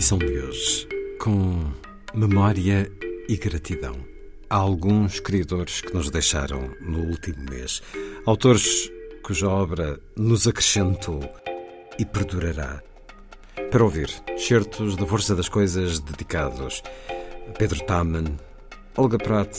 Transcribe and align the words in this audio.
emissão 0.00 0.16
de 0.16 0.38
hoje, 0.38 0.88
com 1.18 1.72
memória 2.14 2.90
e 3.28 3.36
gratidão. 3.36 3.94
Há 4.48 4.56
alguns 4.56 5.20
criadores 5.20 5.82
que 5.82 5.92
nos 5.92 6.08
deixaram 6.08 6.70
no 6.80 7.00
último 7.00 7.44
mês. 7.50 7.82
Autores 8.24 8.90
cuja 9.22 9.46
obra 9.46 10.00
nos 10.16 10.48
acrescentou 10.48 11.20
e 11.98 12.06
perdurará. 12.06 12.82
Para 13.70 13.84
ouvir, 13.84 14.10
certos 14.38 14.96
da 14.96 15.04
Força 15.04 15.36
das 15.36 15.50
Coisas 15.50 16.00
dedicados 16.00 16.82
a 17.46 17.52
Pedro 17.58 17.84
Taman, 17.84 18.38
Olga 18.96 19.18
Prat 19.18 19.54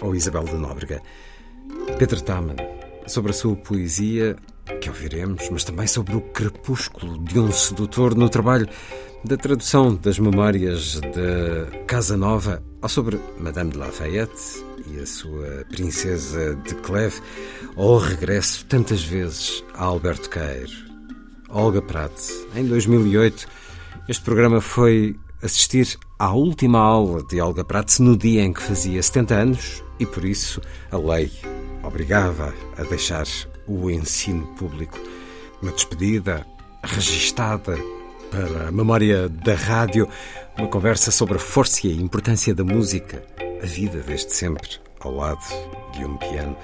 ou 0.00 0.16
Isabel 0.16 0.46
de 0.46 0.56
Nóbrega. 0.56 1.00
Pedro 1.96 2.20
Taman, 2.22 2.56
sobre 3.06 3.30
a 3.30 3.34
sua 3.34 3.54
poesia, 3.54 4.34
que 4.80 4.88
ouviremos, 4.88 5.48
mas 5.48 5.62
também 5.62 5.86
sobre 5.86 6.16
o 6.16 6.20
crepúsculo 6.20 7.18
de 7.18 7.38
um 7.38 7.52
sedutor 7.52 8.16
no 8.16 8.28
trabalho 8.28 8.68
da 9.26 9.36
tradução 9.36 9.96
das 9.96 10.20
memórias 10.20 11.00
da 11.00 11.78
Casa 11.86 12.16
Nova 12.16 12.62
ou 12.80 12.88
sobre 12.88 13.18
Madame 13.40 13.72
de 13.72 13.76
Lafayette 13.76 14.64
e 14.86 15.00
a 15.00 15.06
sua 15.06 15.64
princesa 15.68 16.54
de 16.54 16.76
Cleve, 16.76 17.20
o 17.74 17.98
regresso 17.98 18.64
tantas 18.66 19.02
vezes 19.02 19.64
a 19.74 19.84
Alberto 19.84 20.30
Queiro. 20.30 20.70
Olga 21.48 21.82
Prat, 21.82 22.12
em 22.54 22.66
2008, 22.66 23.48
este 24.08 24.22
programa 24.22 24.60
foi 24.60 25.16
assistir 25.42 25.98
à 26.20 26.32
última 26.32 26.78
aula 26.78 27.20
de 27.24 27.40
Olga 27.40 27.64
Prats 27.64 27.98
no 27.98 28.16
dia 28.16 28.44
em 28.44 28.52
que 28.52 28.62
fazia 28.62 29.02
70 29.02 29.34
anos 29.34 29.84
e 29.98 30.06
por 30.06 30.24
isso 30.24 30.60
a 30.92 30.96
lei 30.96 31.32
obrigava 31.82 32.54
a 32.78 32.84
deixar 32.84 33.26
o 33.66 33.90
ensino 33.90 34.46
público. 34.54 34.98
Uma 35.60 35.72
despedida 35.72 36.46
registada 36.84 37.76
para 38.30 38.68
a 38.68 38.72
memória 38.72 39.28
da 39.28 39.54
rádio, 39.54 40.08
uma 40.56 40.68
conversa 40.68 41.10
sobre 41.10 41.36
a 41.36 41.40
força 41.40 41.86
e 41.86 41.90
a 41.90 41.94
importância 41.94 42.54
da 42.54 42.64
música, 42.64 43.22
a 43.62 43.66
vida 43.66 44.00
desde 44.06 44.34
sempre 44.34 44.68
ao 45.00 45.14
lado 45.14 45.44
de 45.92 46.04
um 46.04 46.16
piano, 46.16 46.56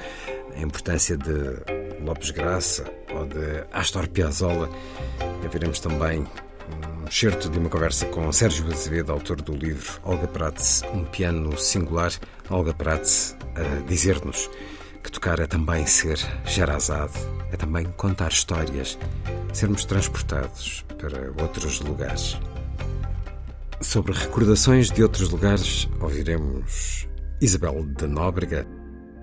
a 0.56 0.60
importância 0.60 1.16
de 1.16 2.02
Lopes 2.04 2.30
Graça 2.30 2.84
ou 3.14 3.26
de 3.26 3.64
Astor 3.72 4.08
Piazzolla. 4.08 4.68
E 5.44 5.48
veremos 5.48 5.80
também 5.80 6.20
um 7.00 7.06
excerto 7.08 7.48
de 7.48 7.58
uma 7.58 7.68
conversa 7.68 8.06
com 8.06 8.30
Sérgio 8.32 8.66
Azevedo, 8.72 9.12
autor 9.12 9.40
do 9.40 9.54
livro 9.54 10.00
Olga 10.04 10.26
Prats, 10.28 10.82
um 10.92 11.04
piano 11.04 11.56
singular. 11.58 12.12
Olga 12.50 12.74
Prats 12.74 13.36
a 13.54 13.86
dizer-nos 13.86 14.50
que 15.02 15.10
tocar 15.10 15.40
é 15.40 15.46
também 15.46 15.86
ser 15.86 16.18
Sherazade, 16.44 17.14
é 17.50 17.56
também 17.56 17.84
contar 17.96 18.30
histórias, 18.30 18.98
sermos 19.52 19.84
transportados 19.84 20.84
para 20.98 21.32
outros 21.42 21.80
lugares. 21.80 22.38
Sobre 23.80 24.12
recordações 24.12 24.90
de 24.90 25.02
outros 25.02 25.30
lugares, 25.30 25.88
ouviremos 26.00 27.08
Isabel 27.40 27.84
da 27.98 28.06
Nóbrega, 28.06 28.66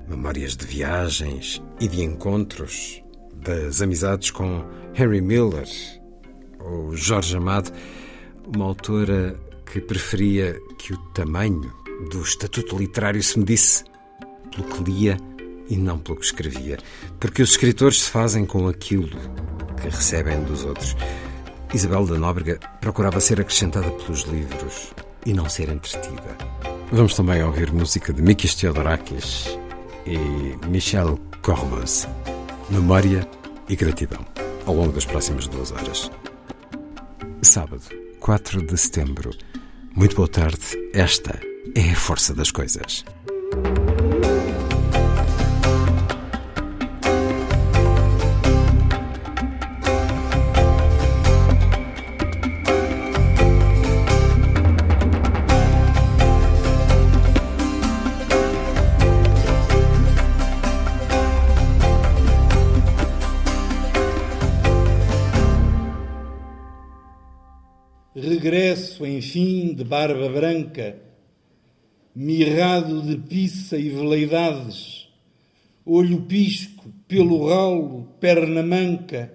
memórias 0.07 0.57
de 0.57 0.65
viagens 0.65 1.61
e 1.79 1.87
de 1.87 2.03
encontros, 2.03 3.01
das 3.35 3.81
amizades 3.81 4.31
com 4.31 4.65
Henry 4.93 5.21
Miller 5.21 5.67
ou 6.59 6.93
Jorge 6.95 7.37
Amado, 7.37 7.71
uma 8.53 8.65
autora 8.65 9.39
que 9.71 9.79
preferia 9.79 10.59
que 10.77 10.93
o 10.93 10.97
tamanho 11.13 11.71
do 12.11 12.21
estatuto 12.21 12.77
literário 12.77 13.21
se 13.23 13.39
medisse 13.39 13.83
pelo 14.51 14.67
que 14.67 14.91
lia 14.91 15.17
e 15.69 15.77
não 15.77 15.99
pelo 15.99 16.17
que 16.17 16.25
escrevia, 16.25 16.77
porque 17.19 17.41
os 17.41 17.51
escritores 17.51 18.01
se 18.01 18.09
fazem 18.09 18.45
com 18.45 18.67
aquilo 18.67 19.09
que 19.81 19.89
recebem 19.89 20.43
dos 20.43 20.65
outros. 20.65 20.95
Isabel 21.73 22.05
da 22.05 22.17
Nóbrega 22.17 22.59
procurava 22.81 23.19
ser 23.19 23.39
acrescentada 23.39 23.89
pelos 23.91 24.23
livros 24.23 24.91
e 25.25 25.33
não 25.33 25.47
ser 25.47 25.69
entretida. 25.69 26.37
Vamos 26.91 27.15
também 27.15 27.43
ouvir 27.43 27.71
música 27.71 28.11
de 28.11 28.21
Mikis 28.21 28.55
Theodorakis 28.55 29.57
e 30.05 30.67
Michel 30.67 31.19
Corbus. 31.43 32.07
Memória 32.69 33.27
e 33.67 33.75
gratidão, 33.75 34.25
ao 34.65 34.73
longo 34.73 34.91
das 34.91 35.05
próximas 35.05 35.47
duas 35.47 35.71
horas. 35.71 36.09
Sábado, 37.41 37.83
4 38.19 38.65
de 38.65 38.77
setembro. 38.77 39.31
Muito 39.95 40.15
boa 40.15 40.27
tarde. 40.27 40.57
Esta 40.93 41.39
é 41.75 41.91
a 41.91 41.95
força 41.95 42.33
das 42.33 42.51
coisas. 42.51 43.05
Barba 69.89 70.29
branca, 70.29 70.95
mirrado 72.15 73.01
de 73.01 73.17
pizza 73.17 73.75
e 73.75 73.89
veleidades, 73.89 75.09
olho 75.83 76.21
pisco, 76.21 76.93
pelo 77.07 77.47
ralo, 77.47 78.07
perna 78.19 78.61
manca, 78.61 79.33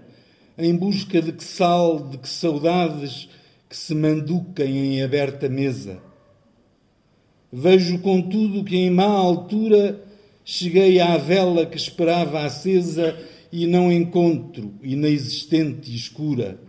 em 0.56 0.76
busca 0.76 1.20
de 1.20 1.32
que 1.32 1.42
sal, 1.42 2.08
de 2.08 2.18
que 2.18 2.28
saudades 2.28 3.28
que 3.68 3.76
se 3.76 3.96
manduquem 3.96 4.94
em 4.94 5.02
aberta 5.02 5.48
mesa. 5.48 6.00
Vejo, 7.52 7.98
contudo, 7.98 8.62
que 8.62 8.76
em 8.76 8.90
má 8.90 9.06
altura 9.06 10.00
cheguei 10.44 11.00
à 11.00 11.16
vela 11.16 11.66
que 11.66 11.76
esperava 11.76 12.44
acesa 12.44 13.18
e 13.50 13.66
não 13.66 13.90
encontro, 13.90 14.72
inexistente 14.80 15.90
e 15.90 15.96
escura. 15.96 16.60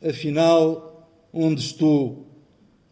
Afinal, 0.00 0.89
onde 1.32 1.60
estou, 1.60 2.26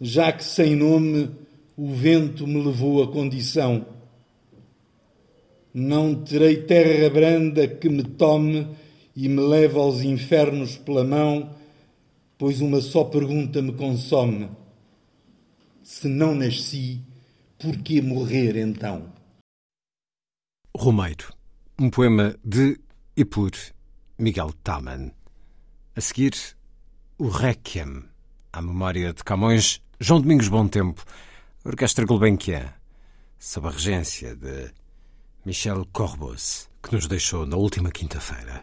já 0.00 0.32
que 0.32 0.44
sem 0.44 0.76
nome 0.76 1.30
o 1.76 1.92
vento 1.92 2.46
me 2.46 2.62
levou 2.62 3.02
à 3.02 3.10
condição? 3.10 3.86
Não 5.72 6.14
terei 6.24 6.62
terra 6.62 7.10
branda 7.10 7.68
que 7.68 7.88
me 7.88 8.02
tome 8.02 8.66
e 9.14 9.28
me 9.28 9.40
leve 9.40 9.78
aos 9.78 10.02
infernos 10.02 10.76
pela 10.76 11.04
mão, 11.04 11.54
pois 12.36 12.60
uma 12.60 12.80
só 12.80 13.04
pergunta 13.04 13.60
me 13.60 13.72
consome: 13.72 14.48
se 15.82 16.08
não 16.08 16.34
nasci, 16.34 17.00
por 17.58 17.76
que 17.78 18.00
morrer 18.00 18.56
então? 18.56 19.12
Romeiro, 20.76 21.32
um 21.78 21.90
poema 21.90 22.36
de 22.44 22.78
e 23.16 23.24
por 23.24 23.50
Miguel 24.16 24.52
Taman. 24.62 25.10
A 25.96 26.00
seguir, 26.00 26.32
o 27.18 27.28
Requiem 27.28 28.07
à 28.52 28.62
memória 28.62 29.12
de 29.12 29.22
Camões, 29.24 29.82
João 30.00 30.20
Domingos 30.20 30.48
Bom 30.48 30.66
Tempo, 30.68 31.04
Orquestra 31.64 32.04
Gulbenkian, 32.04 32.72
sob 33.38 33.68
a 33.68 33.70
regência 33.70 34.34
de 34.34 34.72
Michel 35.44 35.86
Corbos, 35.92 36.68
que 36.82 36.94
nos 36.94 37.06
deixou 37.06 37.46
na 37.46 37.56
última 37.56 37.90
quinta-feira. 37.90 38.62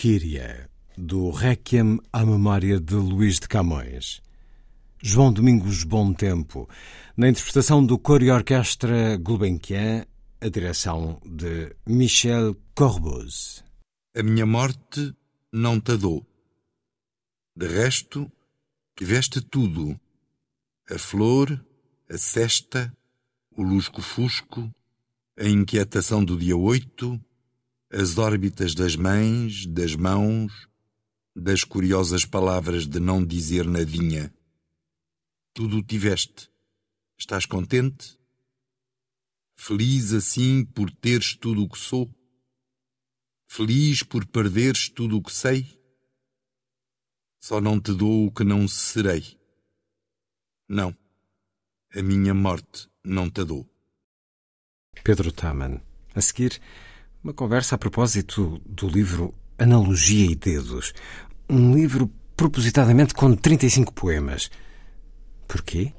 Kyrie, 0.00 0.66
do 0.96 1.28
Requiem 1.28 1.98
à 2.10 2.24
memória 2.24 2.80
de 2.80 2.94
Luís 2.94 3.38
de 3.38 3.46
Camões. 3.46 4.22
João 5.02 5.30
Domingos 5.30 5.84
Bom 5.84 6.14
Tempo, 6.14 6.66
na 7.14 7.28
interpretação 7.28 7.84
do 7.84 7.98
coro 7.98 8.24
e 8.24 8.30
orquestra 8.30 9.18
Gulbenkian, 9.18 10.06
a 10.40 10.48
direção 10.48 11.20
de 11.22 11.76
Michel 11.86 12.56
Corbos. 12.74 13.62
A 14.16 14.22
minha 14.22 14.46
morte 14.46 15.14
não 15.52 15.78
te 15.78 15.94
dou. 15.98 16.26
De 17.54 17.66
resto, 17.66 18.32
tiveste 18.96 19.42
tudo: 19.42 20.00
a 20.90 20.96
flor, 20.96 21.62
a 22.08 22.16
cesta, 22.16 22.90
o 23.54 23.62
lusco-fusco, 23.62 24.74
a 25.38 25.46
inquietação 25.46 26.24
do 26.24 26.38
dia 26.38 26.56
oito, 26.56 27.20
as 27.90 28.16
órbitas 28.18 28.74
das 28.74 28.94
mães, 28.94 29.66
das 29.66 29.96
mãos, 29.96 30.68
das 31.34 31.64
curiosas 31.64 32.24
palavras 32.24 32.86
de 32.86 33.00
não 33.00 33.24
dizer 33.24 33.66
nadinha. 33.66 34.32
Tudo 35.52 35.78
o 35.78 35.82
tiveste. 35.82 36.48
Estás 37.18 37.44
contente? 37.44 38.16
Feliz 39.56 40.12
assim 40.12 40.64
por 40.64 40.90
teres 40.90 41.34
tudo 41.34 41.64
o 41.64 41.68
que 41.68 41.78
sou? 41.78 42.08
Feliz 43.48 44.02
por 44.02 44.24
perderes 44.24 44.88
tudo 44.88 45.16
o 45.16 45.22
que 45.22 45.32
sei? 45.32 45.66
Só 47.40 47.60
não 47.60 47.80
te 47.80 47.92
dou 47.92 48.26
o 48.26 48.32
que 48.32 48.44
não 48.44 48.68
serei. 48.68 49.36
Não, 50.68 50.96
a 51.92 52.02
minha 52.02 52.32
morte 52.32 52.88
não 53.04 53.28
te 53.28 53.44
dou. 53.44 53.68
Pedro 55.02 55.32
Taman. 55.32 55.80
A 56.14 56.20
seguir, 56.20 56.60
uma 57.22 57.34
conversa 57.34 57.74
a 57.74 57.78
propósito 57.78 58.60
do 58.64 58.88
livro 58.88 59.34
Analogia 59.58 60.30
e 60.30 60.34
Dedos. 60.34 60.94
Um 61.48 61.74
livro 61.74 62.10
propositadamente 62.34 63.12
com 63.12 63.34
35 63.34 63.92
poemas. 63.92 64.50
Porquê? 65.46 65.92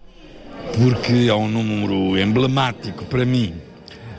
Porque 0.76 1.28
é 1.30 1.34
um 1.36 1.48
número 1.48 2.18
emblemático 2.18 3.06
para 3.06 3.24
mim. 3.24 3.54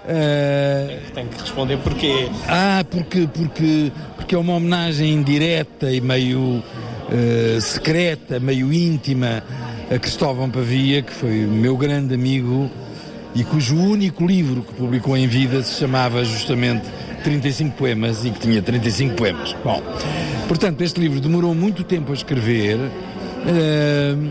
Uh... 0.05 1.13
Tem 1.13 1.27
que 1.27 1.41
responder 1.41 1.79
porquê. 1.79 2.29
Ah, 2.47 2.85
porque, 2.89 3.27
porque, 3.27 3.93
porque 4.17 4.35
é 4.35 4.39
uma 4.39 4.55
homenagem 4.55 5.23
direta 5.23 5.91
e 5.91 6.01
meio 6.01 6.59
uh, 6.59 7.61
secreta, 7.61 8.39
meio 8.39 8.73
íntima 8.73 9.43
a 9.91 9.99
Cristóvão 9.99 10.51
Pavia, 10.51 11.03
que 11.03 11.13
foi 11.13 11.47
meu 11.47 11.77
grande 11.77 12.15
amigo 12.15 12.71
e 13.35 13.45
cujo 13.45 13.77
único 13.77 14.27
livro 14.27 14.63
que 14.63 14.75
publicou 14.75 15.17
em 15.17 15.27
vida 15.27 15.63
se 15.63 15.79
chamava 15.79 16.25
justamente 16.25 16.85
35 17.23 17.77
poemas 17.77 18.25
e 18.25 18.31
que 18.31 18.41
tinha 18.41 18.61
35 18.61 19.15
poemas. 19.15 19.55
Bom, 19.65 19.83
portanto, 20.49 20.83
este 20.83 21.01
livro 21.01 21.21
demorou 21.21 21.55
muito 21.55 21.85
tempo 21.85 22.13
a 22.13 22.15
escrever 22.15 22.77
uh, 22.77 24.31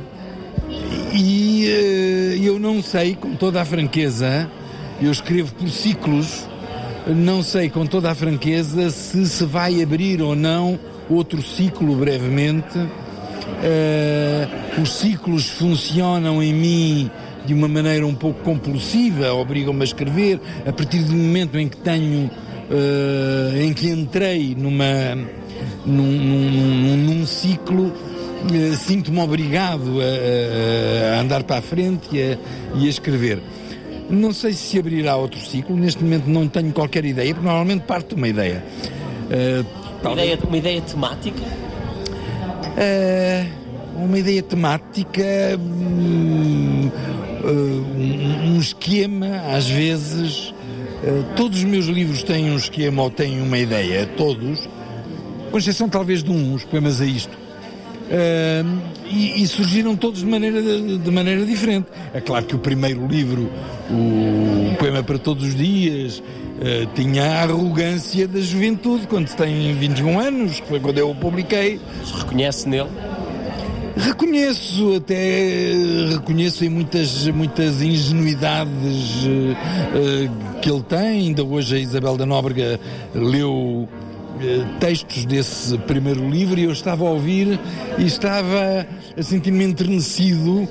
e 1.13 1.67
uh, 1.67 2.43
eu 2.43 2.60
não 2.60 2.81
sei, 2.81 3.15
com 3.15 3.36
toda 3.36 3.62
a 3.62 3.65
franqueza, 3.65 4.50
eu 5.01 5.12
escrevo 5.12 5.53
por 5.55 5.70
ciclos, 5.70 6.48
não 7.08 7.41
sei 7.41 7.70
com 7.70 7.86
toda 7.86 8.12
a 8.12 8.15
franqueza 8.15 8.91
se 8.91 9.25
se 9.25 9.46
vai 9.46 9.81
abrir 9.81 10.22
ou 10.22 10.36
não 10.36 10.79
outro 11.10 11.41
ciclo 11.41 11.96
brevemente. 11.96 12.77
Uh, 12.77 14.81
os 14.81 14.93
ciclos 14.93 15.50
funcionam 15.50 16.41
em 16.41 16.53
mim 16.53 17.12
de 17.45 17.53
uma 17.53 17.67
maneira 17.67 18.05
um 18.05 18.15
pouco 18.15 18.41
compulsiva, 18.43 19.33
obrigam-me 19.33 19.81
a 19.81 19.83
escrever, 19.83 20.39
a 20.65 20.71
partir 20.71 21.00
do 21.00 21.13
momento 21.13 21.57
em 21.57 21.67
que 21.67 21.77
tenho, 21.77 22.29
uh, 22.69 23.62
em 23.62 23.74
que 23.74 23.89
entrei 23.89 24.55
numa, 24.57 25.15
num, 25.86 26.03
num, 26.03 26.98
num 26.98 27.25
ciclo, 27.25 27.88
uh, 27.88 28.75
sinto-me 28.75 29.19
obrigado 29.19 30.00
a, 30.00 31.15
a, 31.17 31.21
andar 31.21 31.43
para 31.43 31.57
a 31.57 31.62
frente 31.62 32.10
e 32.12 32.21
a, 32.21 32.38
e 32.77 32.88
a 32.88 32.89
escrever. 32.89 33.39
Não 34.10 34.33
sei 34.33 34.53
se 34.53 34.77
abrirá 34.77 35.15
outro 35.15 35.39
ciclo, 35.39 35.75
neste 35.75 36.03
momento 36.03 36.27
não 36.27 36.48
tenho 36.48 36.71
qualquer 36.74 37.05
ideia, 37.05 37.33
porque 37.33 37.48
normalmente 37.48 37.83
parte 37.83 38.10
de 38.10 38.15
uma 38.15 38.27
ideia. 38.27 38.63
Uh, 39.31 39.65
uma, 40.03 40.13
ideia 40.13 40.39
uma 40.43 40.57
ideia 40.57 40.81
temática? 40.81 41.41
Uh, 42.77 43.62
uma 44.05 44.19
ideia 44.19 44.43
temática. 44.43 45.24
Hum, 45.60 46.71
uh, 47.43 48.48
um, 48.48 48.60
esquema, 48.60 49.41
às 49.53 49.67
vezes. 49.67 50.53
Uh, 51.03 51.24
todos 51.36 51.60
os 51.60 51.63
meus 51.63 51.86
livros 51.86 52.24
têm 52.24 52.51
um 52.51 52.55
esquema 52.55 53.03
ou 53.03 53.10
têm 53.10 53.41
uma 53.41 53.57
ideia, 53.57 54.05
todos, 54.15 54.69
com 55.50 55.57
exceção 55.57 55.89
talvez 55.89 56.24
de 56.24 56.31
um, 56.31 56.53
os 56.53 56.63
poemas 56.63 57.01
a 57.01 57.05
isto. 57.05 57.36
Uh, 58.12 58.81
e, 59.05 59.41
e, 59.41 59.48
surgiram 59.48 59.95
todos 59.95 60.19
de 60.19 60.25
maneira, 60.25 60.62
de, 60.62 61.12
maneira 61.12 61.45
diferente. 61.45 61.88
É 62.13 62.21
claro 62.21 62.45
que 62.45 62.55
o 62.55 62.60
primeiro 62.60 63.07
livro, 63.07 63.50
o 63.89 64.75
Poema 64.77 65.01
para 65.01 65.17
Todos 65.17 65.45
os 65.45 65.55
Dias, 65.55 66.19
uh, 66.19 66.86
tinha 66.93 67.24
a 67.24 67.41
arrogância 67.43 68.27
da 68.27 68.39
juventude, 68.39 69.07
quando 69.07 69.27
se 69.27 69.36
tem 69.36 69.74
21 69.75 70.19
anos, 70.19 70.60
que 70.60 70.67
foi 70.67 70.79
quando 70.79 70.98
eu 70.98 71.10
o 71.10 71.15
publiquei. 71.15 71.79
Se 72.05 72.13
reconhece 72.13 72.67
nele? 72.67 72.89
Reconheço, 74.01 74.96
até 74.96 75.74
reconheço 76.10 76.65
em 76.65 76.70
muitas, 76.70 77.27
muitas 77.27 77.84
ingenuidades 77.84 79.25
uh, 79.25 80.60
que 80.60 80.72
ele 80.72 80.81
tem. 80.81 81.00
Ainda 81.00 81.43
hoje 81.43 81.75
a 81.75 81.79
Isabel 81.79 82.17
da 82.17 82.25
Nóbrega 82.25 82.79
leu 83.13 83.53
uh, 83.53 83.88
textos 84.79 85.24
desse 85.25 85.77
primeiro 85.79 86.27
livro 86.27 86.60
e 86.60 86.63
eu 86.63 86.72
estava 86.72 87.05
a 87.05 87.12
ouvir 87.12 87.60
e 88.00 88.05
estava 88.05 88.88
a 89.15 89.22
sentir-me 89.22 89.65
enternecido. 89.65 90.67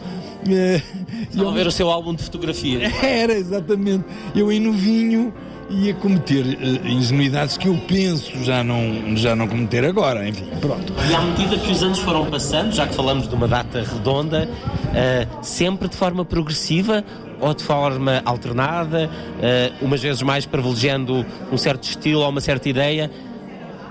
Estava 1.30 1.50
a 1.50 1.54
ver 1.54 1.68
o 1.68 1.72
seu 1.72 1.88
álbum 1.88 2.14
de 2.14 2.25
fotografias. 2.25 2.92
Era, 3.00 3.34
exatamente. 3.34 4.04
Eu 4.34 4.50
em 4.50 4.58
novinho 4.58 5.32
ia 5.70 5.94
cometer 5.94 6.44
uh, 6.44 6.88
ingenuidades 6.88 7.56
que 7.56 7.68
eu 7.68 7.78
penso 7.86 8.42
já 8.44 8.62
não, 8.64 9.16
já 9.16 9.36
não 9.36 9.46
cometer 9.46 9.84
agora. 9.84 10.28
Enfim, 10.28 10.44
pronto. 10.60 10.92
E 11.08 11.14
à 11.14 11.20
medida 11.20 11.56
que 11.56 11.70
os 11.70 11.82
anos 11.82 11.98
foram 12.00 12.26
passando, 12.26 12.72
já 12.72 12.86
que 12.86 12.94
falamos 12.94 13.28
de 13.28 13.34
uma 13.34 13.46
data 13.46 13.82
redonda, 13.82 14.48
uh, 14.48 15.44
sempre 15.44 15.88
de 15.88 15.96
forma 15.96 16.24
progressiva 16.24 17.04
ou 17.40 17.54
de 17.54 17.62
forma 17.62 18.20
alternada, 18.24 19.08
uh, 19.08 19.84
umas 19.84 20.02
vezes 20.02 20.20
mais 20.22 20.44
privilegiando 20.44 21.24
um 21.50 21.56
certo 21.56 21.84
estilo 21.84 22.20
ou 22.20 22.28
uma 22.28 22.40
certa 22.40 22.68
ideia, 22.68 23.10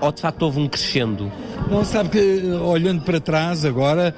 ou 0.00 0.12
de 0.12 0.20
facto 0.20 0.42
houve 0.42 0.60
um 0.60 0.68
crescendo? 0.68 1.32
Não, 1.68 1.84
sabe 1.84 2.10
que 2.10 2.46
olhando 2.62 3.02
para 3.02 3.20
trás 3.20 3.64
agora 3.64 4.14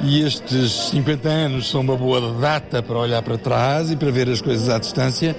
e 0.00 0.22
estes 0.22 0.90
50 0.90 1.28
anos 1.28 1.70
são 1.70 1.80
uma 1.80 1.96
boa 1.96 2.32
data 2.40 2.82
para 2.82 2.98
olhar 2.98 3.22
para 3.22 3.38
trás 3.38 3.90
e 3.90 3.96
para 3.96 4.10
ver 4.10 4.28
as 4.28 4.40
coisas 4.40 4.68
à 4.68 4.78
distância. 4.78 5.36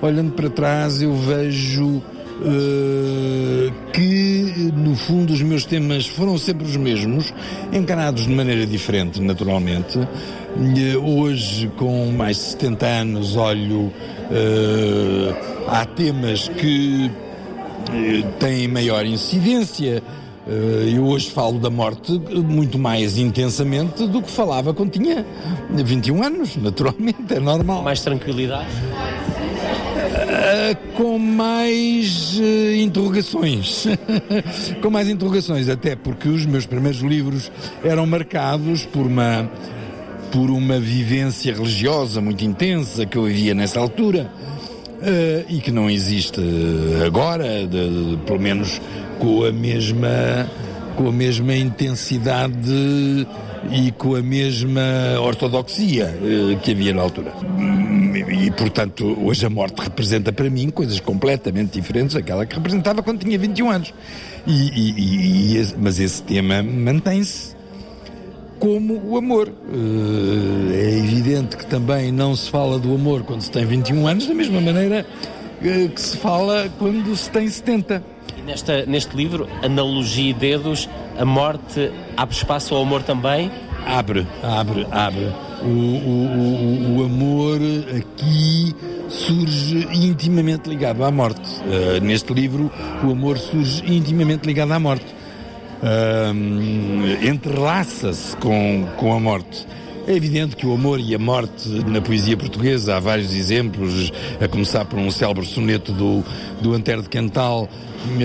Olhando 0.00 0.32
para 0.32 0.48
trás, 0.50 1.02
eu 1.02 1.14
vejo 1.14 1.86
uh, 1.86 3.72
que, 3.92 4.72
no 4.76 4.94
fundo, 4.94 5.32
os 5.32 5.42
meus 5.42 5.64
temas 5.64 6.06
foram 6.06 6.38
sempre 6.38 6.66
os 6.66 6.76
mesmos, 6.76 7.32
encarados 7.72 8.26
de 8.26 8.32
maneira 8.32 8.66
diferente, 8.66 9.20
naturalmente. 9.20 9.98
Uh, 9.98 11.20
hoje, 11.20 11.68
com 11.76 12.12
mais 12.12 12.36
de 12.36 12.42
70 12.42 12.86
anos, 12.86 13.36
olho. 13.36 13.92
Uh, 14.30 15.54
há 15.68 15.84
temas 15.84 16.48
que 16.48 17.10
têm 18.38 18.68
maior 18.68 19.04
incidência, 19.04 19.96
eh, 19.96 20.02
eu 20.46 21.04
hoje 21.06 21.30
falo 21.30 21.58
da 21.58 21.70
morte 21.70 22.12
muito 22.12 22.78
mais 22.78 23.16
intensamente 23.16 24.06
do 24.06 24.20
que 24.20 24.30
falava 24.30 24.74
quando 24.74 24.90
tinha 24.90 25.24
21 25.70 26.22
anos, 26.22 26.56
naturalmente, 26.56 27.32
é 27.34 27.40
normal. 27.40 27.82
Mais 27.82 28.02
tranquilidade? 28.02 28.68
Uh, 30.14 30.76
com 30.96 31.18
mais 31.18 32.38
uh, 32.38 32.74
interrogações. 32.76 33.86
com 34.82 34.90
mais 34.90 35.08
interrogações, 35.08 35.68
até 35.68 35.96
porque 35.96 36.28
os 36.28 36.44
meus 36.44 36.66
primeiros 36.66 37.00
livros 37.00 37.50
eram 37.82 38.06
marcados 38.06 38.84
por 38.84 39.06
uma, 39.06 39.50
por 40.30 40.50
uma 40.50 40.78
vivência 40.78 41.54
religiosa 41.54 42.20
muito 42.20 42.44
intensa 42.44 43.06
que 43.06 43.16
eu 43.16 43.24
vivia 43.24 43.54
nessa 43.54 43.80
altura. 43.80 44.30
Uh, 45.04 45.44
e 45.50 45.60
que 45.60 45.70
não 45.70 45.90
existe 45.90 46.40
agora, 47.06 47.66
de, 47.66 47.66
de, 47.66 48.16
pelo 48.24 48.40
menos 48.40 48.80
com 49.18 49.44
a 49.44 49.52
mesma 49.52 50.48
com 50.96 51.08
a 51.08 51.12
mesma 51.12 51.54
intensidade 51.54 53.26
e 53.70 53.90
com 53.92 54.14
a 54.14 54.22
mesma 54.22 54.80
ortodoxia 55.20 56.06
uh, 56.06 56.58
que 56.60 56.70
havia 56.70 56.94
na 56.94 57.02
altura. 57.02 57.32
E, 58.42 58.50
portanto, 58.52 59.18
hoje 59.22 59.44
a 59.44 59.50
morte 59.50 59.80
representa 59.80 60.32
para 60.32 60.48
mim 60.48 60.70
coisas 60.70 61.00
completamente 61.00 61.72
diferentes 61.72 62.14
daquela 62.14 62.46
que 62.46 62.54
representava 62.54 63.02
quando 63.02 63.20
tinha 63.20 63.38
21 63.38 63.70
anos. 63.70 63.94
E, 64.46 64.52
e, 64.52 65.58
e 65.58 65.74
mas 65.78 65.98
esse 65.98 66.22
tema 66.22 66.62
mantém-se 66.62 67.53
como 68.64 68.98
o 69.04 69.18
amor. 69.18 69.48
Uh, 69.48 70.72
é 70.72 70.98
evidente 70.98 71.54
que 71.54 71.66
também 71.66 72.10
não 72.10 72.34
se 72.34 72.50
fala 72.50 72.78
do 72.78 72.94
amor 72.94 73.22
quando 73.22 73.42
se 73.42 73.50
tem 73.50 73.66
21 73.66 74.06
anos, 74.06 74.26
da 74.26 74.32
mesma 74.32 74.58
maneira 74.58 75.04
uh, 75.60 75.88
que 75.90 76.00
se 76.00 76.16
fala 76.16 76.66
quando 76.78 77.14
se 77.14 77.30
tem 77.30 77.46
70 77.46 78.02
nesta, 78.46 78.86
neste 78.86 79.14
livro, 79.14 79.46
Analogia 79.62 80.30
e 80.30 80.32
Dedos, 80.32 80.88
a 81.18 81.26
morte 81.26 81.92
abre 82.16 82.34
espaço 82.34 82.74
ao 82.74 82.80
amor 82.80 83.02
também? 83.02 83.52
Abre, 83.86 84.26
abre, 84.42 84.86
abre. 84.90 85.30
O, 85.62 85.66
o, 85.66 86.96
o, 86.96 86.98
o 87.00 87.04
amor 87.04 87.60
aqui 87.94 88.74
surge 89.10 89.86
intimamente 89.92 90.70
ligado 90.70 91.04
à 91.04 91.10
morte. 91.10 91.60
Uh, 91.60 92.02
neste 92.02 92.32
livro, 92.32 92.72
o 93.04 93.10
amor 93.10 93.36
surge 93.36 93.84
intimamente 93.86 94.46
ligado 94.46 94.72
à 94.72 94.80
morte. 94.80 95.04
Uh, 95.84 97.28
entrelaça-se 97.28 98.34
com, 98.38 98.88
com 98.96 99.12
a 99.12 99.20
morte. 99.20 99.66
É 100.06 100.14
evidente 100.14 100.56
que 100.56 100.66
o 100.66 100.72
amor 100.72 100.98
e 100.98 101.14
a 101.14 101.18
morte 101.18 101.68
na 101.86 102.00
poesia 102.00 102.38
portuguesa 102.38 102.96
há 102.96 103.00
vários 103.00 103.34
exemplos, 103.34 104.10
a 104.40 104.48
começar 104.48 104.86
por 104.86 104.98
um 104.98 105.10
célebre 105.10 105.44
soneto 105.44 105.92
do, 105.92 106.24
do 106.62 106.72
Antero 106.72 107.02
de 107.02 107.10
Cantal, 107.10 107.68
uh, 107.68 108.18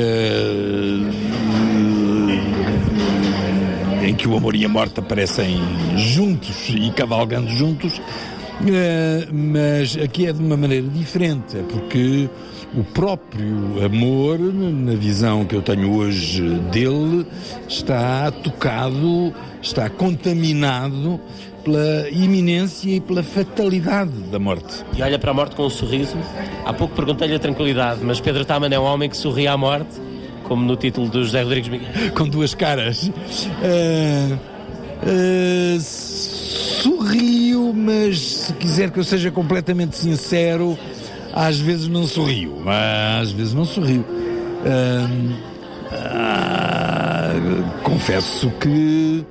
em 4.05 4.15
que 4.15 4.25
o 4.25 4.37
amor 4.37 4.55
e 4.55 4.63
a 4.63 4.69
morte 4.69 5.01
aparecem 5.01 5.57
juntos 5.97 6.69
e 6.69 6.89
cavalgando 6.91 7.49
juntos, 7.49 7.97
uh, 7.97 9.33
mas 9.33 9.97
aqui 9.97 10.27
é 10.27 10.33
de 10.33 10.41
uma 10.41 10.55
maneira 10.55 10.87
diferente, 10.87 11.57
é 11.57 11.61
porque 11.63 12.29
o 12.73 12.83
próprio 12.83 13.83
amor, 13.83 14.39
na 14.39 14.93
visão 14.93 15.45
que 15.45 15.55
eu 15.55 15.61
tenho 15.61 15.93
hoje 15.93 16.41
dele, 16.71 17.25
está 17.67 18.31
tocado, 18.31 19.33
está 19.61 19.89
contaminado 19.89 21.19
pela 21.63 22.09
iminência 22.09 22.89
e 22.89 22.99
pela 22.99 23.23
fatalidade 23.23 24.11
da 24.31 24.39
morte. 24.39 24.85
E 24.95 25.01
olha 25.01 25.17
para 25.19 25.31
a 25.31 25.33
morte 25.33 25.55
com 25.55 25.65
um 25.65 25.69
sorriso. 25.69 26.15
Há 26.65 26.73
pouco 26.73 26.95
perguntei-lhe 26.95 27.35
a 27.35 27.39
tranquilidade, 27.39 28.01
mas 28.03 28.19
Pedro 28.19 28.45
Taman 28.45 28.69
é 28.69 28.79
um 28.79 28.83
homem 28.83 29.09
que 29.09 29.17
sorri 29.17 29.47
à 29.47 29.57
morte, 29.57 29.99
como 30.43 30.63
no 30.63 30.75
título 30.75 31.09
do 31.09 31.23
José 31.23 31.41
Rodrigues 31.41 31.69
Miguel. 31.69 31.89
Com 32.15 32.27
duas 32.27 32.55
caras. 32.55 33.07
Uh, 33.07 34.33
uh, 35.03 35.79
sorrio, 35.79 37.73
mas 37.73 38.19
se 38.19 38.53
quiser 38.53 38.89
que 38.89 38.99
eu 38.99 39.03
seja 39.03 39.29
completamente 39.29 39.95
sincero, 39.95 40.77
às 41.33 41.59
vezes 41.59 41.87
não 41.87 42.05
sorrio. 42.07 42.63
Às 43.21 43.31
vezes 43.31 43.53
não 43.53 43.65
sorrio. 43.65 44.05
Uh, 44.61 45.49
confesso 47.83 48.51
que 48.59 49.25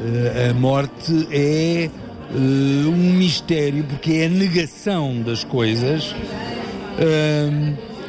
eh, 0.00 0.48
a 0.50 0.54
morte 0.54 1.28
é 1.30 1.88
uh, 2.34 2.88
um 2.88 3.12
mistério 3.14 3.84
porque 3.84 4.12
é 4.12 4.26
a 4.26 4.28
negação 4.28 5.22
das 5.22 5.44
coisas. 5.44 6.14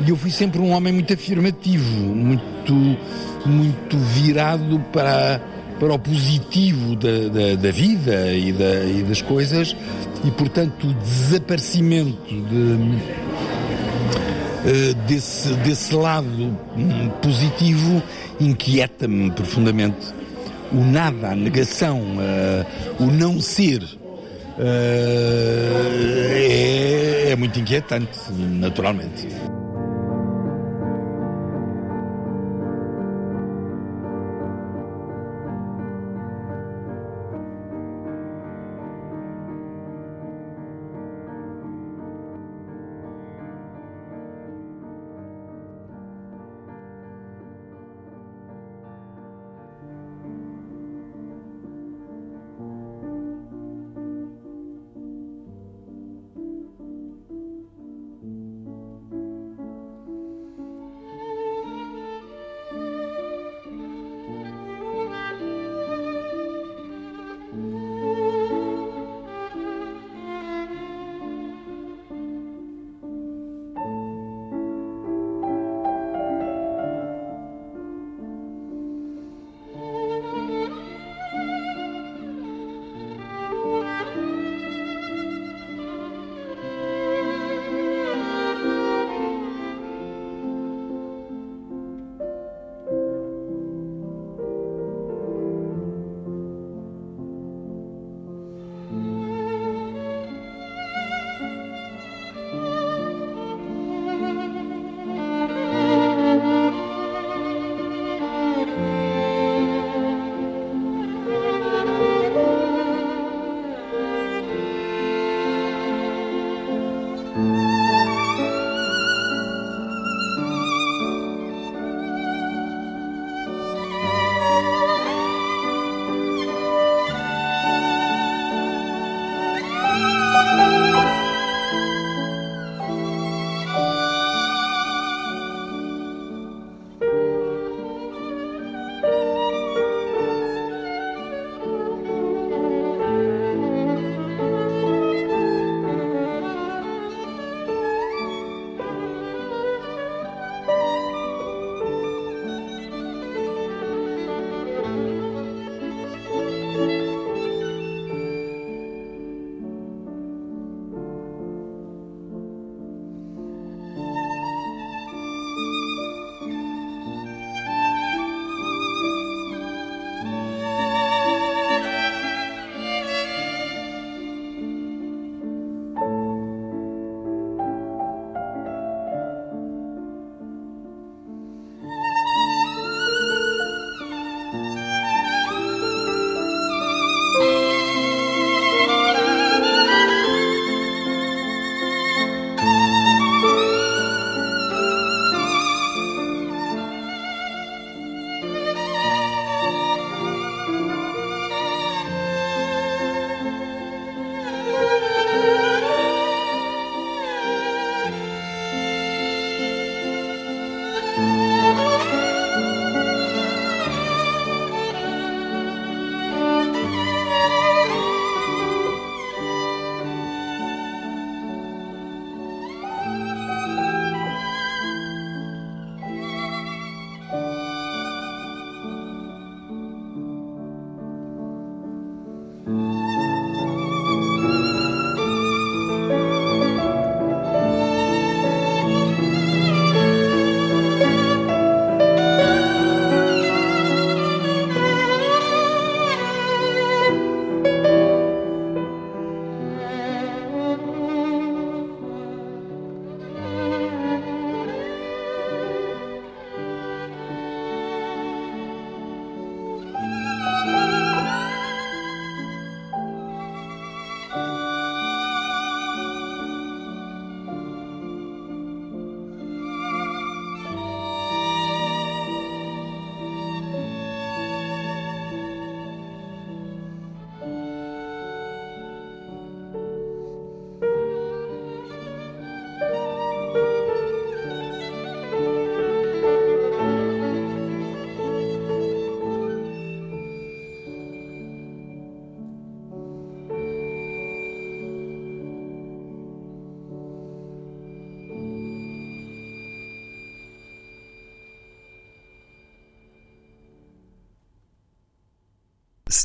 E 0.06 0.10
eu 0.10 0.16
fui 0.16 0.32
sempre 0.32 0.60
um 0.60 0.72
homem 0.72 0.92
muito 0.92 1.13
afirmativo, 1.13 2.00
muito, 2.16 2.74
muito 3.46 3.98
virado 3.98 4.84
para, 4.92 5.40
para 5.80 5.94
o 5.94 6.00
positivo 6.00 6.96
da, 6.96 7.28
da, 7.30 7.56
da 7.56 7.72
vida 7.72 8.34
e, 8.34 8.52
da, 8.52 8.86
e 8.86 9.04
das 9.04 9.22
coisas, 9.22 9.75
e 10.24 10.32
portanto 10.32 10.88
o 10.88 10.94
desaparecimento 10.94 12.34
de, 12.34 12.77
desse, 15.08 15.53
desse 15.56 15.94
lado 15.94 16.58
hum, 16.77 17.10
positivo 17.22 18.01
inquieta-me 18.39 19.32
profundamente 19.32 20.13
o 20.74 20.84
nada, 20.84 21.32
a 21.32 21.36
negação, 21.36 22.01
uh, 22.01 23.03
o 23.03 23.06
não 23.06 23.39
ser. 23.39 23.84
Uh, 23.84 24.60
é, 26.36 27.32
é 27.32 27.36
muito 27.36 27.60
inquietante, 27.60 28.20
naturalmente. 28.32 29.27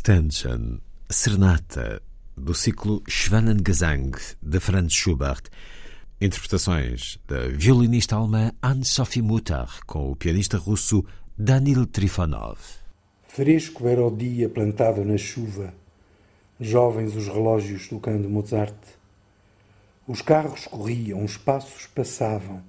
Stangen, 0.08 0.80
Serenata, 1.10 2.00
do 2.34 2.54
ciclo 2.54 3.02
Schwanengesang, 3.06 4.12
de 4.40 4.58
Franz 4.58 4.94
Schubert. 4.94 5.50
Interpretações 6.18 7.18
da 7.28 7.46
violinista 7.48 8.16
alemã 8.16 8.50
Anne-Sophie 8.62 9.20
Mutter 9.20 9.68
com 9.84 10.10
o 10.10 10.16
pianista 10.16 10.56
russo 10.56 11.04
Danil 11.36 11.84
Trifonov. 11.84 12.56
Fresco 13.28 13.86
era 13.86 14.02
o 14.02 14.10
dia 14.10 14.48
plantado 14.48 15.04
na 15.04 15.18
chuva, 15.18 15.74
jovens 16.58 17.14
os 17.14 17.26
relógios 17.26 17.86
tocando 17.86 18.30
Mozart. 18.30 18.78
Os 20.06 20.22
carros 20.22 20.66
corriam, 20.66 21.22
os 21.22 21.36
passos 21.36 21.84
passavam, 21.84 22.62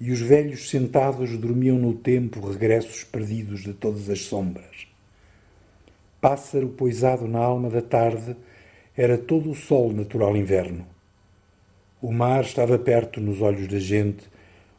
e 0.00 0.10
os 0.10 0.20
velhos 0.20 0.70
sentados 0.70 1.36
dormiam 1.36 1.78
no 1.78 1.92
tempo 1.92 2.40
regressos 2.48 3.04
perdidos 3.04 3.60
de 3.60 3.74
todas 3.74 4.08
as 4.08 4.22
sombras. 4.22 4.90
Pássaro 6.22 6.68
poisado 6.68 7.26
na 7.26 7.40
alma 7.40 7.68
da 7.68 7.82
tarde, 7.82 8.36
era 8.96 9.18
todo 9.18 9.50
o 9.50 9.56
sol 9.56 9.92
natural 9.92 10.36
inverno. 10.36 10.86
O 12.00 12.12
mar 12.12 12.42
estava 12.42 12.78
perto 12.78 13.20
nos 13.20 13.42
olhos 13.42 13.66
da 13.66 13.80
gente, 13.80 14.22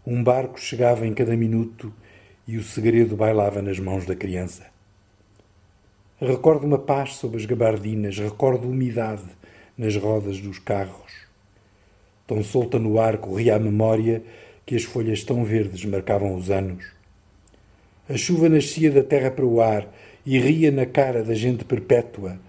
um 0.07 0.23
barco 0.23 0.57
chegava 0.57 1.05
em 1.05 1.13
cada 1.13 1.35
minuto 1.35 1.93
e 2.47 2.55
o 2.55 2.63
segredo 2.63 3.17
bailava 3.17 3.61
nas 3.61 3.77
mãos 3.77 4.05
da 4.05 4.15
criança. 4.15 4.67
Recordo 6.17 6.65
uma 6.65 6.79
paz 6.79 7.15
sob 7.15 7.35
as 7.35 7.45
gabardinas, 7.45 8.17
recordo 8.17 8.69
umidade 8.69 9.27
nas 9.77 9.97
rodas 9.97 10.39
dos 10.39 10.59
carros. 10.59 11.11
Tão 12.25 12.41
solta 12.41 12.79
no 12.79 12.97
ar 13.01 13.17
corria 13.17 13.57
a 13.57 13.59
memória 13.59 14.23
que 14.65 14.77
as 14.77 14.83
folhas 14.83 15.25
tão 15.25 15.43
verdes 15.43 15.83
marcavam 15.83 16.35
os 16.35 16.49
anos. 16.49 16.85
A 18.07 18.15
chuva 18.15 18.47
nascia 18.47 18.89
da 18.89 19.03
terra 19.03 19.29
para 19.29 19.45
o 19.45 19.59
ar 19.59 19.89
e 20.25 20.39
ria 20.39 20.71
na 20.71 20.85
cara 20.85 21.23
da 21.23 21.33
gente 21.33 21.65
perpétua. 21.65 22.39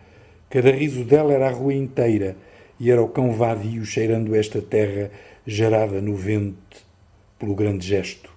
Cada 0.49 0.71
riso 0.71 1.05
dela 1.05 1.33
era 1.33 1.49
a 1.49 1.53
rua 1.53 1.75
inteira 1.75 2.37
e 2.79 2.91
era 2.91 3.03
o 3.03 3.09
cão 3.09 3.33
vadio 3.33 3.85
cheirando 3.85 4.35
esta 4.35 4.61
terra 4.61 5.11
gerada 5.47 6.01
no 6.01 6.15
vento 6.15 6.85
pelo 7.39 7.55
grande 7.55 7.87
gesto. 7.87 8.31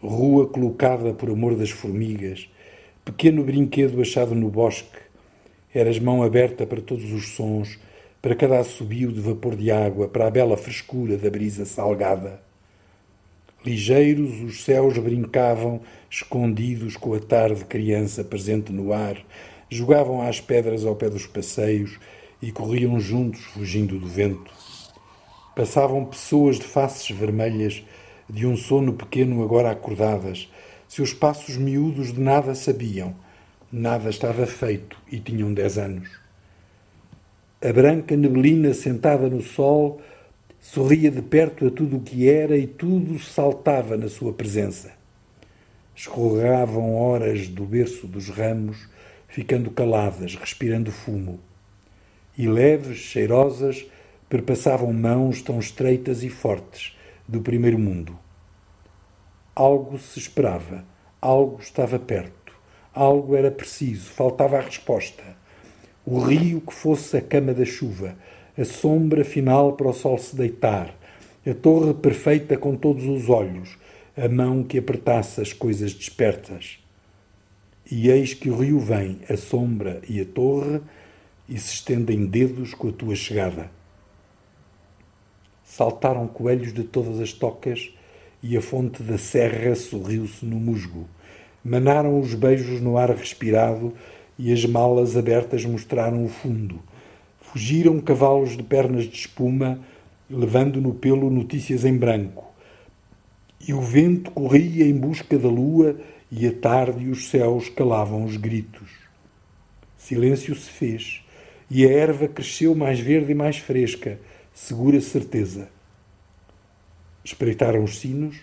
Rua 0.00 0.46
colocada 0.46 1.12
por 1.12 1.28
amor 1.28 1.56
das 1.56 1.70
formigas, 1.70 2.48
pequeno 3.04 3.42
brinquedo 3.42 4.00
achado 4.00 4.34
no 4.34 4.48
bosque, 4.48 4.98
eras 5.74 5.98
mão 5.98 6.22
aberta 6.22 6.66
para 6.66 6.80
todos 6.80 7.12
os 7.12 7.30
sons, 7.30 7.78
para 8.22 8.34
cada 8.34 8.60
assobio 8.60 9.12
de 9.12 9.20
vapor 9.20 9.56
de 9.56 9.70
água, 9.70 10.08
para 10.08 10.26
a 10.26 10.30
bela 10.30 10.56
frescura 10.56 11.16
da 11.16 11.28
brisa 11.28 11.64
salgada. 11.64 12.47
Ligeiros 13.64 14.40
os 14.40 14.64
céus 14.64 14.96
brincavam, 14.98 15.80
escondidos 16.08 16.96
com 16.96 17.12
a 17.14 17.18
tarde 17.18 17.64
criança 17.64 18.22
presente 18.22 18.72
no 18.72 18.92
ar, 18.92 19.16
jogavam 19.68 20.22
às 20.22 20.40
pedras 20.40 20.86
ao 20.86 20.94
pé 20.94 21.10
dos 21.10 21.26
passeios 21.26 21.98
e 22.40 22.52
corriam 22.52 23.00
juntos 23.00 23.40
fugindo 23.40 23.98
do 23.98 24.06
vento. 24.06 24.50
Passavam 25.56 26.04
pessoas 26.04 26.56
de 26.56 26.64
faces 26.64 27.10
vermelhas, 27.10 27.84
de 28.30 28.46
um 28.46 28.56
sono 28.56 28.92
pequeno 28.92 29.42
agora 29.42 29.72
acordadas. 29.72 30.48
Seus 30.86 31.12
passos 31.12 31.56
miúdos 31.56 32.12
de 32.12 32.20
nada 32.20 32.54
sabiam, 32.54 33.16
nada 33.72 34.08
estava 34.08 34.46
feito 34.46 34.96
e 35.10 35.18
tinham 35.18 35.52
dez 35.52 35.76
anos. 35.76 36.08
A 37.60 37.72
branca 37.72 38.16
neblina 38.16 38.72
sentada 38.72 39.28
no 39.28 39.42
sol 39.42 40.00
sorria 40.60 41.10
de 41.10 41.22
perto 41.22 41.66
a 41.66 41.70
tudo 41.70 41.96
o 41.96 42.00
que 42.00 42.28
era 42.28 42.56
e 42.56 42.66
tudo 42.66 43.18
saltava 43.18 43.96
na 43.96 44.08
sua 44.08 44.32
presença. 44.32 44.92
Escorregavam 45.94 46.94
horas 46.94 47.48
do 47.48 47.64
berço 47.64 48.06
dos 48.06 48.28
ramos, 48.28 48.88
ficando 49.26 49.70
caladas, 49.70 50.34
respirando 50.34 50.92
fumo. 50.92 51.40
E 52.36 52.46
leves, 52.46 52.98
cheirosas, 52.98 53.84
perpassavam 54.28 54.92
mãos 54.92 55.42
tão 55.42 55.58
estreitas 55.58 56.22
e 56.22 56.28
fortes 56.28 56.96
do 57.26 57.40
primeiro 57.40 57.78
mundo. 57.78 58.18
Algo 59.54 59.98
se 59.98 60.18
esperava, 60.18 60.84
algo 61.20 61.60
estava 61.60 61.98
perto, 61.98 62.52
algo 62.94 63.34
era 63.34 63.50
preciso, 63.50 64.10
faltava 64.10 64.58
a 64.58 64.60
resposta. 64.60 65.22
O 66.06 66.20
rio 66.20 66.60
que 66.60 66.72
fosse 66.72 67.16
a 67.16 67.20
cama 67.20 67.52
da 67.52 67.64
chuva, 67.64 68.16
a 68.58 68.64
sombra 68.64 69.24
final 69.24 69.74
para 69.74 69.86
o 69.86 69.92
sol 69.92 70.18
se 70.18 70.34
deitar, 70.34 70.92
a 71.46 71.54
torre 71.54 71.94
perfeita 71.94 72.56
com 72.56 72.74
todos 72.74 73.04
os 73.04 73.28
olhos, 73.28 73.78
a 74.16 74.28
mão 74.28 74.64
que 74.64 74.76
apertasse 74.76 75.40
as 75.40 75.52
coisas 75.52 75.94
despertas. 75.94 76.80
E 77.88 78.10
eis 78.10 78.34
que 78.34 78.50
o 78.50 78.56
rio 78.56 78.80
vem, 78.80 79.20
a 79.30 79.36
sombra 79.36 80.02
e 80.08 80.20
a 80.20 80.24
torre, 80.24 80.80
e 81.48 81.56
se 81.56 81.74
estendem 81.74 82.26
dedos 82.26 82.74
com 82.74 82.88
a 82.88 82.92
tua 82.92 83.14
chegada. 83.14 83.70
Saltaram 85.62 86.26
coelhos 86.26 86.74
de 86.74 86.82
todas 86.82 87.20
as 87.20 87.32
tocas, 87.32 87.94
e 88.42 88.56
a 88.56 88.60
fonte 88.60 89.04
da 89.04 89.18
serra 89.18 89.76
sorriu-se 89.76 90.44
no 90.44 90.56
musgo. 90.56 91.08
Manaram 91.64 92.18
os 92.18 92.34
beijos 92.34 92.80
no 92.80 92.98
ar 92.98 93.10
respirado, 93.10 93.94
e 94.36 94.52
as 94.52 94.64
malas 94.64 95.16
abertas 95.16 95.64
mostraram 95.64 96.24
o 96.24 96.28
fundo 96.28 96.82
Fugiram 97.52 97.98
cavalos 97.98 98.58
de 98.58 98.62
pernas 98.62 99.04
de 99.04 99.16
espuma, 99.16 99.80
levando 100.28 100.82
no 100.82 100.92
pelo 100.92 101.30
notícias 101.30 101.82
em 101.82 101.96
branco. 101.96 102.46
E 103.66 103.72
o 103.72 103.80
vento 103.80 104.30
corria 104.32 104.84
em 104.84 104.92
busca 104.92 105.38
da 105.38 105.48
lua, 105.48 105.98
e 106.30 106.46
a 106.46 106.52
tarde 106.52 107.04
e 107.04 107.08
os 107.08 107.30
céus 107.30 107.70
calavam 107.70 108.24
os 108.24 108.36
gritos. 108.36 108.90
Silêncio 109.96 110.54
se 110.54 110.68
fez, 110.68 111.24
e 111.70 111.86
a 111.86 111.90
erva 111.90 112.28
cresceu 112.28 112.74
mais 112.74 113.00
verde 113.00 113.32
e 113.32 113.34
mais 113.34 113.56
fresca, 113.56 114.20
segura 114.52 115.00
certeza. 115.00 115.70
Espreitaram 117.24 117.82
os 117.82 117.98
sinos, 117.98 118.36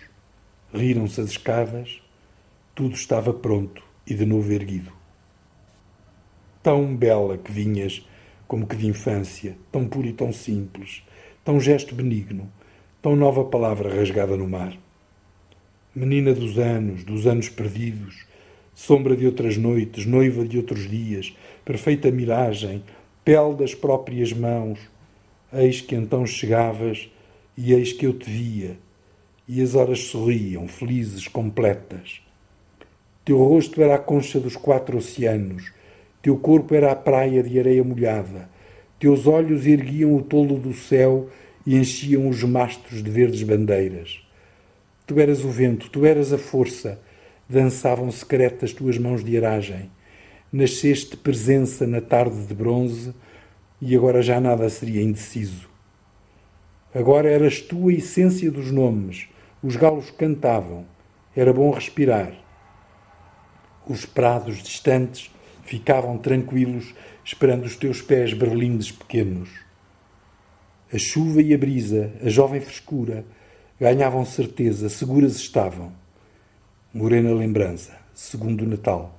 riram-se 0.74 1.20
as 1.20 1.30
escadas, 1.30 2.02
tudo 2.74 2.96
estava 2.96 3.32
pronto 3.32 3.84
e 4.04 4.14
de 4.14 4.26
novo 4.26 4.52
erguido. 4.52 4.92
Tão 6.60 6.96
bela 6.96 7.38
que 7.38 7.52
vinhas 7.52 8.04
como 8.46 8.66
que 8.66 8.76
de 8.76 8.86
infância, 8.86 9.56
tão 9.72 9.86
puro 9.86 10.06
e 10.06 10.12
tão 10.12 10.32
simples, 10.32 11.02
tão 11.44 11.60
gesto 11.60 11.94
benigno, 11.94 12.50
tão 13.02 13.16
nova 13.16 13.44
palavra 13.44 13.94
rasgada 13.94 14.36
no 14.36 14.48
mar. 14.48 14.76
Menina 15.94 16.34
dos 16.34 16.58
anos, 16.58 17.04
dos 17.04 17.26
anos 17.26 17.48
perdidos, 17.48 18.26
sombra 18.74 19.16
de 19.16 19.26
outras 19.26 19.56
noites, 19.56 20.04
noiva 20.04 20.46
de 20.46 20.58
outros 20.58 20.88
dias, 20.88 21.34
perfeita 21.64 22.10
miragem, 22.10 22.84
pele 23.24 23.54
das 23.54 23.74
próprias 23.74 24.32
mãos, 24.32 24.78
eis 25.52 25.80
que 25.80 25.94
então 25.94 26.26
chegavas 26.26 27.10
e 27.56 27.72
eis 27.72 27.92
que 27.92 28.06
eu 28.06 28.12
te 28.12 28.30
via, 28.30 28.78
e 29.48 29.62
as 29.62 29.74
horas 29.74 30.00
sorriam, 30.00 30.68
felizes, 30.68 31.26
completas. 31.26 32.20
Teu 33.24 33.38
rosto 33.38 33.80
era 33.82 33.94
a 33.94 33.98
concha 33.98 34.38
dos 34.38 34.56
quatro 34.56 34.98
oceanos, 34.98 35.72
teu 36.26 36.36
corpo 36.36 36.74
era 36.74 36.90
a 36.90 36.96
praia 36.96 37.40
de 37.40 37.56
areia 37.56 37.84
molhada. 37.84 38.50
Teus 38.98 39.28
olhos 39.28 39.64
erguiam 39.64 40.12
o 40.12 40.20
tolo 40.20 40.58
do 40.58 40.74
céu 40.74 41.30
e 41.64 41.76
enchiam 41.76 42.28
os 42.28 42.42
mastros 42.42 43.00
de 43.00 43.08
verdes 43.08 43.44
bandeiras. 43.44 44.26
Tu 45.06 45.20
eras 45.20 45.44
o 45.44 45.48
vento, 45.48 45.88
tu 45.88 46.04
eras 46.04 46.32
a 46.32 46.38
força. 46.38 47.00
Dançavam 47.48 48.10
secretas 48.10 48.72
tuas 48.72 48.98
mãos 48.98 49.22
de 49.22 49.36
aragem. 49.36 49.88
Nasceste 50.52 51.16
presença 51.16 51.86
na 51.86 52.00
tarde 52.00 52.44
de 52.44 52.54
bronze 52.56 53.14
e 53.80 53.94
agora 53.94 54.20
já 54.20 54.40
nada 54.40 54.68
seria 54.68 55.02
indeciso. 55.02 55.70
Agora 56.92 57.30
eras 57.30 57.60
tu 57.60 57.88
a 57.88 57.92
essência 57.92 58.50
dos 58.50 58.72
nomes. 58.72 59.28
Os 59.62 59.76
galos 59.76 60.10
cantavam. 60.10 60.86
Era 61.36 61.52
bom 61.52 61.70
respirar. 61.70 62.32
Os 63.88 64.04
prados 64.04 64.60
distantes 64.60 65.30
ficavam 65.66 66.16
tranquilos, 66.16 66.94
esperando 67.24 67.64
os 67.64 67.76
teus 67.76 68.00
pés 68.00 68.32
berlindes 68.32 68.92
pequenos. 68.92 69.50
A 70.92 70.96
chuva 70.96 71.42
e 71.42 71.52
a 71.52 71.58
brisa, 71.58 72.12
a 72.22 72.28
jovem 72.28 72.60
frescura, 72.60 73.24
ganhavam 73.78 74.24
certeza, 74.24 74.88
seguras 74.88 75.34
estavam. 75.36 75.92
Morena 76.94 77.34
lembrança, 77.34 77.98
segundo 78.14 78.64
Natal. 78.64 79.18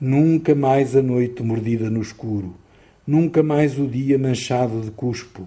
Nunca 0.00 0.54
mais 0.54 0.96
a 0.96 1.02
noite 1.02 1.42
mordida 1.42 1.90
no 1.90 2.00
escuro, 2.00 2.56
nunca 3.06 3.42
mais 3.42 3.78
o 3.78 3.86
dia 3.86 4.18
manchado 4.18 4.80
de 4.80 4.90
cuspo, 4.90 5.46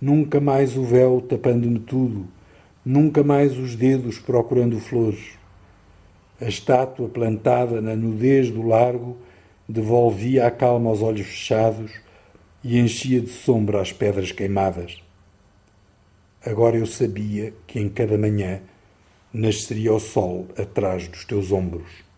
nunca 0.00 0.40
mais 0.40 0.76
o 0.76 0.84
véu 0.84 1.20
tapando-me 1.20 1.80
tudo, 1.80 2.28
nunca 2.84 3.24
mais 3.24 3.58
os 3.58 3.74
dedos 3.74 4.18
procurando 4.18 4.78
flores 4.78 5.39
a 6.40 6.46
estátua 6.46 7.08
plantada 7.08 7.80
na 7.80 7.94
nudez 7.94 8.50
do 8.50 8.62
largo 8.62 9.18
devolvia 9.68 10.46
a 10.46 10.50
calma 10.50 10.90
aos 10.90 11.02
olhos 11.02 11.26
fechados 11.26 11.92
e 12.64 12.78
enchia 12.78 13.20
de 13.20 13.28
sombra 13.28 13.80
as 13.80 13.92
pedras 13.92 14.32
queimadas. 14.32 15.02
Agora 16.44 16.76
eu 16.76 16.86
sabia 16.86 17.52
que 17.66 17.78
em 17.78 17.88
cada 17.88 18.16
manhã 18.16 18.62
nasceria 19.32 19.92
o 19.92 20.00
sol 20.00 20.48
atrás 20.56 21.06
dos 21.06 21.24
teus 21.24 21.52
ombros. 21.52 22.09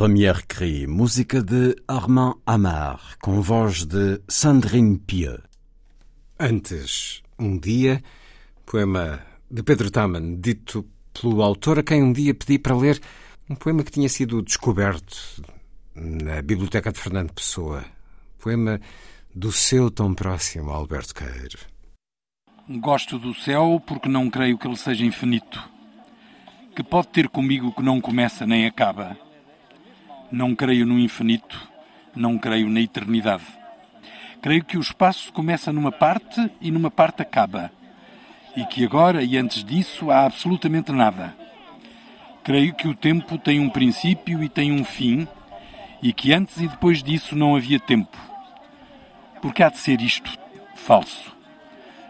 Le 0.00 0.06
Premier 0.06 0.46
Cri, 0.46 0.86
música 0.86 1.42
de 1.42 1.76
Armand 1.86 2.40
Amar, 2.46 3.18
com 3.20 3.42
voz 3.42 3.84
de 3.84 4.18
Sandrine 4.28 4.98
Pieux. 4.98 5.38
Antes, 6.38 7.22
um 7.38 7.58
dia, 7.58 8.02
poema 8.64 9.20
de 9.50 9.62
Pedro 9.62 9.90
Taman, 9.90 10.40
dito 10.40 10.88
pelo 11.12 11.42
autor 11.42 11.80
a 11.80 11.82
quem 11.82 12.02
um 12.02 12.14
dia 12.14 12.34
pedi 12.34 12.58
para 12.58 12.74
ler 12.74 12.98
um 13.50 13.54
poema 13.54 13.84
que 13.84 13.90
tinha 13.90 14.08
sido 14.08 14.40
descoberto 14.40 15.44
na 15.94 16.40
Biblioteca 16.40 16.90
de 16.90 16.98
Fernando 16.98 17.34
Pessoa. 17.34 17.84
Poema 18.38 18.80
do 19.34 19.52
seu 19.52 19.90
tão 19.90 20.14
próximo 20.14 20.70
Alberto 20.70 21.14
Queiro. 21.14 21.58
Gosto 22.80 23.18
do 23.18 23.34
céu 23.34 23.82
porque 23.86 24.08
não 24.08 24.30
creio 24.30 24.56
que 24.56 24.66
ele 24.66 24.78
seja 24.78 25.04
infinito, 25.04 25.62
que 26.74 26.82
pode 26.82 27.08
ter 27.08 27.28
comigo 27.28 27.74
que 27.74 27.82
não 27.82 28.00
começa 28.00 28.46
nem 28.46 28.66
acaba 28.66 29.28
não 30.30 30.54
creio 30.54 30.86
no 30.86 30.98
infinito, 30.98 31.68
não 32.14 32.38
creio 32.38 32.68
na 32.68 32.80
eternidade. 32.80 33.44
Creio 34.40 34.64
que 34.64 34.78
o 34.78 34.80
espaço 34.80 35.32
começa 35.32 35.72
numa 35.72 35.92
parte 35.92 36.50
e 36.60 36.70
numa 36.70 36.90
parte 36.90 37.20
acaba. 37.20 37.70
E 38.56 38.64
que 38.64 38.84
agora 38.84 39.22
e 39.22 39.36
antes 39.36 39.62
disso 39.64 40.10
há 40.10 40.24
absolutamente 40.24 40.92
nada. 40.92 41.36
Creio 42.42 42.74
que 42.74 42.88
o 42.88 42.94
tempo 42.94 43.36
tem 43.36 43.60
um 43.60 43.68
princípio 43.68 44.42
e 44.42 44.48
tem 44.48 44.72
um 44.72 44.84
fim, 44.84 45.28
e 46.02 46.12
que 46.12 46.32
antes 46.32 46.56
e 46.56 46.68
depois 46.68 47.02
disso 47.02 47.36
não 47.36 47.54
havia 47.54 47.78
tempo. 47.78 48.16
Porque 49.42 49.62
há 49.62 49.68
de 49.68 49.78
ser 49.78 50.00
isto 50.00 50.38
falso. 50.74 51.36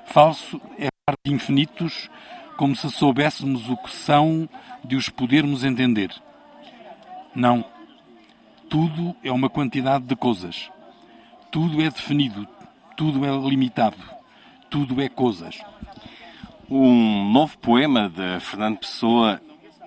Falso 0.06 0.60
é 0.78 0.88
falar 1.06 1.16
de 1.24 1.32
infinitos 1.32 2.08
como 2.56 2.76
se 2.76 2.90
soubéssemos 2.90 3.68
o 3.68 3.76
que 3.76 3.90
são 3.90 4.48
de 4.84 4.94
os 4.94 5.08
podermos 5.08 5.64
entender. 5.64 6.10
Não 7.34 7.64
tudo 8.70 9.16
é 9.22 9.32
uma 9.32 9.50
quantidade 9.50 10.04
de 10.04 10.14
coisas. 10.14 10.70
Tudo 11.50 11.82
é 11.82 11.90
definido, 11.90 12.46
tudo 12.96 13.26
é 13.26 13.48
limitado, 13.48 13.96
tudo 14.70 15.02
é 15.02 15.08
coisas. 15.08 15.60
Um 16.70 17.28
novo 17.32 17.58
poema 17.58 18.08
de 18.08 18.38
Fernando 18.38 18.78
Pessoa, 18.78 19.40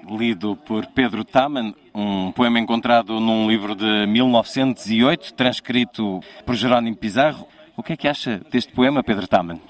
lido 0.06 0.58
por 0.58 0.86
Pedro 0.88 1.24
Taman, 1.24 1.74
um 1.96 2.34
poema 2.34 2.60
encontrado 2.60 3.22
num 3.22 3.50
livro 3.50 3.74
de 3.74 4.06
1908, 4.06 5.34
transcrito 5.34 6.20
por 6.46 6.54
Jerónimo 6.54 6.98
Pizarro. 6.98 7.48
O 7.78 7.82
que 7.82 7.94
é 7.94 7.98
que 7.98 8.08
acha 8.08 8.42
deste 8.52 8.74
poema, 8.74 9.02
Pedro 9.02 9.26
Taman? 9.28 9.62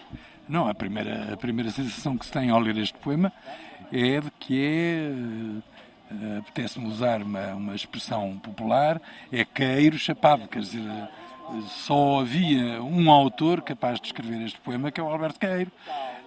Não, 0.50 0.68
a 0.68 0.74
primeira, 0.74 1.34
a 1.34 1.38
primeira 1.38 1.70
sensação 1.70 2.18
que 2.18 2.26
se 2.26 2.32
tem 2.32 2.50
ao 2.50 2.60
ler 2.60 2.78
este 2.78 2.98
poema 2.98 3.32
é 3.92 4.20
de 4.20 4.32
que 4.40 4.60
é 4.60 5.12
uh, 6.14 6.40
apetece-me 6.40 6.88
usar 6.88 7.22
uma, 7.22 7.54
uma 7.54 7.76
expressão 7.76 8.38
popular, 8.38 9.02
é 9.32 9.44
queiro 9.44 9.98
chapado, 9.98 10.48
quer 10.48 10.60
dizer, 10.60 11.10
só 11.68 12.22
havia 12.22 12.82
um 12.82 13.12
autor 13.12 13.62
capaz 13.62 14.00
de 14.00 14.08
escrever 14.08 14.42
este 14.46 14.60
poema, 14.62 14.92
que 14.92 15.00
é 15.00 15.04
o 15.04 15.08
Alberto 15.08 15.40
Queiro, 15.40 15.72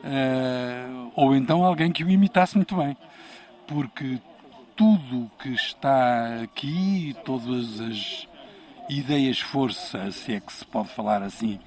uh, 0.05 1.13
ou 1.15 1.35
então 1.35 1.65
alguém 1.65 1.91
que 1.93 2.05
o 2.05 2.11
imitasse 2.11 2.57
muito 2.57 2.77
bem, 2.77 2.97
porque 3.67 4.21
tudo 4.75 5.31
que 5.39 5.51
está 5.51 6.43
aqui, 6.43 7.17
todas 7.25 7.81
as 7.81 8.29
ideias 8.89 9.41
força, 9.41 10.11
se 10.11 10.35
é 10.35 10.41
que 10.41 10.53
se 10.53 10.65
pode 10.65 10.89
falar 10.89 11.23
assim, 11.23 11.59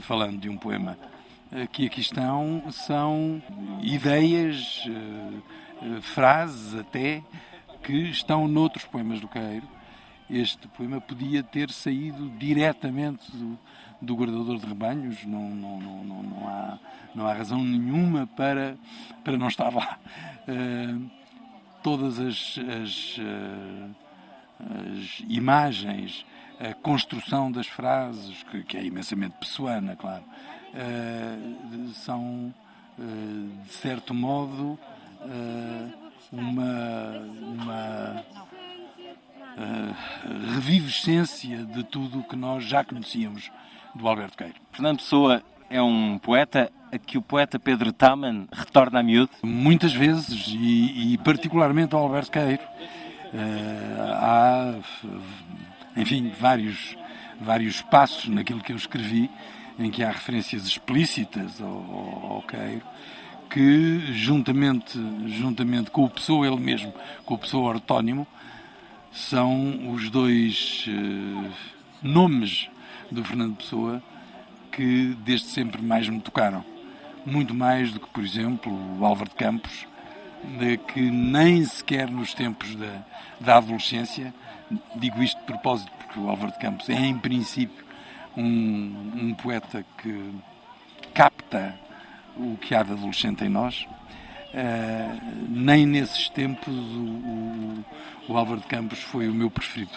falando 0.00 0.38
de 0.38 0.48
um 0.48 0.56
poema 0.56 0.96
que 1.72 1.86
aqui 1.86 2.00
estão, 2.00 2.62
são 2.70 3.42
ideias, 3.82 4.88
frases 6.00 6.74
até, 6.74 7.22
que 7.84 7.92
estão 7.92 8.48
noutros 8.48 8.84
poemas 8.86 9.20
do 9.20 9.28
Queiro. 9.28 9.68
Este 10.28 10.66
poema 10.68 11.00
podia 11.02 11.42
ter 11.42 11.70
saído 11.70 12.30
diretamente 12.30 13.30
do, 13.30 13.58
do 14.00 14.16
guardador 14.16 14.58
de 14.58 14.66
rebanhos, 14.66 15.22
não, 15.26 15.50
não, 15.50 15.78
não, 15.78 16.22
não, 16.22 16.48
há, 16.48 16.78
não 17.14 17.26
há 17.26 17.34
razão 17.34 17.62
nenhuma 17.62 18.26
para, 18.26 18.76
para 19.22 19.36
não 19.36 19.48
estar 19.48 19.72
lá. 19.72 19.98
Uh, 20.48 21.10
todas 21.82 22.18
as, 22.18 22.58
as, 22.82 23.18
uh, 23.18 23.94
as, 24.90 25.22
imagens, 25.28 26.24
a 26.58 26.72
construção 26.72 27.52
das 27.52 27.66
frases, 27.66 28.42
que, 28.44 28.62
que 28.62 28.78
é 28.78 28.84
imensamente 28.84 29.36
pessoana, 29.38 29.94
claro, 29.94 30.24
uh, 30.72 31.88
são, 31.92 32.54
de 32.96 33.72
certo 33.72 34.14
modo, 34.14 34.78
uma, 36.32 37.10
uma 37.40 38.24
uh, 39.56 40.54
revivescência 40.54 41.58
de 41.64 41.84
tudo 41.84 42.20
o 42.20 42.24
que 42.24 42.36
nós 42.36 42.64
já 42.64 42.84
conhecíamos 42.84 43.50
do 43.94 44.08
Alberto 44.08 44.36
Queiro. 44.36 44.54
Fernando 44.72 44.98
Pessoa 44.98 45.42
é 45.70 45.80
um 45.80 46.18
poeta 46.18 46.70
a 46.92 46.98
que 46.98 47.18
o 47.18 47.22
poeta 47.22 47.58
Pedro 47.58 47.92
Taman 47.92 48.46
retorna 48.52 49.00
a 49.00 49.02
miúdo? 49.02 49.30
Muitas 49.42 49.92
vezes, 49.92 50.46
e, 50.48 51.14
e 51.14 51.18
particularmente 51.18 51.94
ao 51.94 52.02
Alberto 52.02 52.30
Queiro. 52.30 52.62
Uh, 53.32 54.12
há, 54.12 54.74
enfim, 55.96 56.32
vários, 56.38 56.96
vários 57.40 57.82
passos 57.82 58.28
naquilo 58.28 58.60
que 58.60 58.72
eu 58.72 58.76
escrevi 58.76 59.28
em 59.76 59.90
que 59.90 60.04
há 60.04 60.10
referências 60.12 60.66
explícitas 60.66 61.60
ao, 61.60 61.68
ao, 61.68 62.32
ao 62.34 62.42
Queiro 62.42 62.82
que, 63.54 64.12
juntamente, 64.12 64.98
juntamente 65.28 65.88
com 65.88 66.02
o 66.02 66.10
Pessoa 66.10 66.44
ele 66.44 66.56
mesmo, 66.56 66.92
com 67.24 67.34
o 67.34 67.38
Pessoa 67.38 67.68
ortónimo, 67.68 68.26
são 69.12 69.92
os 69.92 70.10
dois 70.10 70.84
uh, 70.88 71.52
nomes 72.02 72.68
do 73.12 73.22
Fernando 73.22 73.54
Pessoa 73.54 74.02
que 74.72 75.16
desde 75.24 75.46
sempre 75.46 75.80
mais 75.80 76.08
me 76.08 76.20
tocaram. 76.20 76.64
Muito 77.24 77.54
mais 77.54 77.92
do 77.92 78.00
que, 78.00 78.08
por 78.08 78.24
exemplo, 78.24 78.72
o 78.98 79.04
Álvaro 79.04 79.30
de 79.30 79.36
Campos, 79.36 79.86
de 80.58 80.76
que 80.76 81.00
nem 81.00 81.64
sequer 81.64 82.10
nos 82.10 82.34
tempos 82.34 82.74
da, 82.74 83.04
da 83.38 83.56
adolescência, 83.58 84.34
digo 84.96 85.22
isto 85.22 85.38
de 85.38 85.44
propósito 85.44 85.92
porque 85.96 86.18
o 86.18 86.28
Álvaro 86.28 86.50
de 86.50 86.58
Campos 86.58 86.88
é, 86.88 86.94
em 86.94 87.16
princípio, 87.16 87.84
um, 88.36 89.12
um 89.14 89.34
poeta 89.34 89.86
que 90.02 90.34
capta 91.14 91.78
o 92.36 92.56
que 92.56 92.74
há 92.74 92.82
de 92.82 92.92
adolescente 92.92 93.44
em 93.44 93.48
nós. 93.48 93.86
Uh, 94.54 95.48
nem 95.48 95.84
nesses 95.84 96.28
tempos 96.28 96.72
o, 96.72 96.78
o, 96.78 97.84
o, 98.28 98.36
Álvaro 98.36 98.60
de 98.60 98.66
Campos 98.66 99.00
foi 99.00 99.28
o 99.28 99.34
meu 99.34 99.50
preferido. 99.50 99.92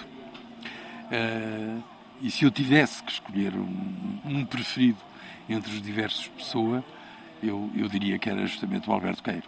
Uh, 1.12 1.84
e 2.22 2.32
se 2.32 2.44
eu 2.44 2.50
tivesse 2.50 3.04
que 3.04 3.12
escolher 3.12 3.54
um, 3.56 4.20
um 4.26 4.46
preferido 4.46 4.98
entre 5.48 5.72
os 5.72 5.82
diversos 5.82 6.28
pessoas, 6.30 6.84
eu, 7.42 7.70
eu 7.76 7.88
diria 7.88 8.18
que 8.18 8.30
era 8.30 8.46
justamente 8.48 8.90
o 8.90 8.94
Alberto 8.94 9.22
Queiro. 9.22 9.44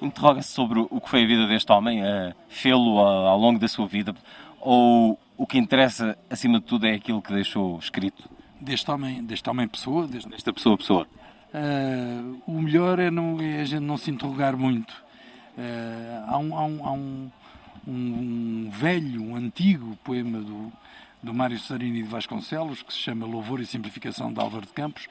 Interroga-se 0.00 0.48
sobre 0.48 0.80
o 0.80 1.00
que 1.00 1.10
foi 1.10 1.24
a 1.24 1.26
vida 1.26 1.46
deste 1.46 1.70
homem, 1.70 2.02
a 2.02 2.34
fê-lo 2.48 2.98
ao 2.98 3.38
longo 3.38 3.58
da 3.58 3.68
sua 3.68 3.86
vida, 3.86 4.14
ou 4.58 5.18
o 5.36 5.46
que 5.46 5.58
interessa, 5.58 6.18
acima 6.28 6.58
de 6.60 6.66
tudo, 6.66 6.86
é 6.86 6.94
aquilo 6.94 7.20
que 7.20 7.32
deixou 7.32 7.78
escrito? 7.78 8.28
Deste 8.60 8.90
homem, 8.90 9.22
deste 9.24 9.48
homem 9.48 9.68
pessoa? 9.68 10.06
Deste... 10.06 10.28
Desta 10.28 10.52
pessoa 10.52 10.76
pessoa. 10.76 11.06
Uh, 11.52 12.40
o 12.46 12.62
melhor 12.62 13.00
é, 13.00 13.10
não, 13.10 13.40
é, 13.40 13.60
a 13.60 13.64
gente 13.64 13.82
não 13.82 13.96
se 13.96 14.08
interrogar 14.10 14.56
muito. 14.56 14.92
Uh, 15.58 16.24
há 16.28 16.38
um, 16.38 16.56
há 16.56 16.64
um, 16.64 16.86
há 16.86 16.92
um, 16.92 17.30
um, 17.88 18.70
velho, 18.70 19.20
um 19.20 19.34
antigo 19.34 19.98
poema 20.04 20.38
do, 20.38 20.72
do 21.20 21.34
Mário 21.34 21.58
Sarini 21.58 22.04
de 22.04 22.08
Vasconcelos 22.08 22.82
que 22.82 22.92
se 22.92 23.00
chama 23.00 23.26
Louvor 23.26 23.60
e 23.60 23.66
Simplificação 23.66 24.32
de 24.32 24.38
Álvaro 24.38 24.64
de 24.64 24.72
Campos, 24.72 25.08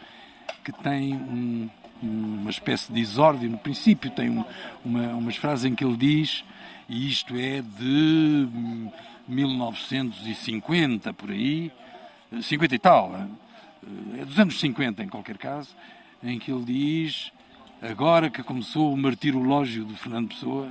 que 0.64 0.72
tem 0.72 1.14
um, 1.14 1.70
uma 2.02 2.50
espécie 2.50 2.90
de 2.92 3.02
exórdio. 3.02 3.50
No 3.50 3.58
princípio, 3.58 4.10
tem 4.10 4.30
uma, 4.30 5.08
umas 5.14 5.36
frases 5.36 5.66
em 5.66 5.76
que 5.76 5.84
ele 5.84 5.98
diz, 5.98 6.46
e 6.88 7.10
isto 7.10 7.36
é 7.36 7.62
de 7.62 8.48
1950 9.28 11.14
por 11.14 11.32
aí, 11.32 11.70
50 12.42 12.76
e 12.76 12.80
tal, 12.80 13.14
é 14.18 14.24
dos 14.24 14.40
anos 14.40 14.58
50 14.58 15.04
em 15.04 15.10
qualquer 15.10 15.38
caso 15.38 15.76
em 16.24 16.40
que 16.40 16.52
ele 16.52 16.66
diz: 16.66 17.32
Agora 17.82 18.30
que 18.30 18.44
começou 18.44 18.94
o 18.94 18.98
martirológio 18.98 19.86
de 19.86 19.94
Fernando 19.96 20.30
Pessoa, 20.30 20.70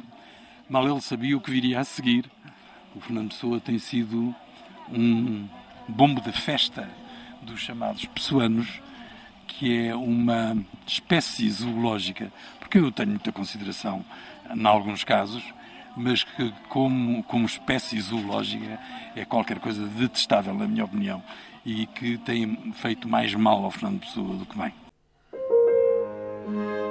mal 0.68 0.86
ele 0.86 1.01
sabia 1.01 1.36
o 1.36 1.40
que 1.40 1.51
viria 1.51 1.80
a 1.80 1.84
seguir. 1.84 2.30
O 2.94 3.01
Fernando 3.01 3.30
Pessoa 3.30 3.61
tem 3.61 3.78
sido 3.78 4.34
um 4.92 5.49
bombo 5.88 6.20
de 6.20 6.32
festa 6.32 6.88
dos 7.42 7.61
chamados 7.61 8.05
pessoanos, 8.05 8.68
que 9.46 9.86
é 9.86 9.94
uma 9.94 10.57
espécie 10.86 11.51
zoológica, 11.51 12.30
porque 12.59 12.78
eu 12.78 12.92
tenho 12.92 13.11
muita 13.11 13.32
consideração 13.32 14.05
em 14.55 14.66
alguns 14.66 15.03
casos, 15.05 15.42
mas 15.96 16.22
que 16.22 16.53
como, 16.68 17.22
como 17.24 17.46
espécie 17.46 17.99
zoológica 18.01 18.78
é 19.16 19.24
qualquer 19.24 19.59
coisa 19.59 19.86
detestável, 19.86 20.55
na 20.55 20.68
minha 20.68 20.84
opinião, 20.84 21.22
e 21.64 21.86
que 21.86 22.18
tem 22.18 22.72
feito 22.74 23.09
mais 23.09 23.34
mal 23.34 23.64
ao 23.64 23.70
Fernando 23.70 24.01
Pessoa 24.01 24.36
do 24.36 24.44
que 24.44 24.59
bem. 24.59 24.72
Thank 26.49 26.57
you. 26.61 26.88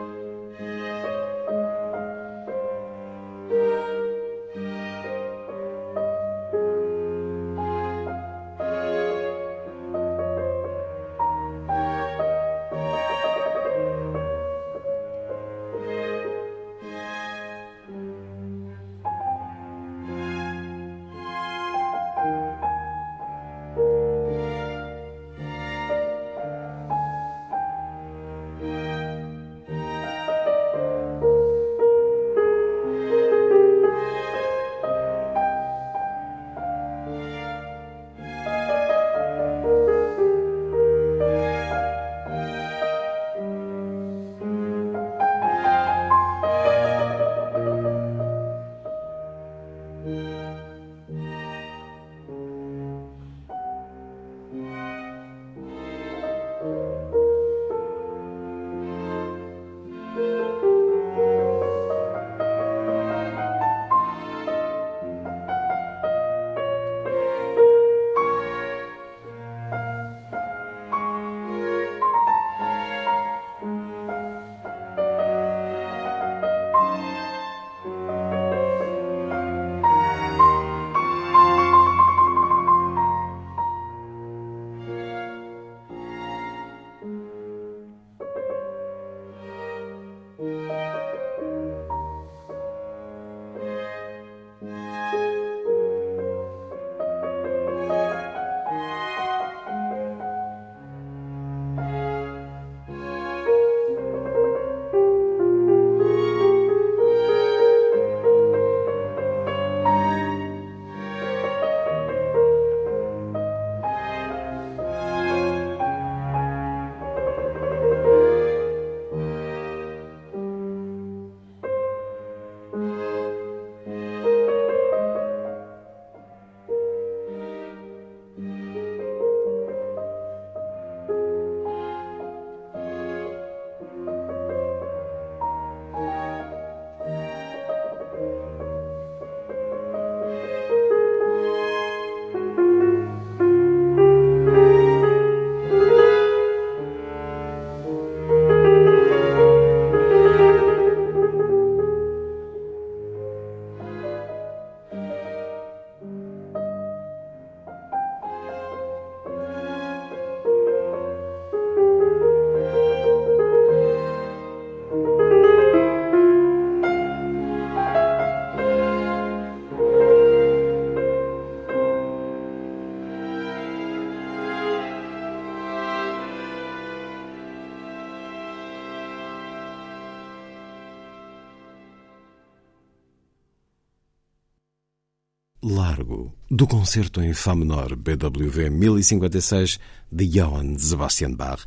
Largo, 185.98 186.32
do 186.50 186.68
concerto 186.68 187.22
em 187.22 187.34
Fá 187.34 187.56
menor 187.56 187.96
BWV 187.96 188.70
1056 188.70 189.80
de 190.12 190.28
Johann 190.28 190.78
Sebastian 190.78 191.34
Bach, 191.34 191.66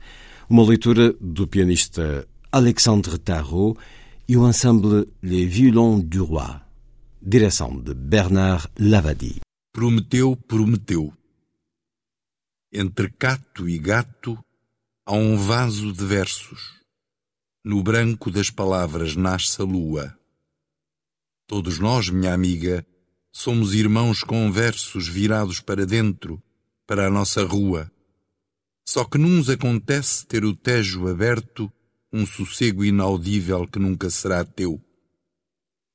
uma 0.49 0.65
leitura 0.65 1.13
do 1.15 1.49
pianista 1.49 2.29
Alexandre 2.53 3.19
Tarot 3.19 3.77
e 4.29 4.37
o 4.37 4.49
ensemble 4.49 5.09
Les 5.21 5.53
Violons 5.53 6.05
du 6.05 6.25
Roi, 6.25 6.61
direção 7.21 7.77
de 7.81 7.93
Bernard 7.93 8.69
Lavadi. 8.79 9.41
Prometeu, 9.73 10.37
prometeu. 10.37 11.13
Entre 12.73 13.11
cato 13.11 13.69
e 13.69 13.79
gato 13.79 14.39
há 15.05 15.13
um 15.13 15.37
vaso 15.37 15.93
de 15.93 16.05
versos. 16.05 16.81
No 17.65 17.83
branco 17.83 18.31
das 18.31 18.49
palavras 18.49 19.17
nasce 19.17 19.61
a 19.61 19.65
lua. 19.65 20.17
Todos 21.49 21.81
nós, 21.81 22.09
minha 22.11 22.33
amiga, 22.33 22.87
Somos 23.33 23.75
irmãos 23.75 24.25
conversos 24.25 25.07
virados 25.07 25.61
para 25.61 25.87
dentro, 25.87 26.43
para 26.87 27.07
a 27.07 27.11
nossa 27.11 27.45
rua. 27.45 27.91
Só 28.85 29.05
que 29.05 29.19
nos 29.19 29.49
acontece 29.49 30.27
ter 30.27 30.45
o 30.45 30.55
tejo 30.55 31.07
aberto, 31.07 31.73
um 32.13 32.27
sossego 32.27 32.85
inaudível 32.85 33.69
que 33.69 33.79
nunca 33.79 34.11
será 34.11 34.45
teu. 34.45 34.83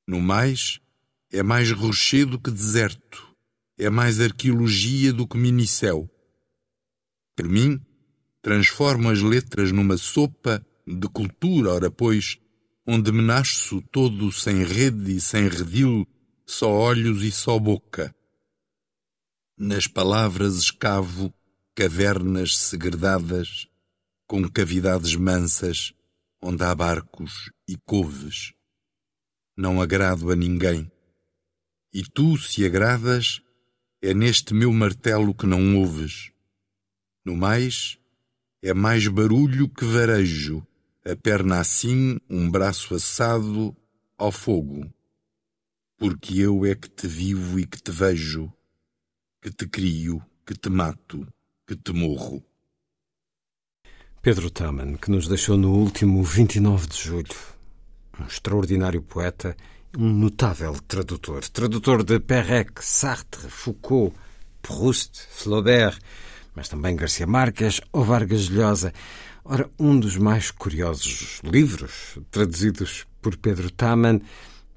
No 0.08 0.18
mais, 0.18 0.80
é 1.30 1.42
mais 1.42 1.70
rochedo 1.70 2.40
que 2.40 2.50
deserto, 2.50 3.28
é 3.76 3.90
mais 3.90 4.18
arqueologia 4.18 5.12
do 5.12 5.26
que 5.26 5.36
minicéu. 5.36 6.08
Por 7.36 7.46
mim, 7.46 7.78
transformo 8.40 9.10
as 9.10 9.20
letras 9.20 9.72
numa 9.72 9.98
sopa 9.98 10.64
de 10.86 11.06
cultura, 11.08 11.72
ora 11.72 11.90
pois, 11.90 12.38
onde 12.86 13.12
me 13.12 13.20
nasço 13.20 13.82
todo 13.92 14.32
sem 14.32 14.64
rede 14.64 15.16
e 15.16 15.20
sem 15.20 15.48
redil, 15.48 16.08
só 16.48 16.70
olhos 16.70 17.24
e 17.24 17.32
só 17.32 17.58
boca. 17.58 18.14
Nas 19.58 19.88
palavras 19.88 20.56
escavo 20.56 21.34
cavernas 21.74 22.56
segredadas, 22.56 23.66
com 24.28 24.48
cavidades 24.48 25.16
mansas, 25.16 25.92
onde 26.40 26.62
há 26.62 26.72
barcos 26.74 27.50
e 27.66 27.76
couves. 27.76 28.52
Não 29.56 29.82
agrado 29.82 30.30
a 30.30 30.36
ninguém. 30.36 30.90
E 31.92 32.04
tu, 32.04 32.36
se 32.38 32.64
agradas, 32.64 33.40
é 34.00 34.14
neste 34.14 34.54
meu 34.54 34.72
martelo 34.72 35.34
que 35.34 35.46
não 35.46 35.78
ouves. 35.78 36.30
No 37.24 37.36
mais, 37.36 37.98
é 38.62 38.72
mais 38.72 39.08
barulho 39.08 39.68
que 39.68 39.84
varejo, 39.84 40.64
a 41.04 41.16
perna 41.16 41.58
assim, 41.58 42.20
um 42.30 42.48
braço 42.48 42.94
assado 42.94 43.76
ao 44.16 44.30
fogo 44.30 44.90
porque 45.96 46.38
eu 46.38 46.64
é 46.64 46.74
que 46.74 46.88
te 46.88 47.06
vivo 47.06 47.58
e 47.58 47.66
que 47.66 47.80
te 47.80 47.90
vejo, 47.90 48.52
que 49.40 49.50
te 49.50 49.66
crio, 49.66 50.22
que 50.44 50.54
te 50.54 50.68
mato, 50.68 51.26
que 51.66 51.74
te 51.76 51.92
morro. 51.92 52.42
Pedro 54.20 54.50
Taman, 54.50 54.96
que 54.96 55.10
nos 55.10 55.28
deixou 55.28 55.56
no 55.56 55.72
último 55.72 56.22
29 56.22 56.88
de 56.88 56.96
julho, 56.96 57.36
um 58.20 58.24
extraordinário 58.26 59.02
poeta, 59.02 59.56
um 59.96 60.12
notável 60.12 60.76
tradutor, 60.86 61.48
tradutor 61.48 62.02
de 62.02 62.18
Perec, 62.20 62.84
Sartre, 62.84 63.48
Foucault, 63.48 64.14
Proust, 64.60 65.26
Flaubert, 65.30 65.98
mas 66.54 66.68
também 66.68 66.96
Garcia 66.96 67.26
Marques 67.26 67.80
ou 67.92 68.04
Vargas 68.04 68.48
Llosa. 68.48 68.92
Ora, 69.44 69.70
um 69.78 69.98
dos 69.98 70.16
mais 70.16 70.50
curiosos 70.50 71.40
livros 71.44 72.18
traduzidos 72.30 73.06
por 73.22 73.36
Pedro 73.36 73.70
Taman 73.70 74.20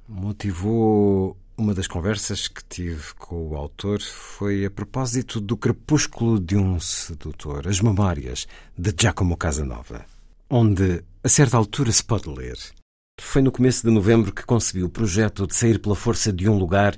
motivou 0.09 1.37
uma 1.55 1.73
das 1.73 1.85
conversas 1.85 2.47
que 2.47 2.63
tive 2.67 3.13
com 3.15 3.49
o 3.49 3.55
autor 3.55 4.01
foi 4.01 4.65
a 4.65 4.71
propósito 4.71 5.39
do 5.39 5.55
Crepúsculo 5.55 6.39
de 6.39 6.57
um 6.57 6.79
Sedutor, 6.79 7.67
As 7.67 7.79
Memórias, 7.79 8.47
de 8.75 8.91
Giacomo 8.99 9.37
Casanova, 9.37 10.03
onde 10.49 11.03
a 11.23 11.29
certa 11.29 11.57
altura 11.57 11.91
se 11.91 12.03
pode 12.03 12.27
ler. 12.27 12.57
Foi 13.21 13.41
no 13.41 13.51
começo 13.51 13.85
de 13.85 13.93
novembro 13.93 14.33
que 14.33 14.45
concebi 14.45 14.83
o 14.83 14.89
projeto 14.89 15.45
de 15.45 15.53
sair 15.53 15.77
pela 15.77 15.95
força 15.95 16.33
de 16.33 16.49
um 16.49 16.57
lugar 16.57 16.97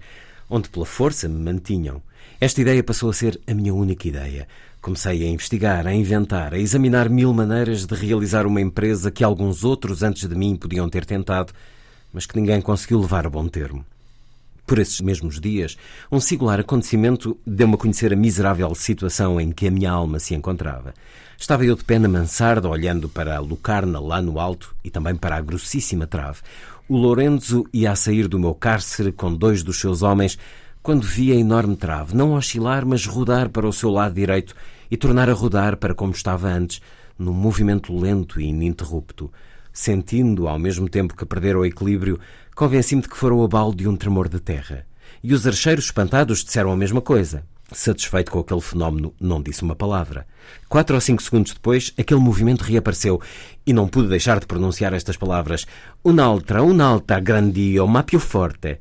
onde 0.50 0.70
pela 0.70 0.86
força 0.86 1.28
me 1.28 1.44
mantinham. 1.44 2.02
Esta 2.40 2.62
ideia 2.62 2.84
passou 2.84 3.10
a 3.10 3.14
ser 3.14 3.42
a 3.46 3.54
minha 3.54 3.74
única 3.74 4.08
ideia. 4.08 4.48
Comecei 4.80 5.24
a 5.24 5.30
investigar, 5.30 5.86
a 5.86 5.94
inventar, 5.94 6.54
a 6.54 6.60
examinar 6.60 7.10
mil 7.10 7.34
maneiras 7.34 7.86
de 7.86 7.96
realizar 7.96 8.46
uma 8.46 8.62
empresa 8.62 9.12
que 9.12 9.24
alguns 9.24 9.64
outros 9.66 10.02
antes 10.02 10.30
de 10.30 10.36
mim 10.36 10.56
podiam 10.56 10.88
ter 10.88 11.06
tentado 11.06 11.52
mas 12.14 12.26
que 12.26 12.40
ninguém 12.40 12.62
conseguiu 12.62 13.00
levar 13.00 13.26
a 13.26 13.30
bom 13.30 13.48
termo. 13.48 13.86
Por 14.66 14.80
esses 14.80 15.02
mesmos 15.02 15.40
dias, 15.40 15.78
um 16.12 16.20
singular 16.20 16.60
acontecimento 16.60 17.38
deu-me 17.46 17.76
a 17.76 17.78
conhecer 17.78 18.14
a 18.14 18.16
miserável 18.16 18.74
situação 18.74 19.42
em 19.42 19.52
que 19.52 19.68
a 19.68 19.72
minha 19.72 19.92
alma 19.92 20.20
se 20.20 20.34
encontrava. 20.34 20.94
Estava 21.38 21.66
eu 21.66 21.76
de 21.76 21.84
pé 21.84 22.00
na 22.00 22.08
mansarda, 22.08 22.70
olhando 22.70 23.10
para 23.10 23.36
a 23.36 23.40
lucarna 23.40 24.00
lá 24.00 24.22
no 24.22 24.40
alto 24.40 24.76
e 24.84 24.90
também 24.90 25.16
para 25.16 25.36
a 25.36 25.42
grossíssima 25.42 26.08
trave. 26.08 26.40
O 26.88 26.96
Lorenzo 26.96 27.66
ia 27.74 27.92
a 27.92 27.96
sair 27.96 28.28
do 28.28 28.40
meu 28.40 28.54
cárcere 28.54 29.12
com 29.12 29.34
dois 29.34 29.64
dos 29.64 29.80
seus 29.80 30.02
homens 30.02 30.38
quando 30.84 31.06
vi 31.06 31.32
a 31.32 31.36
enorme 31.36 31.76
trave 31.76 32.16
não 32.16 32.34
oscilar, 32.34 32.86
mas 32.86 33.06
rodar 33.06 33.50
para 33.50 33.68
o 33.68 33.74
seu 33.74 33.90
lado 33.90 34.16
direito 34.16 34.56
e 34.90 34.98
tornar 34.98 35.30
a 35.30 35.34
rodar 35.34 35.78
para 35.78 35.94
como 35.94 36.12
estava 36.12 36.48
antes, 36.48 36.82
num 37.18 37.34
movimento 37.34 37.96
lento 37.96 38.42
e 38.42 38.46
ininterrupto. 38.46 39.32
Sentindo, 39.74 40.48
ao 40.48 40.60
mesmo 40.60 40.90
tempo 40.90 41.16
que 41.16 41.26
perderam 41.26 41.62
o 41.62 41.66
equilíbrio, 41.66 42.20
convenci-me 42.56 43.02
de 43.02 43.10
que 43.10 43.18
fora 43.18 43.34
o 43.34 43.44
abalo 43.44 43.74
de 43.74 43.88
um 43.88 43.96
tremor 43.96 44.28
de 44.28 44.40
terra. 44.40 44.86
E 45.24 45.34
os 45.34 45.48
archeiros 45.48 45.86
espantados 45.86 46.44
disseram 46.44 46.72
a 46.72 46.78
mesma 46.78 47.02
coisa. 47.02 47.44
Satisfeito 47.72 48.32
com 48.32 48.40
aquele 48.40 48.60
fenómeno, 48.60 49.14
não 49.20 49.42
disse 49.42 49.64
uma 49.64 49.76
palavra. 49.76 50.28
Quatro 50.68 50.96
ou 50.96 51.02
cinco 51.02 51.24
segundos 51.24 51.54
depois, 51.54 51.94
aquele 51.98 52.20
movimento 52.20 52.64
reapareceu 52.64 53.22
e 53.66 53.72
não 53.72 53.88
pude 53.88 54.10
deixar 54.10 54.42
de 54.42 54.46
pronunciar 54.46 54.94
estas 54.94 55.16
palavras. 55.16 55.66
Un'altra, 56.04 56.62
un'altra 56.62 57.22
grandio, 57.22 57.88
ma 57.88 58.04
più 58.04 58.20
forte. 58.20 58.80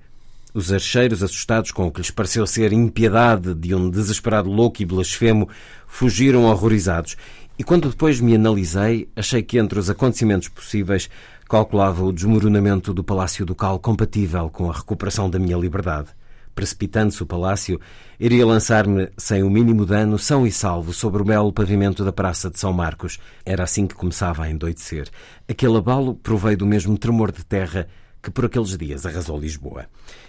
Os 0.52 0.72
archeiros, 0.72 1.22
assustados 1.22 1.70
com 1.70 1.86
o 1.86 1.92
que 1.92 2.00
lhes 2.00 2.10
pareceu 2.10 2.44
ser 2.44 2.72
impiedade 2.72 3.54
de 3.54 3.72
um 3.72 3.88
desesperado 3.88 4.50
louco 4.50 4.82
e 4.82 4.84
blasfemo, 4.84 5.48
fugiram 5.86 6.44
horrorizados. 6.44 7.16
E 7.60 7.62
quando 7.62 7.90
depois 7.90 8.18
me 8.20 8.34
analisei, 8.34 9.06
achei 9.14 9.42
que 9.42 9.58
entre 9.58 9.78
os 9.78 9.90
acontecimentos 9.90 10.48
possíveis 10.48 11.10
calculava 11.46 12.02
o 12.02 12.10
desmoronamento 12.10 12.94
do 12.94 13.04
Palácio 13.04 13.44
Ducal 13.44 13.78
compatível 13.78 14.48
com 14.48 14.70
a 14.70 14.72
recuperação 14.72 15.28
da 15.28 15.38
minha 15.38 15.58
liberdade. 15.58 16.08
Precipitando-se 16.54 17.22
o 17.22 17.26
palácio, 17.26 17.78
iria 18.18 18.46
lançar-me, 18.46 19.10
sem 19.14 19.42
o 19.42 19.50
mínimo 19.50 19.84
dano, 19.84 20.18
são 20.18 20.46
e 20.46 20.50
salvo, 20.50 20.94
sobre 20.94 21.20
o 21.20 21.24
belo 21.24 21.52
pavimento 21.52 22.02
da 22.02 22.10
Praça 22.10 22.48
de 22.48 22.58
São 22.58 22.72
Marcos. 22.72 23.18
Era 23.44 23.64
assim 23.64 23.86
que 23.86 23.94
começava 23.94 24.44
a 24.44 24.50
endoidecer. 24.50 25.10
Aquele 25.46 25.76
abalo 25.76 26.14
proveio 26.14 26.56
do 26.56 26.64
mesmo 26.64 26.96
tremor 26.96 27.30
de 27.30 27.44
terra 27.44 27.88
que 28.22 28.30
por 28.30 28.46
aqueles 28.46 28.74
dias 28.74 29.04
arrasou 29.04 29.38
Lisboa. 29.38 29.84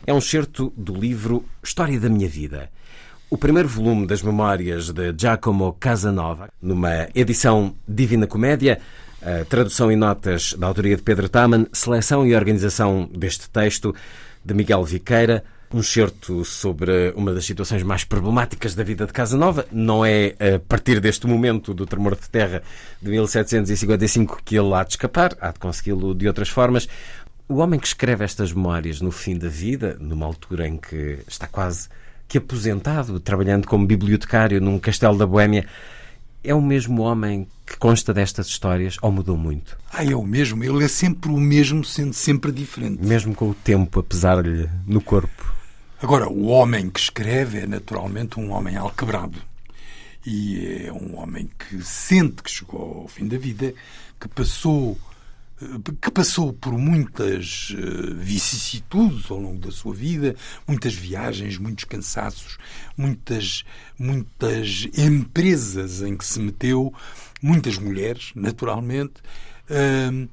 É 0.05 0.13
um 0.13 0.19
certo 0.19 0.73
do 0.75 0.93
livro 0.93 1.45
História 1.63 1.97
da 1.97 2.09
Minha 2.09 2.27
Vida. 2.27 2.69
O 3.34 3.38
primeiro 3.38 3.69
volume 3.69 4.05
das 4.05 4.21
memórias 4.21 4.89
de 4.89 5.15
Giacomo 5.17 5.71
Casanova, 5.79 6.49
numa 6.61 7.07
edição 7.15 7.73
Divina 7.88 8.27
Comédia, 8.27 8.82
a 9.21 9.45
tradução 9.45 9.89
e 9.89 9.95
notas 9.95 10.51
da 10.51 10.67
autoria 10.67 10.97
de 10.97 11.01
Pedro 11.01 11.29
Taman, 11.29 11.65
seleção 11.71 12.27
e 12.27 12.36
organização 12.36 13.09
deste 13.09 13.49
texto 13.49 13.95
de 14.43 14.53
Miguel 14.53 14.84
Viqueira, 14.84 15.45
um 15.73 15.82
certo 15.82 16.43
sobre 16.43 17.13
uma 17.15 17.34
das 17.34 17.45
situações 17.45 17.84
mais 17.84 18.03
problemáticas 18.03 18.75
da 18.75 18.84
vida 18.84 19.07
de 19.07 19.13
Casanova. 19.13 19.65
Não 19.71 20.05
é 20.05 20.36
a 20.38 20.59
partir 20.59 20.99
deste 20.99 21.25
momento 21.25 21.73
do 21.73 21.86
tremor 21.86 22.17
de 22.17 22.29
terra 22.29 22.61
de 23.01 23.11
1755 23.11 24.41
que 24.43 24.57
ele 24.57 24.73
há 24.73 24.84
de 24.84 24.89
escapar, 24.89 25.38
há 25.39 25.53
de 25.53 25.59
consegui-lo 25.59 26.13
de 26.13 26.27
outras 26.27 26.49
formas. 26.49 26.86
O 27.47 27.59
homem 27.59 27.79
que 27.79 27.88
escreve 27.88 28.25
estas 28.25 28.51
memórias 28.51 28.99
no 28.99 29.09
fim 29.09 29.38
da 29.38 29.47
vida, 29.47 29.95
numa 30.01 30.25
altura 30.25 30.67
em 30.67 30.75
que 30.75 31.19
está 31.25 31.47
quase 31.47 31.88
que 32.32 32.38
aposentado, 32.38 33.19
trabalhando 33.19 33.67
como 33.67 33.86
bibliotecário 33.86 34.61
num 34.61 34.79
castelo 34.79 35.17
da 35.17 35.27
Boémia, 35.27 35.67
é 36.41 36.55
o 36.55 36.61
mesmo 36.61 37.01
homem 37.01 37.45
que 37.67 37.75
consta 37.75 38.13
destas 38.13 38.47
histórias 38.47 38.95
ou 39.01 39.11
mudou 39.11 39.36
muito? 39.36 39.77
Ah, 39.91 40.05
é 40.05 40.15
o 40.15 40.23
mesmo. 40.23 40.63
Ele 40.63 40.86
é 40.86 40.88
sempre 40.88 41.29
o 41.29 41.38
mesmo, 41.38 41.84
sendo 41.84 42.13
sempre 42.13 42.53
diferente. 42.53 43.05
Mesmo 43.05 43.36
com 43.36 43.49
o 43.49 43.53
tempo 43.53 43.99
a 43.99 44.03
pesar-lhe 44.03 44.69
no 44.88 45.01
corpo. 45.01 45.53
Agora, 46.01 46.29
o 46.29 46.45
homem 46.45 46.89
que 46.89 47.01
escreve 47.01 47.59
é 47.59 47.67
naturalmente 47.67 48.39
um 48.39 48.51
homem 48.51 48.77
alquebrado. 48.77 49.38
E 50.25 50.86
é 50.86 50.93
um 50.93 51.17
homem 51.17 51.49
que 51.59 51.84
sente 51.84 52.43
que 52.43 52.49
chegou 52.49 53.01
ao 53.01 53.07
fim 53.09 53.27
da 53.27 53.38
vida, 53.38 53.73
que 54.17 54.29
passou 54.29 54.97
que 56.01 56.12
passou 56.12 56.53
por 56.53 56.78
muitas 56.78 57.76
eh, 57.78 58.14
vicissitudes 58.14 59.30
ao 59.30 59.39
longo 59.39 59.59
da 59.59 59.72
sua 59.72 59.93
vida, 59.93 60.36
muitas 60.68 60.93
viagens, 60.93 61.57
muitos 61.57 61.84
cansaços, 61.86 62.57
muitas, 62.97 63.64
muitas 63.97 64.88
empresas 64.97 66.01
em 66.01 66.16
que 66.16 66.26
se 66.26 66.39
meteu, 66.39 66.93
muitas 67.41 67.78
mulheres, 67.78 68.32
naturalmente. 68.36 69.16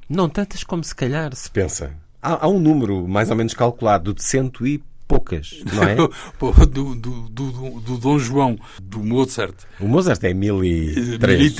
Não 0.09 0.29
tantas 0.29 0.64
como 0.64 0.83
se 0.83 0.95
calhar 0.95 1.33
se 1.37 1.49
pensa. 1.49 1.95
Há, 2.20 2.45
há 2.45 2.49
um 2.49 2.59
número 2.59 3.07
mais 3.07 3.31
ou 3.31 3.37
menos 3.37 3.55
calculado 3.55 4.12
de 4.12 4.22
cento 4.22 4.66
e 4.66 4.83
poucas, 5.09 5.62
não 5.72 5.82
é? 5.82 5.96
do, 6.66 6.94
do, 6.94 7.28
do, 7.30 7.80
do, 7.80 7.98
Dom 7.98 8.18
João, 8.18 8.59
do 8.80 9.00
Mozart. 9.00 9.54
O 9.80 9.88
Mozart 9.88 10.22
é 10.22 10.34
1003. 10.34 11.56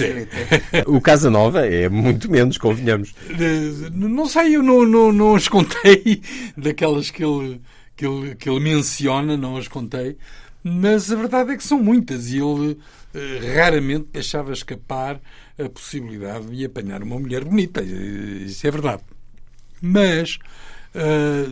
o 0.87 1.01
Casanova 1.01 1.67
é 1.67 1.89
muito 1.89 2.31
menos, 2.31 2.59
convenhamos. 2.59 3.15
Não 3.93 4.29
sei, 4.29 4.57
eu 4.57 4.63
não, 4.63 4.85
não, 4.85 5.11
não 5.11 5.35
as 5.35 5.49
contei, 5.49 6.21
daquelas 6.57 7.11
que 7.11 7.25
ele, 7.25 7.61
que, 7.97 8.07
ele, 8.07 8.35
que 8.35 8.49
ele 8.49 8.61
menciona, 8.61 9.37
não 9.37 9.57
as 9.57 9.67
contei. 9.67 10.19
Mas 10.63 11.11
a 11.11 11.17
verdade 11.17 11.53
é 11.53 11.57
que 11.57 11.65
são 11.65 11.83
muitas 11.83 12.31
e 12.31 12.39
ele 12.39 12.79
eh, 13.15 13.55
raramente 13.57 14.09
deixava 14.13 14.53
escapar 14.53 15.21
a 15.59 15.69
possibilidade 15.69 16.47
de 16.55 16.65
apanhar 16.65 17.03
uma 17.03 17.19
mulher 17.19 17.45
bonita. 17.45 17.83
Isso 17.83 18.67
é 18.67 18.71
verdade. 18.71 19.03
Mas 19.81 20.39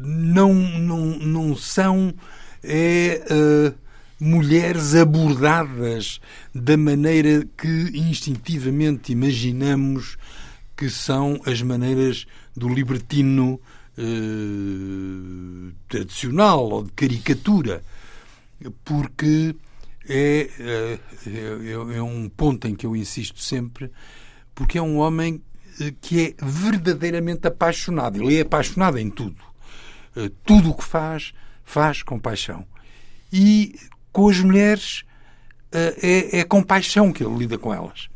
não, 0.03 0.53
não, 0.55 1.19
não 1.19 1.57
são 1.57 2.13
é, 2.63 3.23
uh, 3.31 3.75
mulheres 4.19 4.95
abordadas 4.95 6.21
da 6.55 6.77
maneira 6.77 7.47
que 7.57 7.91
instintivamente 7.95 9.13
imaginamos 9.13 10.17
que 10.77 10.91
são 10.91 11.41
as 11.47 11.63
maneiras 11.63 12.27
do 12.55 12.69
libertino 12.69 13.61
uh, 13.99 15.73
tradicional 15.89 16.69
ou 16.69 16.85
de 16.85 16.93
caricatura, 16.93 17.83
porque 18.85 19.55
é, 20.09 20.51
é, 20.59 20.99
é, 21.27 21.71
é, 21.73 22.03
um 22.03 22.29
ponto 22.29 22.69
em 22.69 22.75
que 22.75 22.87
eu 22.87 22.95
insisto 22.95 23.41
sempre, 23.41 23.91
porque 24.55 24.79
é 24.79 24.83
um 24.83 24.99
homem 24.99 25.35
eh, 25.35 25.46
que 26.01 26.29
é 26.29 26.45
verdadeiramente 26.45 27.47
apaixonado. 27.47 28.23
Ele 28.23 28.39
é 28.39 28.41
apaixonado 28.43 28.99
em 28.99 29.11
tudo. 29.11 29.37
Eh, 30.17 30.31
tudo 30.45 30.71
o 30.71 30.75
que 30.75 30.85
faz, 30.85 31.33
faz 31.65 32.03
com 32.03 32.19
paixão. 32.19 32.67
E 33.33 33.75
com 34.13 34.29
as 34.29 34.39
mulheres 34.41 35.05
eh, 35.73 36.33
é, 36.33 36.39
é 36.41 36.45
com 36.45 36.63
paixão 36.63 37.13
que 37.13 37.23
ele 37.25 37.37
lida 37.37 37.59
com 37.59 37.73
elas. 37.73 38.09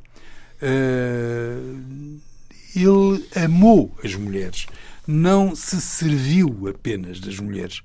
Ele 2.76 3.26
amou 3.34 3.96
as 4.04 4.14
mulheres, 4.14 4.66
não 5.06 5.56
se 5.56 5.80
serviu 5.80 6.68
apenas 6.68 7.18
das 7.18 7.38
mulheres. 7.38 7.82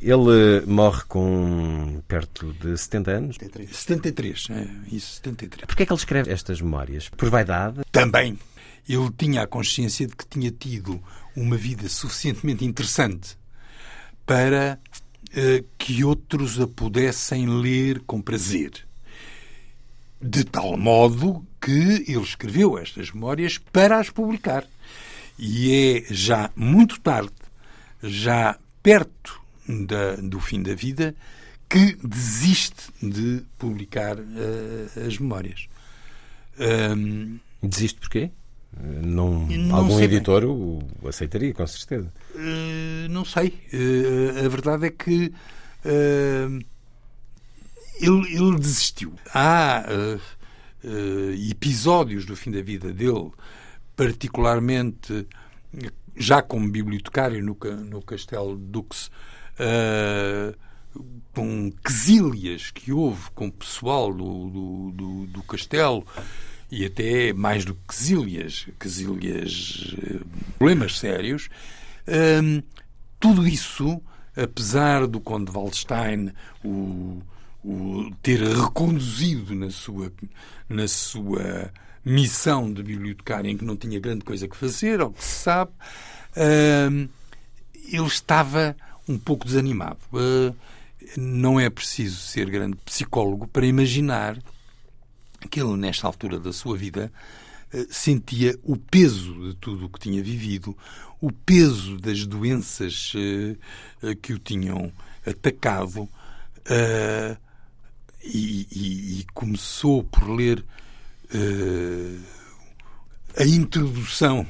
Ele 0.00 0.64
morre 0.66 1.02
com 1.08 2.00
perto 2.06 2.52
de 2.54 2.76
70 2.76 3.10
anos? 3.10 3.36
73, 3.36 3.76
73 3.76 4.46
é, 4.50 4.94
isso, 4.94 5.16
73. 5.16 5.66
Porquê 5.66 5.82
é 5.82 5.86
que 5.86 5.92
ele 5.92 5.98
escreve 5.98 6.32
estas 6.32 6.60
memórias? 6.60 7.08
Por 7.08 7.30
vaidade? 7.30 7.80
Também 7.90 8.38
ele 8.88 9.10
tinha 9.16 9.42
a 9.42 9.46
consciência 9.46 10.06
de 10.06 10.16
que 10.16 10.26
tinha 10.26 10.50
tido 10.50 11.02
uma 11.36 11.56
vida 11.56 11.88
suficientemente 11.88 12.64
interessante 12.64 13.36
para 14.24 14.78
uh, 15.30 15.66
que 15.76 16.02
outros 16.02 16.60
a 16.60 16.66
pudessem 16.66 17.46
ler 17.46 18.00
com 18.06 18.20
prazer. 18.20 18.86
De 20.20 20.42
tal 20.42 20.76
modo 20.76 21.46
que 21.60 22.04
ele 22.08 22.22
escreveu 22.22 22.78
estas 22.78 23.12
memórias 23.12 23.58
para 23.58 23.98
as 23.98 24.10
publicar. 24.10 24.66
E 25.38 26.04
é 26.10 26.12
já 26.12 26.50
muito 26.56 26.98
tarde, 27.00 27.32
já 28.02 28.58
perto 28.82 29.40
da, 29.68 30.16
do 30.16 30.40
fim 30.40 30.62
da 30.62 30.74
vida, 30.74 31.14
que 31.68 31.96
desiste 32.02 32.90
de 33.00 33.44
publicar 33.58 34.18
uh, 34.18 35.06
as 35.06 35.18
memórias. 35.18 35.68
Um, 36.58 37.38
desiste 37.62 38.00
porquê? 38.00 38.30
Não, 38.76 39.46
não 39.46 39.76
algum 39.76 40.00
editor 40.00 40.42
bem. 40.42 40.50
o 41.02 41.08
aceitaria, 41.08 41.54
com 41.54 41.66
certeza. 41.66 42.12
Uh, 42.34 43.08
não 43.10 43.24
sei. 43.24 43.58
Uh, 43.72 44.44
a 44.44 44.48
verdade 44.48 44.86
é 44.86 44.90
que 44.90 45.32
uh, 45.84 46.64
ele, 48.00 48.34
ele, 48.34 48.58
desistiu. 48.58 49.14
Há 49.34 49.84
episódios 51.50 52.24
do 52.24 52.36
fim 52.36 52.52
da 52.52 52.62
vida 52.62 52.92
dele, 52.92 53.32
particularmente 53.96 55.26
já 56.16 56.40
como 56.40 56.70
bibliotecário 56.70 57.42
no, 57.42 57.56
no 57.84 58.00
Castelo 58.02 58.56
Dux, 58.56 59.10
com 61.34 61.72
quesílias 61.84 62.70
que 62.70 62.92
houve 62.92 63.30
com 63.34 63.48
o 63.48 63.52
pessoal 63.52 64.12
do, 64.12 64.50
do, 64.50 64.92
do, 64.92 65.26
do 65.26 65.42
castelo 65.42 66.06
e 66.70 66.84
até 66.84 67.32
mais 67.32 67.64
do 67.64 67.74
que 67.74 67.80
quesílias, 67.88 68.66
quesílias, 68.78 69.94
eh, 70.02 70.20
problemas 70.58 70.98
sérios, 70.98 71.48
tudo 73.20 73.46
isso, 73.46 74.00
apesar 74.34 75.06
do 75.06 75.20
Conde 75.20 75.52
Waldstein 75.52 76.32
o, 76.64 77.20
o 77.62 78.10
ter 78.22 78.40
reconduzido 78.40 79.54
na 79.54 79.70
sua, 79.70 80.10
na 80.70 80.88
sua 80.88 81.70
missão 82.02 82.72
de 82.72 82.82
bibliotecário 82.82 83.50
em 83.50 83.58
que 83.58 83.64
não 83.64 83.76
tinha 83.76 84.00
grande 84.00 84.24
coisa 84.24 84.48
que 84.48 84.56
fazer, 84.56 85.00
ao 85.00 85.12
que 85.12 85.22
se 85.22 85.40
sabe, 85.40 85.72
ele 87.92 88.06
estava 88.06 88.74
um 89.08 89.18
pouco 89.18 89.46
desanimado. 89.46 89.98
Uh, 90.12 90.54
não 91.16 91.58
é 91.58 91.70
preciso 91.70 92.20
ser 92.20 92.50
grande 92.50 92.76
psicólogo 92.84 93.46
para 93.48 93.64
imaginar 93.64 94.36
que 95.50 95.60
ele, 95.60 95.76
nesta 95.76 96.06
altura 96.06 96.38
da 96.38 96.52
sua 96.52 96.76
vida, 96.76 97.12
uh, 97.72 97.86
sentia 97.90 98.58
o 98.62 98.76
peso 98.76 99.48
de 99.48 99.54
tudo 99.56 99.86
o 99.86 99.88
que 99.88 100.00
tinha 100.00 100.22
vivido, 100.22 100.76
o 101.20 101.30
peso 101.32 101.98
das 101.98 102.24
doenças 102.26 103.12
uh, 103.14 104.16
que 104.16 104.32
o 104.32 104.38
tinham 104.38 104.92
atacado. 105.26 106.08
E, 108.30 109.24
começou 109.32 110.04
por 110.04 110.28
ler 110.28 110.62
a 113.34 113.44
introdução 113.44 114.46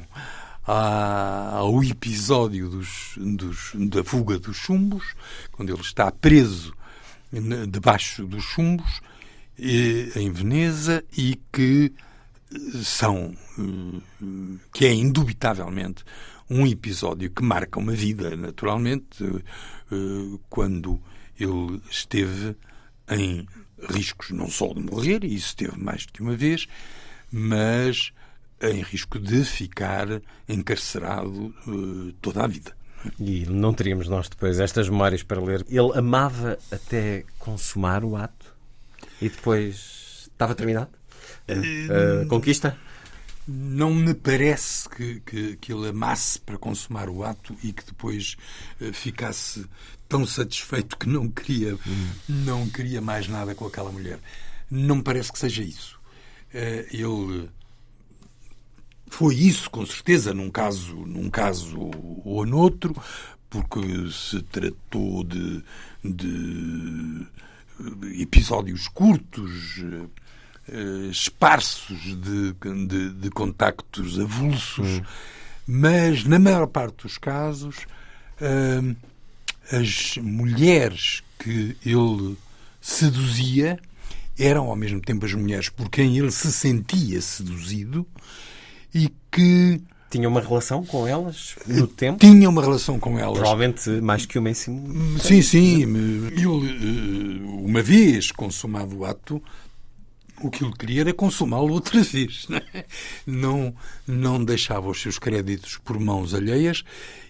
ao 0.65 1.83
episódio 1.85 2.69
dos, 2.69 3.15
dos, 3.17 3.73
da 3.89 4.03
fuga 4.03 4.39
dos 4.39 4.57
chumbos, 4.57 5.15
quando 5.53 5.73
ele 5.73 5.81
está 5.81 6.11
preso 6.11 6.75
debaixo 7.71 8.27
dos 8.27 8.43
chumbos 8.43 9.01
em 9.59 10.31
Veneza 10.31 11.05
e 11.17 11.41
que 11.53 11.93
são 12.83 13.35
que 14.73 14.87
é 14.87 14.93
indubitavelmente 14.93 16.05
um 16.49 16.67
episódio 16.67 17.31
que 17.31 17.43
marca 17.43 17.79
uma 17.79 17.93
vida 17.93 18.35
naturalmente 18.37 19.25
quando 20.49 21.01
ele 21.39 21.81
esteve 21.91 22.57
em 23.11 23.47
riscos 23.91 24.31
não 24.31 24.49
só 24.49 24.73
de 24.73 24.81
morrer 24.81 25.25
e 25.25 25.35
isso 25.35 25.55
teve 25.57 25.77
mais 25.79 26.07
de 26.07 26.23
uma 26.23 26.37
vez 26.37 26.67
mas 27.31 28.13
em 28.61 28.83
risco 28.83 29.19
de 29.19 29.45
ficar 29.45 30.07
encarcerado 30.49 31.55
toda 32.21 32.45
a 32.45 32.47
vida. 32.47 32.77
E 33.19 33.47
não 33.47 33.73
teríamos 33.73 34.09
nós 34.09 34.29
depois 34.29 34.59
estas 34.59 34.89
memórias 34.89 35.23
para 35.23 35.41
ler. 35.41 35.65
Ele 35.69 35.97
amava 35.97 36.59
até 36.71 37.25
consumar 37.39 38.05
o 38.05 38.17
ato 38.17 38.38
e 39.21 39.29
depois 39.29 40.29
estava 40.33 40.55
terminado? 40.55 40.91
Uh, 41.49 42.25
uh, 42.25 42.29
conquista? 42.29 42.77
Não 43.47 43.95
me 43.95 44.13
parece 44.13 44.89
que, 44.89 45.21
que, 45.21 45.57
que, 45.57 45.73
ele 45.73 45.89
amasse 45.89 46.39
para 46.39 46.59
consumar 46.59 47.09
o 47.09 47.25
ato 47.25 47.57
e 47.63 47.73
que 47.73 47.85
depois 47.85 48.37
uh, 48.81 48.93
ficasse 48.93 49.65
tão 50.09 50.27
satisfeito 50.27 50.97
que 50.97 51.09
não 51.09 51.29
queria, 51.29 51.75
hum. 51.75 52.09
não 52.29 52.69
queria 52.69 53.01
mais 53.01 53.27
nada 53.29 53.55
com 53.55 53.67
aquela 53.67 53.91
mulher. 53.91 54.19
Não 54.71 54.97
me 54.97 55.03
parece 55.03 55.33
que 55.33 55.39
seja 55.39 55.63
isso. 55.63 55.99
ele 56.53 57.49
foi 59.11 59.35
isso, 59.35 59.71
com 59.71 59.85
certeza, 59.87 60.35
num 60.35 60.51
caso, 60.51 60.95
num 60.95 61.31
caso 61.31 61.91
ou 62.25 62.45
noutro, 62.45 62.95
porque 63.49 63.81
se 64.11 64.43
tratou 64.43 65.25
de, 65.25 65.63
de 66.05 67.27
episódios 68.21 68.89
curtos, 68.89 69.83
eh, 70.69 71.09
esparsos 71.11 71.99
de, 72.21 72.53
de, 72.87 73.11
de, 73.11 73.31
contactos 73.31 74.19
avulsos, 74.19 74.87
hum. 74.87 75.03
mas 75.67 76.25
na 76.25 76.39
maior 76.39 76.67
parte 76.67 77.05
dos 77.05 77.19
casos 77.19 77.87
eh, 78.41 78.95
as 79.71 80.17
mulheres 80.19 81.23
que 81.39 81.77
ele 81.85 82.37
seduzia 82.81 83.79
eram 84.39 84.67
ao 84.67 84.77
mesmo 84.77 85.01
tempo 85.01 85.27
as 85.27 85.35
mulheres 85.35 85.69
por 85.69 85.91
quem 85.91 86.17
ele 86.17 86.31
se 86.31 86.53
sentia 86.53 87.21
seduzido 87.21 88.07
e 88.95 89.13
que 89.31 89.81
tinha 90.11 90.29
uma 90.29 90.41
relação 90.41 90.85
com 90.85 91.07
elas 91.07 91.57
no 91.67 91.87
tempo? 91.87 92.19
Tinha 92.19 92.49
uma 92.49 92.63
relação 92.63 92.99
com 92.99 93.19
elas. 93.19 93.39
Provavelmente 93.39 93.91
mais 94.01 94.25
que 94.25 94.39
uma 94.39 94.51
em 94.51 94.55
cima. 94.55 95.19
Sim, 95.21 95.43
sim. 95.43 95.83
Ele, 95.83 96.43
eh, 96.43 97.45
uma 97.45 97.83
vez 97.83 98.33
consumado 98.33 98.97
o 98.97 99.05
ato, 99.05 99.43
o 100.41 100.51
que 100.51 100.65
ele 100.65 100.73
queria 100.73 101.01
era 101.03 101.13
consumá-lo 101.13 101.73
outra 101.73 102.03
vez. 102.03 102.47
É? 102.75 102.85
Não, 103.27 103.75
não 104.07 104.43
deixava 104.43 104.89
os 104.89 105.01
seus 105.01 105.19
créditos 105.19 105.77
por 105.79 105.99
mãos 105.99 106.35
alheias 106.35 106.85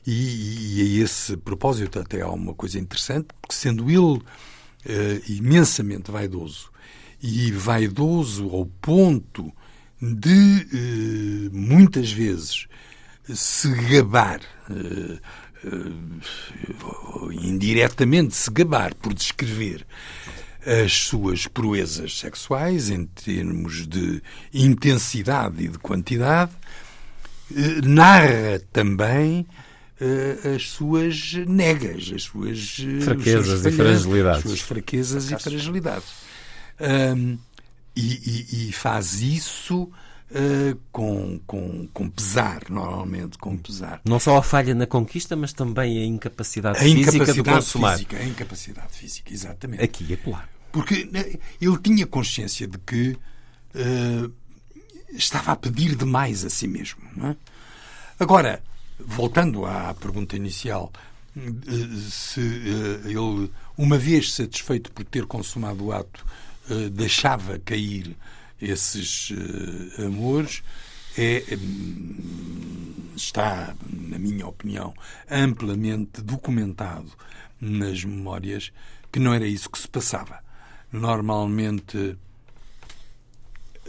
e, 0.06 0.76
e 0.76 1.00
a 1.00 1.04
esse 1.04 1.36
propósito 1.36 1.98
até 1.98 2.20
há 2.20 2.28
uma 2.28 2.54
coisa 2.54 2.78
interessante, 2.78 3.28
porque 3.40 3.54
sendo 3.54 3.90
ele 3.90 4.18
uh, 4.18 4.22
imensamente 5.28 6.10
vaidoso 6.10 6.70
e 7.22 7.50
vaidoso 7.50 8.48
ao 8.50 8.66
ponto 8.66 9.52
de 10.00 10.66
eh, 10.72 11.50
muitas 11.52 12.12
vezes 12.12 12.66
se 13.34 13.68
gabar, 13.68 14.40
eh, 14.70 15.18
eh, 15.64 15.78
indiretamente 17.42 18.34
se 18.34 18.50
gabar 18.50 18.94
por 18.94 19.12
descrever 19.12 19.84
as 20.64 20.92
suas 20.92 21.46
proezas 21.46 22.18
sexuais 22.18 22.90
em 22.90 23.04
termos 23.06 23.86
de 23.86 24.22
intensidade 24.52 25.64
e 25.64 25.68
de 25.68 25.78
quantidade, 25.78 26.52
narra 27.84 28.60
também 28.72 29.46
as 30.54 30.68
suas 30.68 31.32
negas, 31.46 32.12
as 32.14 32.24
suas 32.24 32.76
fraquezas 33.02 33.64
e 33.64 33.72
fragilidades. 33.72 34.38
As 34.38 34.42
suas 34.42 34.60
fraquezas 34.60 35.30
e 35.30 35.38
fragilidades. 35.38 36.08
Um, 36.80 37.38
e, 37.98 38.46
e, 38.60 38.68
e 38.68 38.72
faz 38.72 39.20
isso 39.20 39.82
uh, 39.82 40.80
com, 40.92 41.40
com, 41.46 41.88
com 41.88 42.08
pesar, 42.08 42.62
normalmente, 42.68 43.36
com 43.38 43.56
pesar. 43.56 44.00
Não 44.04 44.20
só 44.20 44.36
a 44.36 44.42
falha 44.42 44.74
na 44.74 44.86
conquista, 44.86 45.34
mas 45.34 45.52
também 45.52 45.98
a 45.98 46.06
incapacidade 46.06 46.78
a 46.78 46.82
física 46.82 47.00
incapacidade 47.00 47.42
do 47.42 47.44
consumar. 47.44 47.92
Física, 47.94 48.16
a 48.16 48.24
incapacidade 48.24 48.92
física, 48.92 49.32
exatamente. 49.32 49.82
Aqui 49.82 50.12
é 50.12 50.16
claro. 50.16 50.48
Porque 50.70 51.08
né, 51.10 51.24
ele 51.60 51.78
tinha 51.78 52.06
consciência 52.06 52.68
de 52.68 52.78
que 52.78 53.18
uh, 53.74 54.32
estava 55.10 55.52
a 55.52 55.56
pedir 55.56 55.96
demais 55.96 56.44
a 56.44 56.50
si 56.50 56.68
mesmo. 56.68 57.00
É? 57.24 57.34
Agora, 58.20 58.62
voltando 59.00 59.66
à 59.66 59.92
pergunta 59.94 60.36
inicial, 60.36 60.92
eh, 61.36 62.10
se 62.10 62.40
ele, 62.40 63.50
uma 63.76 63.96
vez 63.96 64.34
satisfeito 64.34 64.90
por 64.92 65.04
ter 65.04 65.24
consumado 65.24 65.86
o 65.86 65.92
ato, 65.92 66.26
eh, 66.70 66.88
deixava 66.90 67.58
cair 67.58 68.16
esses 68.60 69.30
uh, 69.30 70.06
amores 70.06 70.62
é, 71.16 71.42
hum, 71.60 73.12
está, 73.16 73.74
na 73.90 74.18
minha 74.18 74.46
opinião, 74.46 74.94
amplamente 75.28 76.22
documentado 76.22 77.10
nas 77.60 78.04
memórias 78.04 78.72
que 79.10 79.18
não 79.18 79.34
era 79.34 79.46
isso 79.46 79.68
que 79.68 79.78
se 79.78 79.88
passava. 79.88 80.38
Normalmente 80.92 82.16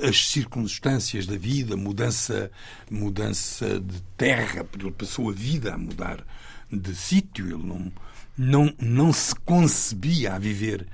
as 0.01 0.27
circunstâncias 0.27 1.27
da 1.27 1.37
vida, 1.37 1.75
mudança, 1.75 2.49
mudança 2.89 3.79
de 3.79 4.01
terra, 4.17 4.65
ele 4.79 4.91
passou 4.91 5.29
a 5.29 5.33
vida 5.33 5.73
a 5.73 5.77
mudar 5.77 6.25
de 6.71 6.95
sítio, 6.95 7.45
ele 7.47 7.63
não, 7.63 7.91
não, 8.37 8.73
não 8.79 9.13
se 9.13 9.35
concebia 9.35 10.33
a 10.33 10.39
viver 10.39 10.87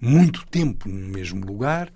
muito 0.00 0.46
tempo 0.46 0.88
no 0.88 1.08
mesmo 1.08 1.44
lugar, 1.44 1.92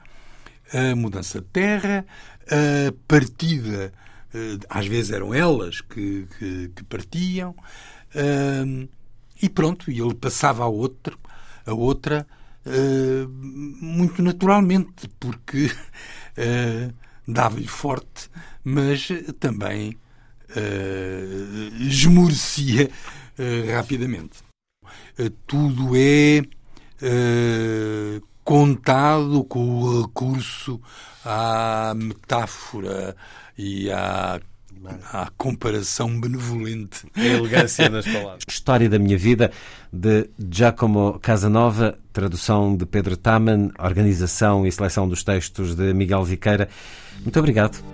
a 0.72 0.94
mudança 0.94 1.40
de 1.40 1.46
terra, 1.46 2.04
a 2.46 2.92
partida, 3.06 3.92
eh, 4.34 4.58
às 4.68 4.86
vezes 4.86 5.12
eram 5.12 5.32
elas 5.32 5.80
que, 5.80 6.26
que, 6.38 6.68
que 6.74 6.84
partiam, 6.84 7.54
eh, 8.14 8.88
e 9.40 9.48
pronto, 9.48 9.90
e 9.90 10.00
ele 10.00 10.14
passava 10.14 10.64
a 10.64 10.68
outra, 10.68 11.16
a 11.64 11.72
outra 11.72 12.26
eh, 12.66 13.26
muito 13.28 14.22
naturalmente, 14.22 15.08
porque 15.20 15.70
dava-lhe 17.26 17.68
forte, 17.68 18.28
mas 18.64 19.08
também 19.38 19.96
esmorecia 21.80 22.90
rapidamente. 23.74 24.38
tudo 25.46 25.96
é 25.96 26.42
eh, 27.02 28.20
contado 28.42 29.44
com 29.44 29.80
o 29.80 30.02
recurso 30.02 30.80
à 31.24 31.94
metáfora 31.96 33.16
e 33.56 33.90
à 33.90 34.40
à 35.12 35.30
comparação 35.36 36.20
benevolente. 36.20 37.06
A 37.14 37.24
elegância 37.24 37.88
nas 37.88 38.06
palavras. 38.06 38.42
História 38.48 38.88
da 38.88 38.98
minha 38.98 39.16
vida, 39.16 39.50
de 39.92 40.28
Giacomo 40.50 41.18
Casanova, 41.20 41.98
tradução 42.12 42.76
de 42.76 42.84
Pedro 42.84 43.16
Taman, 43.16 43.70
organização 43.78 44.66
e 44.66 44.72
seleção 44.72 45.08
dos 45.08 45.24
textos 45.24 45.74
de 45.74 45.94
Miguel 45.94 46.24
Viqueira. 46.24 46.68
Muito 47.22 47.38
obrigado. 47.38 47.93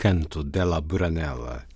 Canto 0.00 0.42
della 0.42 0.80
Buranella, 0.80 1.66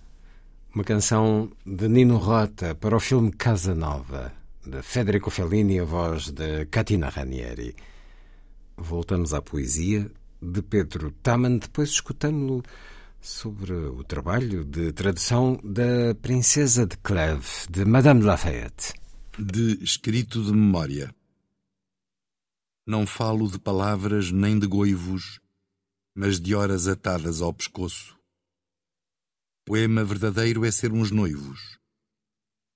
uma 0.73 0.83
canção 0.83 1.51
de 1.63 1.87
Nino 1.87 2.17
Rota 2.17 2.73
para 2.73 2.95
o 2.95 2.99
filme 2.99 3.31
Casa 3.31 3.75
Nova, 3.75 4.33
de 4.65 4.81
Federico 4.81 5.29
Fellini, 5.29 5.79
a 5.79 5.83
voz 5.83 6.31
de 6.31 6.65
Catina 6.65 7.09
Ranieri. 7.09 7.75
Voltamos 8.75 9.31
à 9.31 9.43
poesia 9.43 10.09
de 10.41 10.63
Pedro 10.63 11.11
Taman, 11.21 11.59
depois 11.59 11.89
escutamos-lo 11.91 12.63
sobre 13.21 13.73
o 13.73 14.03
trabalho 14.03 14.65
de 14.65 14.91
tradução 14.91 15.59
da 15.63 16.15
Princesa 16.19 16.87
de 16.87 16.97
Clèves, 16.97 17.67
de 17.69 17.85
Madame 17.85 18.23
Lafayette. 18.23 18.95
De 19.37 19.77
escrito 19.83 20.43
de 20.43 20.51
memória. 20.51 21.13
Não 22.87 23.05
falo 23.05 23.47
de 23.51 23.59
palavras 23.59 24.31
nem 24.31 24.57
de 24.57 24.65
goivos, 24.65 25.39
mas 26.15 26.39
de 26.39 26.55
horas 26.55 26.87
atadas 26.87 27.39
ao 27.39 27.53
pescoço. 27.53 28.14
Poema 29.67 30.03
verdadeiro 30.05 30.63
é 30.63 30.69
ser 30.69 30.91
uns 30.91 31.09
noivos. 31.09 31.79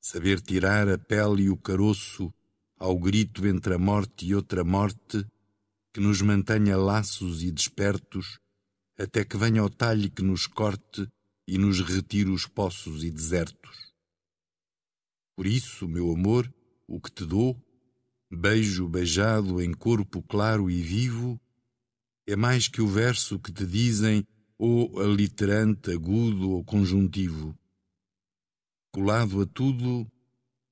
Saber 0.01 0.41
tirar 0.41 0.89
a 0.89 0.97
pele 0.97 1.43
e 1.43 1.49
o 1.51 1.55
caroço 1.55 2.33
ao 2.79 2.97
grito 2.97 3.45
entre 3.45 3.75
a 3.75 3.77
morte 3.77 4.25
e 4.25 4.33
outra 4.33 4.63
morte, 4.63 5.23
que 5.93 5.99
nos 5.99 6.19
mantenha 6.23 6.75
laços 6.77 7.43
e 7.43 7.51
despertos, 7.51 8.39
até 8.97 9.23
que 9.23 9.37
venha 9.37 9.63
o 9.63 9.69
talhe 9.69 10.09
que 10.09 10.23
nos 10.23 10.47
corte 10.47 11.07
e 11.47 11.59
nos 11.59 11.79
retire 11.79 12.31
os 12.31 12.47
poços 12.47 13.03
e 13.03 13.11
desertos. 13.11 13.93
Por 15.35 15.45
isso, 15.45 15.87
meu 15.87 16.11
amor, 16.11 16.51
o 16.87 16.99
que 16.99 17.11
te 17.11 17.23
dou, 17.23 17.55
beijo 18.31 18.89
beijado 18.89 19.61
em 19.61 19.71
corpo 19.73 20.23
claro 20.23 20.71
e 20.71 20.81
vivo, 20.81 21.39
é 22.25 22.35
mais 22.35 22.67
que 22.67 22.81
o 22.81 22.87
verso 22.87 23.37
que 23.37 23.51
te 23.51 23.63
dizem 23.63 24.25
ou 24.59 24.99
aliterante 24.99 25.89
agudo 25.91 26.51
ou 26.51 26.63
conjuntivo. 26.65 27.57
Colado 28.91 29.41
a 29.41 29.45
tudo, 29.45 30.05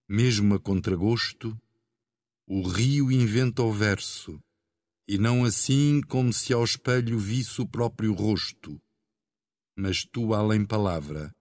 mesmo 0.09 0.55
a 0.55 0.59
contragosto, 0.59 1.57
o 2.45 2.67
rio 2.67 3.09
inventa 3.09 3.63
o 3.63 3.71
verso, 3.71 4.39
e 5.07 5.17
não 5.17 5.45
assim 5.45 6.01
como 6.01 6.33
se 6.33 6.51
ao 6.51 6.65
espelho 6.65 7.17
visse 7.17 7.61
o 7.61 7.67
próprio 7.67 8.13
rosto, 8.13 8.77
mas 9.77 10.03
tu 10.03 10.33
além 10.33 10.65
palavra, 10.65 11.33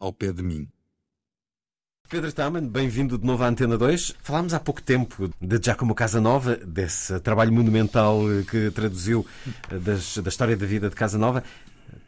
ao 0.00 0.12
pé 0.12 0.32
de 0.32 0.42
mim. 0.42 0.66
Pedro 2.08 2.32
Taman, 2.32 2.68
bem-vindo 2.68 3.18
de 3.18 3.26
novo 3.26 3.42
à 3.42 3.48
Antena 3.48 3.76
2. 3.76 4.14
Falámos 4.22 4.54
há 4.54 4.60
pouco 4.60 4.82
tempo 4.82 5.30
de 5.40 5.60
Giacomo 5.62 5.94
Casanova, 5.94 6.56
desse 6.56 7.18
trabalho 7.20 7.52
monumental 7.52 8.20
que 8.50 8.70
traduziu 8.70 9.26
das, 9.82 10.18
da 10.18 10.28
história 10.28 10.56
da 10.56 10.66
vida 10.66 10.88
de 10.88 10.94
Casanova. 10.94 11.42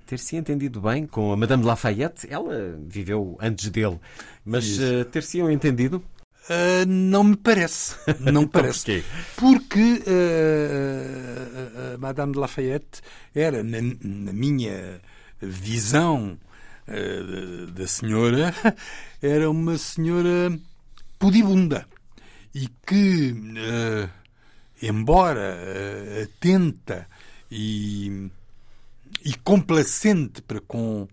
Ter-se 0.07 0.37
entendido 0.37 0.81
bem 0.81 1.05
com 1.05 1.33
a 1.33 1.37
Madame 1.37 1.65
de 1.65 1.69
Lafayette, 1.69 2.29
ela 2.31 2.79
viveu 2.87 3.37
antes 3.41 3.69
dele, 3.71 3.99
mas 4.45 4.79
uh, 4.79 5.05
ter-se 5.07 5.41
entendido? 5.41 6.01
Uh, 6.49 6.87
não 6.87 7.25
me 7.25 7.37
parece. 7.37 7.97
Não 8.21 8.43
me 8.43 8.47
parece. 8.49 9.03
Porquê? 9.35 9.65
Porque 9.75 10.03
uh, 10.07 11.95
a 11.95 11.99
Madame 11.99 12.33
de 12.35 12.39
Lafayette 12.39 13.01
era, 13.35 13.65
na, 13.65 13.79
na 13.83 14.33
minha 14.33 15.01
visão 15.41 16.39
uh, 16.87 17.67
da 17.73 17.89
senhora, 17.89 18.55
era 19.21 19.51
uma 19.51 19.77
senhora 19.77 20.57
pudibunda 21.19 21.85
e 22.55 22.69
que, 22.87 23.35
embora 24.81 25.59
atenta 26.23 27.09
e, 27.51 28.31
e 29.27 29.35
complacente 29.35 30.41
para 30.41 30.61
com 30.61 31.09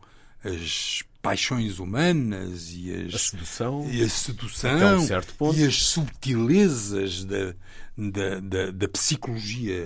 as 0.46 1.02
paixões 1.20 1.80
humanas 1.80 2.72
e 2.72 3.08
as, 3.08 3.16
a 3.16 3.18
sedução, 3.18 3.90
e, 3.90 4.04
a 4.04 4.10
sedução 4.10 4.98
um 4.98 5.08
certo 5.08 5.34
ponto. 5.34 5.58
e 5.58 5.64
as 5.64 5.78
subtilezas 5.78 7.26
da, 7.26 7.56
da, 7.98 8.40
da, 8.40 8.72
da, 8.72 8.88
psicologia 8.88 9.84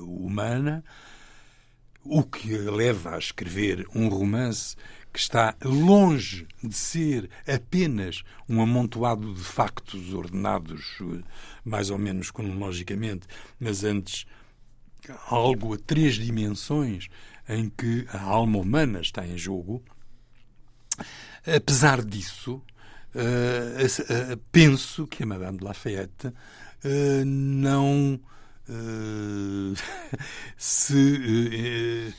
humana, 0.00 0.84
o 2.04 2.22
que 2.22 2.54
leva 2.54 3.14
a 3.14 3.18
escrever 3.18 3.86
um 3.94 4.08
romance 4.08 4.76
que 5.10 5.18
está 5.18 5.54
longe 5.64 6.46
de 6.62 6.76
ser 6.76 7.30
apenas 7.46 8.22
um 8.46 8.60
amontoado 8.60 9.32
de 9.32 9.42
factos 9.42 10.12
ordenados 10.12 10.98
mais 11.64 11.88
ou 11.88 11.96
menos 11.96 12.30
cronologicamente, 12.30 13.26
mas 13.58 13.84
antes 13.84 14.26
algo 15.28 15.74
a 15.74 15.78
três 15.78 16.14
dimensões 16.16 17.08
em 17.48 17.68
que 17.68 18.06
a 18.10 18.20
alma 18.20 18.58
humana 18.58 19.00
está 19.00 19.26
em 19.26 19.36
jogo. 19.36 19.82
Apesar 21.46 22.02
disso, 22.02 22.62
uh, 23.14 23.84
uh, 23.84 24.36
penso 24.50 25.06
que 25.06 25.22
a 25.22 25.26
Madame 25.26 25.58
de 25.58 25.64
Lafayette 25.64 26.28
uh, 26.28 27.24
não 27.24 28.20
se 30.56 32.14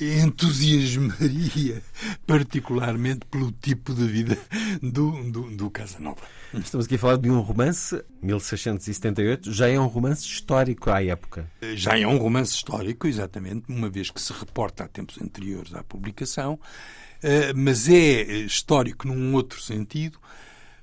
entusiasmaria 0.00 1.82
particularmente 2.26 3.26
pelo 3.30 3.52
tipo 3.52 3.94
de 3.94 4.06
vida 4.06 4.38
do, 4.82 5.30
do, 5.30 5.50
do 5.50 5.70
Casanova. 5.70 6.22
Estamos 6.52 6.86
aqui 6.86 6.96
a 6.96 6.98
falar 6.98 7.16
de 7.16 7.30
um 7.30 7.40
romance, 7.40 8.02
1678, 8.22 9.52
já 9.52 9.68
é 9.68 9.78
um 9.78 9.86
romance 9.86 10.24
histórico 10.24 10.90
à 10.90 11.02
época. 11.02 11.50
Já 11.74 11.98
é 11.98 12.06
um 12.06 12.16
romance 12.16 12.54
histórico, 12.54 13.06
exatamente, 13.06 13.64
uma 13.68 13.88
vez 13.88 14.10
que 14.10 14.20
se 14.20 14.32
reporta 14.32 14.84
a 14.84 14.88
tempos 14.88 15.20
anteriores 15.20 15.74
à 15.74 15.82
publicação, 15.82 16.58
eh, 17.22 17.52
mas 17.54 17.88
é 17.88 18.22
histórico 18.22 19.08
num 19.08 19.34
outro 19.34 19.60
sentido, 19.60 20.18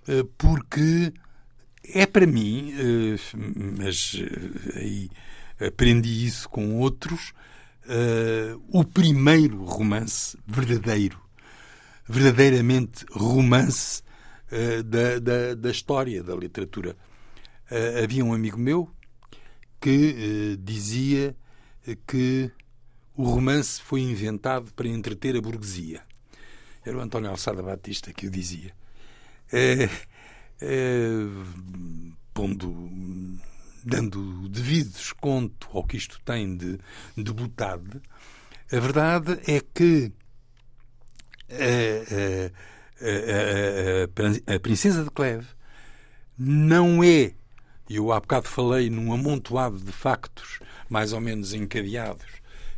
eh, 0.07 0.25
porque 0.37 1.13
é 1.83 2.05
para 2.05 2.25
mim, 2.25 2.73
eh, 2.77 3.17
mas 3.77 4.15
aí 4.75 5.09
aprendi 5.59 6.25
isso 6.25 6.49
com 6.49 6.79
outros, 6.79 7.33
o 8.69 8.83
primeiro 8.83 9.63
romance 9.63 10.37
verdadeiro, 10.45 11.19
verdadeiramente 12.07 13.05
romance 13.11 14.03
da, 14.85 15.19
da, 15.19 15.55
da 15.55 15.71
história 15.71 16.23
da 16.23 16.35
literatura. 16.35 16.95
Havia 18.03 18.23
um 18.23 18.33
amigo 18.33 18.57
meu 18.57 18.89
que 19.79 20.57
dizia 20.61 21.35
que 22.07 22.51
o 23.15 23.23
romance 23.23 23.81
foi 23.81 24.01
inventado 24.01 24.71
para 24.73 24.87
entreter 24.87 25.35
a 25.35 25.41
burguesia. 25.41 26.01
Era 26.85 26.97
o 26.97 27.01
António 27.01 27.29
Alçada 27.29 27.61
Batista 27.61 28.13
que 28.13 28.27
o 28.27 28.31
dizia. 28.31 28.73
É, 29.51 29.89
é, 30.61 31.09
pondo, 32.33 32.71
dando 33.83 34.47
devido 34.49 34.91
desconto 34.91 35.67
ao 35.73 35.83
que 35.83 35.97
isto 35.97 36.19
tem 36.23 36.55
de 36.55 36.77
debutado, 37.15 38.01
a 38.71 38.79
verdade 38.79 39.39
é 39.47 39.59
que 39.59 40.11
a, 41.49 42.51
a, 43.03 44.51
a, 44.51 44.55
a 44.55 44.59
Princesa 44.59 45.03
de 45.03 45.11
Cleve 45.11 45.47
não 46.37 47.03
é, 47.03 47.33
eu 47.89 48.11
há 48.11 48.19
bocado 48.19 48.47
falei 48.47 48.89
num 48.89 49.13
amontoado 49.13 49.77
de 49.79 49.91
factos 49.91 50.59
mais 50.89 51.13
ou 51.13 51.21
menos 51.21 51.53
encadeados, 51.53 52.25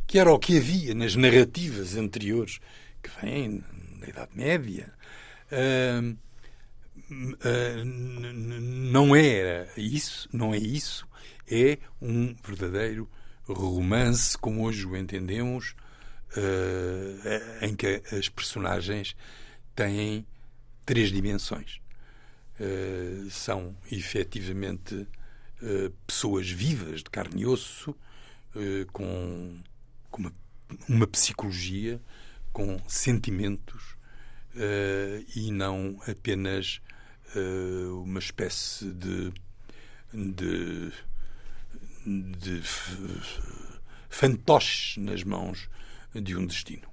que 0.06 0.18
era 0.18 0.32
o 0.32 0.38
que 0.38 0.58
havia 0.58 0.94
nas 0.94 1.16
narrativas 1.16 1.96
anteriores 1.96 2.60
que 3.02 3.10
vêm 3.20 3.62
da 4.00 4.08
Idade 4.08 4.30
Média, 4.34 4.92
uh, 5.50 6.16
não 7.10 9.14
era 9.14 9.68
isso, 9.76 10.28
não 10.32 10.54
é 10.54 10.58
isso, 10.58 11.06
é 11.50 11.78
um 12.00 12.34
verdadeiro 12.42 13.08
romance, 13.46 14.38
como 14.38 14.64
hoje 14.64 14.86
o 14.86 14.96
entendemos, 14.96 15.74
uh, 16.36 17.64
em 17.64 17.74
que 17.74 18.02
as 18.12 18.28
personagens 18.28 19.16
têm 19.74 20.26
três 20.84 21.10
dimensões. 21.10 21.80
Uh, 22.58 23.28
são 23.30 23.76
efetivamente 23.90 24.94
uh, 24.94 25.90
pessoas 26.06 26.48
vivas, 26.48 27.02
de 27.02 27.10
carne 27.10 27.42
e 27.42 27.46
osso, 27.46 27.94
com, 28.92 29.58
com 30.12 30.22
uma, 30.22 30.32
uma, 30.88 31.06
psicologia, 31.08 32.00
com 32.52 32.80
sentimentos 32.86 33.96
e 35.34 35.50
não 35.50 36.00
apenas 36.06 36.80
uma 38.02 38.18
espécie 38.18 38.90
de, 38.92 39.32
de, 40.12 40.92
de 42.06 42.62
fantoches 44.08 44.96
nas 45.02 45.24
mãos 45.24 45.68
de 46.14 46.36
um 46.36 46.46
destino. 46.46 46.88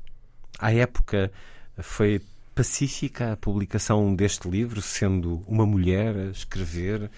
À 0.58 0.74
época 0.74 1.32
foi 1.80 2.22
pacífica 2.54 3.34
a 3.34 3.38
publicação 3.38 4.14
deste 4.16 4.50
livro, 4.50 4.82
sendo 4.82 5.44
uma 5.48 5.66
mulher 5.66 6.16
a 6.16 6.26
escrever? 6.32 7.10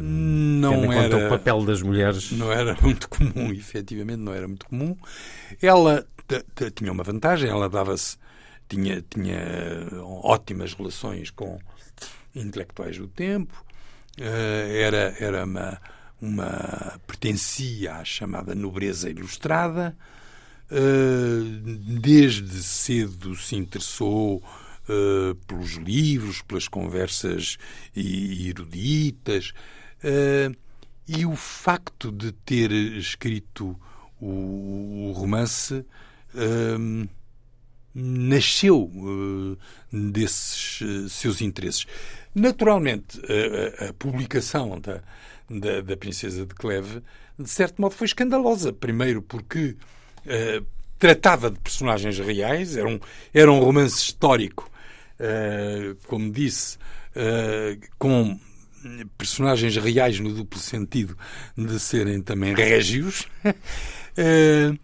Não 0.00 0.92
era 0.92 1.26
o 1.26 1.28
papel 1.28 1.64
das 1.64 1.82
mulheres. 1.82 2.30
Não 2.32 2.52
era 2.52 2.76
muito 2.80 3.08
comum, 3.08 3.52
efetivamente, 3.52 4.18
não 4.18 4.32
era 4.32 4.46
muito 4.46 4.66
comum. 4.66 4.96
Ela 5.60 6.06
tinha 6.74 6.92
uma 6.92 7.02
vantagem, 7.02 7.50
ela 7.50 7.68
dava-se, 7.68 8.16
tinha, 8.68 9.02
tinha 9.02 9.88
ótimas 10.22 10.74
relações 10.74 11.30
com 11.30 11.58
intelectuais 12.34 12.98
do 12.98 13.08
tempo, 13.08 13.64
eh, 14.18 14.82
era, 14.84 15.16
era 15.18 15.44
uma, 15.44 15.80
uma 16.20 17.00
pertencia 17.06 17.94
à 17.94 18.04
chamada 18.04 18.54
nobreza 18.54 19.08
ilustrada, 19.08 19.96
eh, 20.70 21.60
desde 22.00 22.62
cedo 22.62 23.34
se 23.34 23.56
interessou 23.56 24.36
uh, 24.36 25.34
pelos 25.46 25.72
livros, 25.72 26.42
pelas 26.42 26.68
conversas 26.68 27.58
eruditas, 27.94 29.52
e 31.06 31.26
o 31.26 31.34
facto 31.36 32.12
de 32.12 32.32
ter 32.32 32.70
escrito 32.70 33.78
o 34.20 35.12
romance 35.14 35.84
nasceu 37.94 38.90
desses 39.92 41.12
seus 41.12 41.40
interesses. 41.40 41.86
Naturalmente, 42.34 43.20
a, 43.80 43.88
a 43.88 43.92
publicação 43.92 44.78
da, 44.80 45.02
da, 45.48 45.80
da, 45.80 45.96
Princesa 45.96 46.46
de 46.46 46.54
Cleve, 46.54 47.02
de 47.38 47.48
certo 47.50 47.82
modo, 47.82 47.94
foi 47.94 48.06
escandalosa. 48.06 48.72
Primeiro 48.72 49.20
porque 49.20 49.76
uh, 50.24 50.64
tratava 50.98 51.50
de 51.50 51.58
personagens 51.58 52.18
reais, 52.18 52.76
era 52.76 52.88
um, 52.88 53.00
era 53.34 53.50
um 53.50 53.58
romance 53.58 53.96
histórico, 53.96 54.70
uh, 55.18 55.96
como 56.06 56.30
disse, 56.30 56.76
uh, 57.16 57.80
com 57.98 58.38
personagens 59.18 59.76
reais 59.76 60.20
no 60.20 60.32
duplo 60.32 60.58
sentido 60.58 61.16
de 61.56 61.80
serem 61.80 62.22
também 62.22 62.54
régios. 62.54 63.26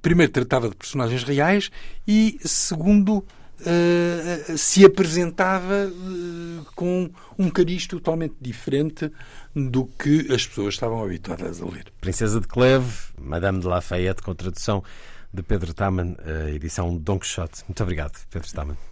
primeiro, 0.00 0.32
tratava 0.32 0.68
de 0.68 0.76
personagens 0.76 1.22
reais 1.22 1.70
e, 2.06 2.38
segundo, 2.44 3.24
Uh, 3.60 4.56
se 4.56 4.86
apresentava 4.86 5.86
uh, 5.86 6.64
com 6.74 7.10
um 7.38 7.50
cariz 7.50 7.86
totalmente 7.86 8.34
diferente 8.40 9.12
do 9.54 9.84
que 9.84 10.32
as 10.32 10.46
pessoas 10.46 10.72
estavam 10.72 11.04
habituadas 11.04 11.60
a 11.60 11.66
ler. 11.66 11.92
Princesa 12.00 12.40
de 12.40 12.48
Cleve, 12.48 12.90
Madame 13.20 13.60
de 13.60 13.66
Lafayette, 13.66 14.22
com 14.22 14.34
tradução 14.34 14.82
de 15.30 15.42
Pedro 15.42 15.74
Taman, 15.74 16.16
a 16.24 16.50
edição 16.50 16.96
Don 16.96 17.18
Quixote. 17.18 17.62
Muito 17.68 17.82
obrigado, 17.82 18.18
Pedro 18.30 18.50
Taman. 18.50 18.89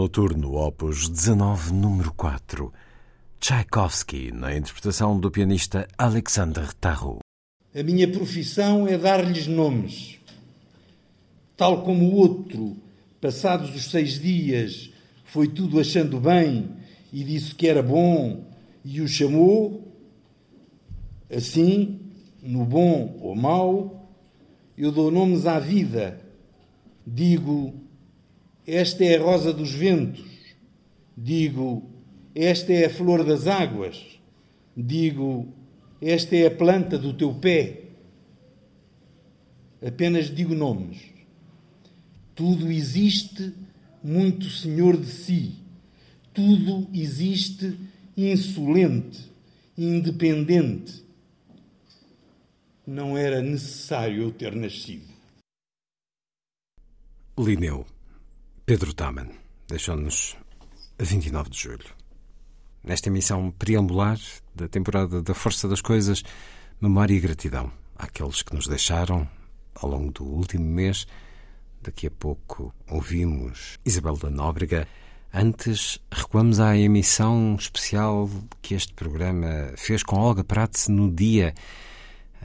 Noturno 0.00 0.54
Opus 0.54 1.10
19, 1.10 1.74
número 1.74 2.10
4. 2.14 2.72
Tchaikovsky, 3.38 4.32
na 4.32 4.56
interpretação 4.56 5.20
do 5.20 5.30
pianista 5.30 5.86
Alexander 5.98 6.72
Taru. 6.72 7.18
A 7.74 7.82
minha 7.82 8.10
profissão 8.10 8.88
é 8.88 8.96
dar-lhes 8.96 9.46
nomes. 9.46 10.18
Tal 11.54 11.82
como 11.82 12.06
o 12.06 12.14
outro, 12.14 12.78
passados 13.20 13.74
os 13.74 13.90
seis 13.90 14.18
dias, 14.18 14.90
foi 15.22 15.48
tudo 15.48 15.78
achando 15.78 16.18
bem 16.18 16.70
e 17.12 17.22
disse 17.22 17.54
que 17.54 17.68
era 17.68 17.82
bom 17.82 18.42
e 18.82 19.02
o 19.02 19.06
chamou, 19.06 19.86
assim, 21.30 22.00
no 22.42 22.64
bom 22.64 23.18
ou 23.20 23.36
mau, 23.36 24.10
eu 24.78 24.90
dou 24.90 25.10
nomes 25.10 25.44
à 25.44 25.58
vida. 25.58 26.18
Digo, 27.06 27.74
esta 28.70 29.04
é 29.04 29.16
a 29.16 29.22
rosa 29.22 29.52
dos 29.52 29.72
ventos. 29.72 30.24
Digo, 31.16 31.88
esta 32.34 32.72
é 32.72 32.86
a 32.86 32.90
flor 32.90 33.24
das 33.24 33.46
águas. 33.46 34.20
Digo, 34.76 35.48
esta 36.00 36.36
é 36.36 36.46
a 36.46 36.50
planta 36.50 36.98
do 36.98 37.12
teu 37.12 37.34
pé. 37.34 37.82
Apenas 39.84 40.34
digo 40.34 40.54
nomes. 40.54 40.98
Tudo 42.34 42.70
existe 42.70 43.52
muito 44.02 44.48
senhor 44.48 44.96
de 44.96 45.06
si. 45.06 45.56
Tudo 46.32 46.88
existe 46.94 47.76
insolente, 48.16 49.30
independente. 49.76 51.04
Não 52.86 53.16
era 53.16 53.42
necessário 53.42 54.22
eu 54.22 54.32
ter 54.32 54.54
nascido. 54.54 55.10
Lineu. 57.38 57.86
Pedro 58.70 58.94
Taman 58.94 59.26
deixou-nos 59.66 60.36
a 60.96 61.02
29 61.02 61.50
de 61.50 61.58
julho. 61.58 61.86
Nesta 62.84 63.08
emissão 63.08 63.50
preambular 63.50 64.16
da 64.54 64.68
temporada 64.68 65.20
da 65.20 65.34
Força 65.34 65.66
das 65.66 65.80
Coisas, 65.80 66.22
memória 66.80 67.12
e 67.12 67.18
gratidão 67.18 67.72
àqueles 67.98 68.42
que 68.42 68.54
nos 68.54 68.68
deixaram 68.68 69.28
ao 69.74 69.90
longo 69.90 70.12
do 70.12 70.24
último 70.24 70.64
mês. 70.64 71.04
Daqui 71.82 72.06
a 72.06 72.12
pouco 72.12 72.72
ouvimos 72.88 73.76
Isabel 73.84 74.16
da 74.16 74.30
Nóbrega. 74.30 74.86
Antes, 75.34 75.98
recuamos 76.08 76.60
à 76.60 76.76
emissão 76.76 77.56
especial 77.58 78.30
que 78.62 78.76
este 78.76 78.92
programa 78.92 79.72
fez 79.76 80.04
com 80.04 80.14
Olga 80.14 80.44
Prats 80.44 80.86
no 80.86 81.10
dia 81.10 81.52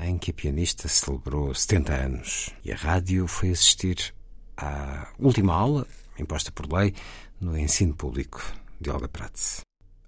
em 0.02 0.18
que 0.18 0.32
a 0.32 0.34
pianista 0.34 0.88
celebrou 0.88 1.54
70 1.54 1.94
anos. 1.94 2.50
E 2.64 2.72
a 2.72 2.76
rádio 2.76 3.28
foi 3.28 3.52
assistir 3.52 4.12
à 4.58 5.08
última 5.20 5.54
aula, 5.54 5.86
imposta 6.18 6.52
por 6.52 6.72
lei, 6.72 6.94
no 7.40 7.58
ensino 7.58 7.96
público 7.96 8.42
de 8.80 8.90
Olga 8.90 9.08
Prats. 9.08 9.62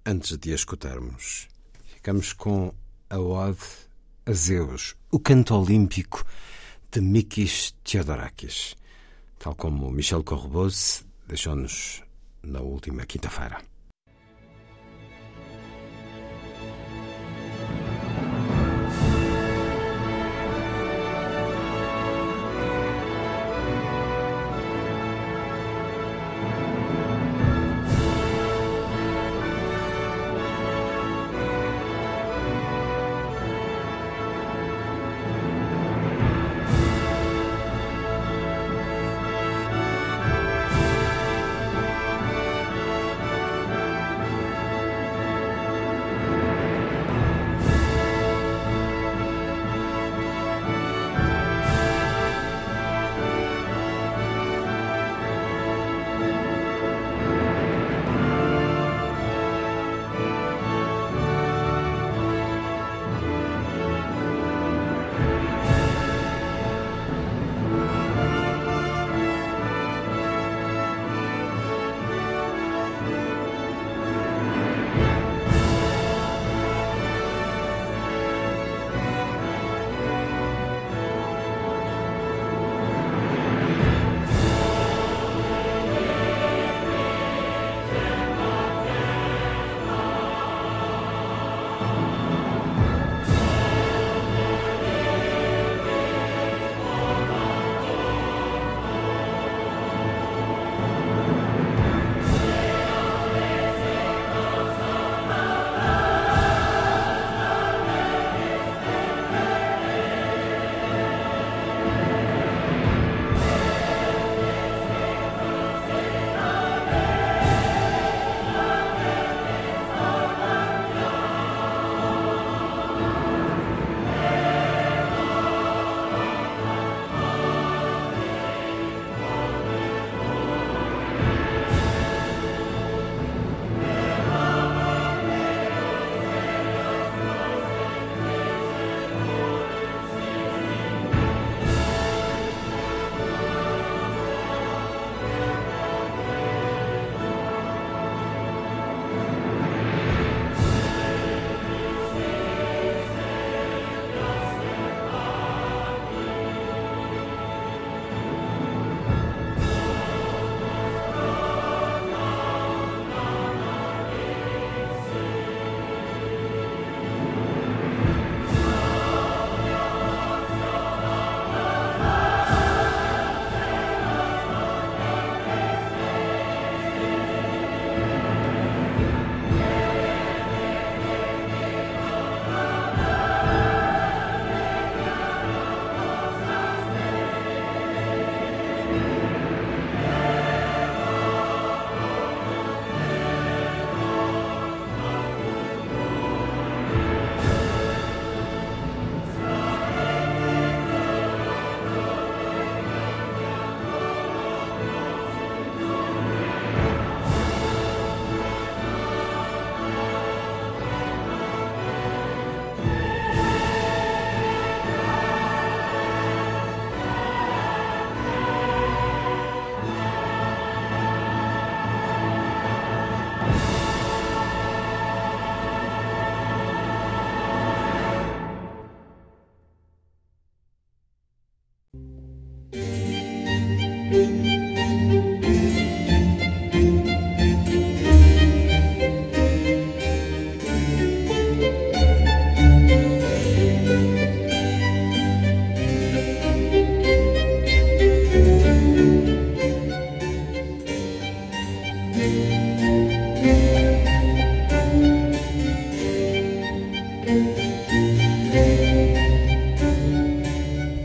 Antes 0.04 0.38
de 0.38 0.52
a 0.52 0.54
escutarmos, 0.54 1.48
ficamos 1.84 2.32
com 2.32 2.72
a 3.10 3.18
Ode 3.18 3.88
a 4.26 4.32
Zeus, 4.32 4.94
o 5.10 5.18
canto 5.18 5.54
olímpico 5.54 6.24
de 6.90 7.00
Mikis 7.00 7.74
Theodorakis, 7.82 8.76
tal 9.38 9.54
como 9.54 9.90
Michel 9.90 10.22
Correbose 10.22 11.04
deixou-nos 11.26 12.02
na 12.42 12.60
última 12.60 13.06
quinta-feira. 13.06 13.67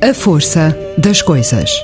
A 0.04 0.14
força 0.14 0.78
das 0.98 1.22
coisas. 1.22 1.82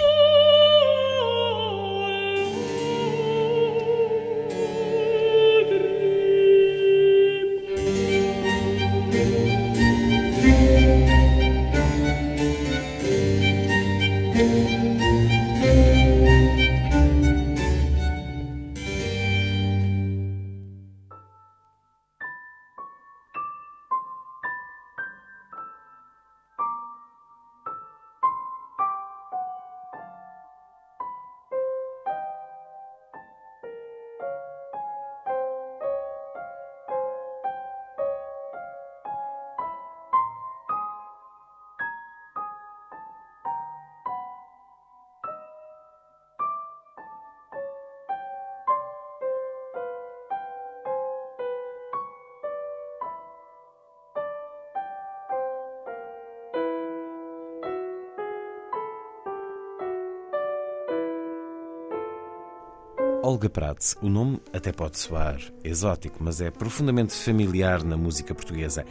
Olga 63.29 63.47
Prats, 63.47 63.95
o 64.01 64.09
nome 64.09 64.41
até 64.51 64.71
pode 64.71 64.97
soar 64.97 65.39
exótico, 65.63 66.17
mas 66.19 66.41
é 66.41 66.49
profundamente 66.49 67.13
familiar 67.13 67.83
na 67.83 67.95
música 67.95 68.33
portuguesa. 68.33 68.83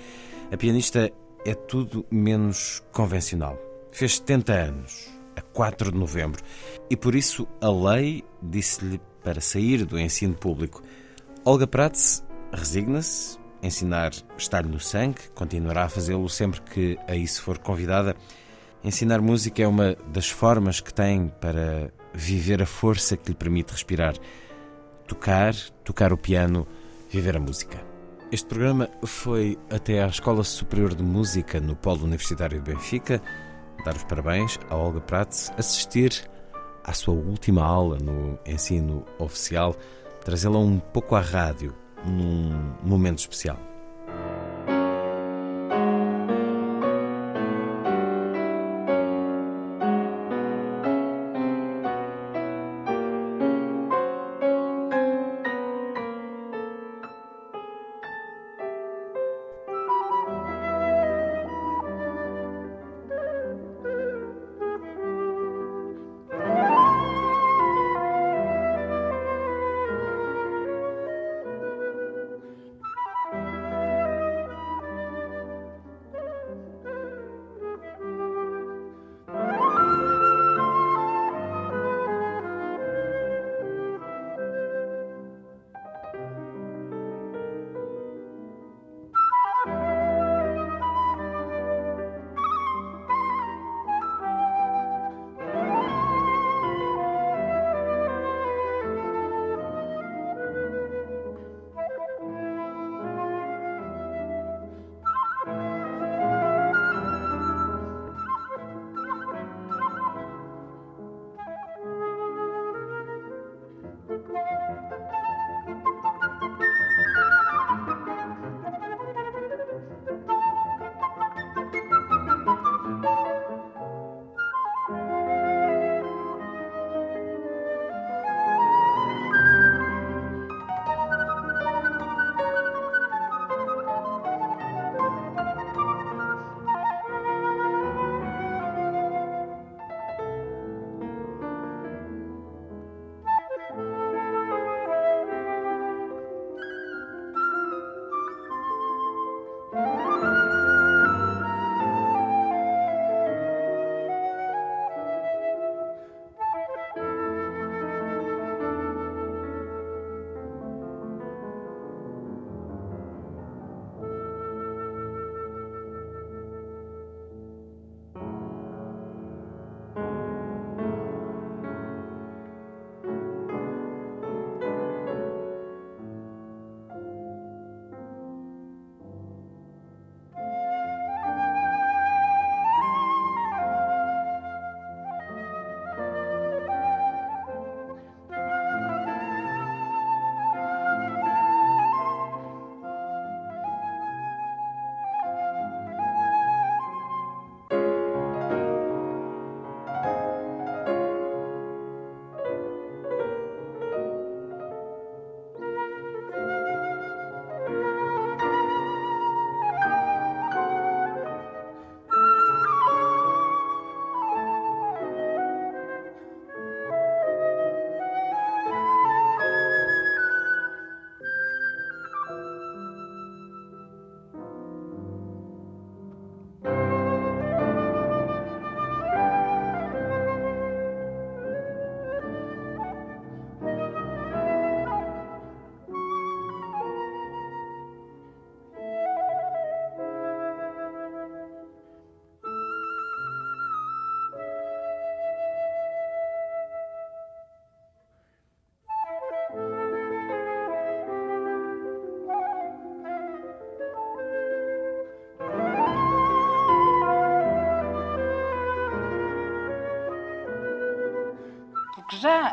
A 0.53 0.57
pianista 0.57 1.11
é 1.45 1.55
tudo 1.55 2.07
menos 2.09 2.81
convencional. 2.93 3.59
Fez 3.91 4.15
70 4.19 4.53
anos, 4.53 5.09
a 5.35 5.41
4 5.41 5.91
de 5.91 5.99
novembro, 5.99 6.41
e 6.89 6.97
por 6.97 7.17
isso 7.17 7.49
a 7.61 7.69
lei 7.69 8.23
disse-lhe 8.41 9.01
para 9.25 9.41
sair 9.41 9.85
do 9.85 9.99
ensino 9.99 10.37
público. 10.37 10.85
Olga 11.45 11.67
Prats 11.67 12.25
resigna-se, 12.53 13.39
ensinar 13.61 14.13
está-lhe 14.37 14.69
no 14.69 14.79
sangue, 14.79 15.19
continuará 15.35 15.87
a 15.87 15.89
fazê-lo 15.89 16.29
sempre 16.29 16.61
que 16.61 16.97
a 17.09 17.17
isso 17.17 17.43
for 17.43 17.59
convidada. 17.59 18.15
Ensinar 18.85 19.21
música 19.21 19.65
é 19.65 19.67
uma 19.67 19.97
das 20.13 20.31
formas 20.31 20.81
que 20.81 20.95
tem 20.95 21.27
para 21.41 21.93
viver 22.15 22.63
a 22.63 22.67
força 22.67 23.17
que 23.17 23.29
lhe 23.31 23.35
permite 23.35 23.73
respirar. 23.73 24.15
Tocar, 25.07 25.55
tocar 25.85 26.13
o 26.13 26.19
piano, 26.19 26.67
viver 27.11 27.37
a 27.37 27.41
música. 27.41 27.83
Este 28.31 28.47
programa 28.47 28.91
foi 29.05 29.59
até 29.71 30.03
à 30.03 30.07
Escola 30.07 30.45
Superior 30.45 30.95
de 30.95 31.03
Música 31.03 31.59
no 31.61 31.75
Polo 31.75 32.05
Universitário 32.05 32.61
de 32.61 32.73
Benfica. 32.73 33.23
Dar 33.85 33.97
os 33.97 34.05
parabéns 34.05 34.59
a 34.69 34.77
Olga 34.77 35.01
Prats, 35.01 35.51
assistir 35.57 36.29
à 36.85 36.93
sua 36.93 37.15
última 37.15 37.63
aula 37.65 37.99
no 37.99 38.39
ensino 38.47 39.05
oficial, 39.19 39.75
trazê-la 40.25 40.59
um 40.59 40.79
pouco 40.79 41.15
à 41.15 41.21
rádio 41.21 41.75
num 42.05 42.75
momento 42.83 43.21
especial. 43.21 43.68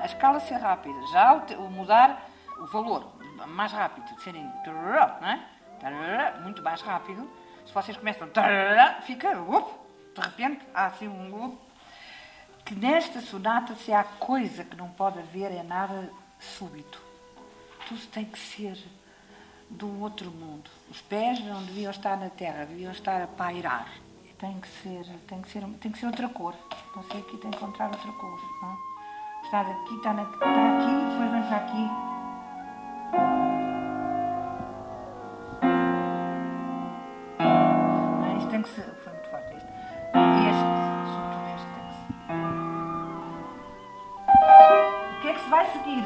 A 0.06 0.08
escala 0.08 0.40
ser 0.40 0.58
rápida, 0.58 0.96
já 1.08 1.34
o, 1.34 1.70
mudar 1.70 2.30
o 2.60 2.66
valor 2.68 3.12
mais 3.48 3.72
rápido, 3.72 4.16
de 4.16 4.22
serem 4.22 4.48
não 5.90 6.04
é? 6.04 6.40
Muito 6.42 6.62
mais 6.62 6.82
rápido. 6.82 7.28
Se 7.66 7.74
vocês 7.74 7.98
começam 7.98 8.30
fica 9.02 9.32
up, 9.40 9.72
de 10.14 10.22
repente 10.22 10.66
há 10.74 10.86
assim 10.86 11.08
um 11.08 11.46
up. 11.46 11.58
Que 12.64 12.76
nesta 12.76 13.20
sonata, 13.22 13.76
se 13.76 13.92
há 13.92 14.04
coisa 14.04 14.64
que 14.64 14.76
não 14.76 14.90
pode 14.90 15.20
haver, 15.20 15.52
é 15.52 15.64
nada 15.64 16.12
súbito. 16.40 17.02
Tudo 17.88 18.02
tem 18.08 18.26
que 18.26 18.40
ser 18.40 18.78
do 19.70 20.02
outro 20.02 20.32
mundo. 20.32 20.70
Os 20.90 21.02
pés 21.02 21.44
não 21.44 21.64
deviam 21.64 21.92
estar 21.92 22.18
na 22.18 22.30
terra, 22.30 22.66
deviam 22.66 22.92
estar 22.92 23.22
a 23.22 23.28
pairar. 23.28 23.88
Tem 24.40 24.60
que 24.60 24.68
ser, 24.68 25.06
tem 25.28 25.42
que 25.42 25.50
ser, 25.50 25.64
tem 25.80 25.92
que 25.92 25.98
ser 26.00 26.08
outra 26.08 26.30
cor. 26.30 26.56
Você 26.96 27.18
aqui 27.18 27.38
tem 27.38 27.52
que 27.52 27.58
encontrar 27.58 27.88
outra 27.88 28.12
cor. 28.12 28.40
Não? 28.62 28.95
Está 29.46 29.62
aqui, 29.62 29.96
está, 29.96 30.12
na, 30.12 30.24
está 30.24 30.46
aqui, 30.46 30.92
depois 31.12 31.32
vem 31.32 31.44
para 31.44 31.58
aqui. 31.58 31.88
Não, 37.40 38.26
é? 38.26 38.38
isto 38.38 38.50
tem 38.50 38.62
que 38.64 38.70
ser. 38.70 38.86
Foi 39.04 39.14
muito 39.14 39.30
forte 39.30 39.56
isto. 39.56 39.68
Este, 40.50 40.66
sobretudo 41.14 41.46
este, 41.56 41.68
tem 41.76 41.84
que 41.86 41.94
ser. 41.94 42.10
O 45.14 45.22
que 45.22 45.28
é 45.28 45.34
que 45.34 45.40
se 45.40 45.50
vai 45.50 45.66
seguir? 45.72 46.04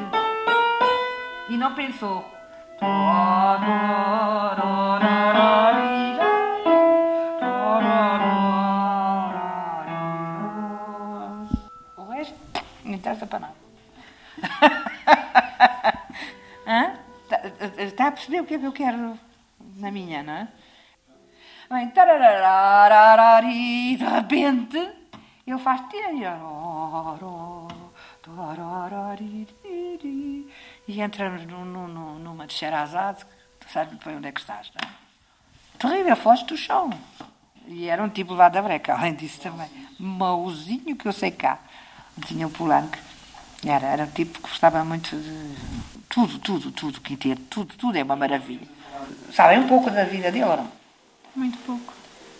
E 1.50 1.58
não 1.58 1.74
pensou. 1.74 2.26
Perceber 18.20 18.42
o 18.42 18.46
que 18.46 18.56
é 18.56 18.60
que 18.60 18.66
eu 18.66 18.74
quero 18.74 19.18
na 19.78 19.90
minha, 19.90 20.22
não 20.22 20.34
é? 20.34 20.48
Bem, 21.70 21.90
tararararari, 21.92 23.96
de 23.96 24.04
repente 24.04 24.78
ele 25.48 25.60
faz 25.60 25.82
e 30.88 31.02
entramos 31.02 31.46
num, 31.46 31.64
num, 31.66 31.88
num- 31.88 32.20
numa 32.20 32.46
de 32.46 32.54
Sherazade, 32.54 33.24
tu 33.60 33.70
sabes 33.72 33.98
bem 34.04 34.18
onde 34.18 34.28
é 34.28 34.32
que 34.32 34.42
estás, 34.42 34.70
não 34.76 34.90
é? 34.90 34.94
Terrível, 35.78 36.16
foste 36.18 36.46
do 36.48 36.58
chão. 36.58 36.90
E 37.68 37.88
era 37.88 38.04
um 38.04 38.10
tipo 38.10 38.34
lá 38.34 38.50
da 38.50 38.62
breca, 38.62 38.96
além 38.96 39.16
disso 39.16 39.40
também. 39.40 39.70
Mauzinho 39.98 40.96
que 40.96 41.08
eu 41.08 41.14
sei 41.14 41.32
cá. 41.32 41.60
Tinha 42.26 42.48
o 42.48 42.52
Polanco. 42.52 42.98
Era, 43.66 43.88
era 43.88 44.04
um 44.04 44.12
tipo 44.12 44.34
que 44.42 44.50
gostava 44.50 44.84
muito 44.84 45.16
de 45.16 45.99
tudo, 46.10 46.40
tudo, 46.40 46.72
tudo, 46.72 47.02
quinteto, 47.02 47.42
tudo, 47.50 47.76
tudo 47.78 47.98
é 47.98 48.04
uma 48.04 48.16
maravilha. 48.16 48.68
Sabem 49.34 49.60
um 49.60 49.68
pouco 49.68 49.90
da 49.92 50.04
vida 50.04 50.32
dele 50.32 50.46
ou 50.46 50.58
não? 50.58 50.72
Muito 51.36 51.58
pouco. 51.60 51.94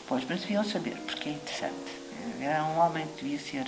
Pois, 0.08 0.24
mas 0.28 0.42
deviam 0.42 0.64
saber, 0.64 0.96
porque 1.06 1.30
é 1.30 1.34
interessante. 1.34 2.00
Era 2.42 2.64
um 2.64 2.80
homem 2.80 3.06
que 3.16 3.24
devia 3.24 3.40
ser. 3.40 3.66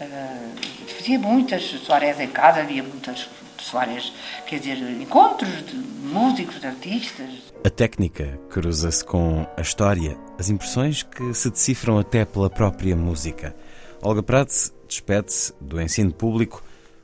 eh, 0.00 0.50
fazia 0.88 1.18
muitas 1.18 1.62
soirées 1.62 2.18
em 2.20 2.28
casa, 2.28 2.60
havia 2.60 2.82
muitas 2.82 3.28
soirées, 3.58 4.12
quer 4.46 4.60
dizer, 4.60 4.78
encontros 5.00 5.66
de 5.66 5.76
músicos, 5.76 6.60
de 6.60 6.66
artistas. 6.66 7.30
A 7.64 7.70
técnica 7.70 8.38
cruza-se 8.48 9.04
com 9.04 9.46
a 9.56 9.60
história, 9.60 10.16
as 10.38 10.48
impressões 10.48 11.02
que 11.02 11.34
se 11.34 11.50
decifram 11.50 11.98
até 11.98 12.24
pela 12.24 12.48
própria 12.48 12.96
música. 12.96 13.54
Olga 14.02 14.22
Prats 14.22 14.72
despede-se 14.88 15.52
do 15.60 15.80
ensino 15.80 16.12
público 16.12 16.62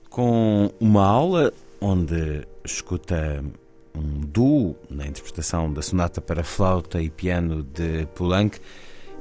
com 0.09 0.70
uma 0.78 1.05
aula 1.05 1.52
onde 1.82 2.46
escuta 2.64 3.44
um 3.94 4.20
duo 4.20 4.76
na 4.88 5.06
interpretação 5.06 5.70
da 5.72 5.82
sonata 5.82 6.20
para 6.20 6.44
flauta 6.44 7.02
e 7.02 7.10
piano 7.10 7.62
de 7.62 8.06
Poulenc 8.14 8.59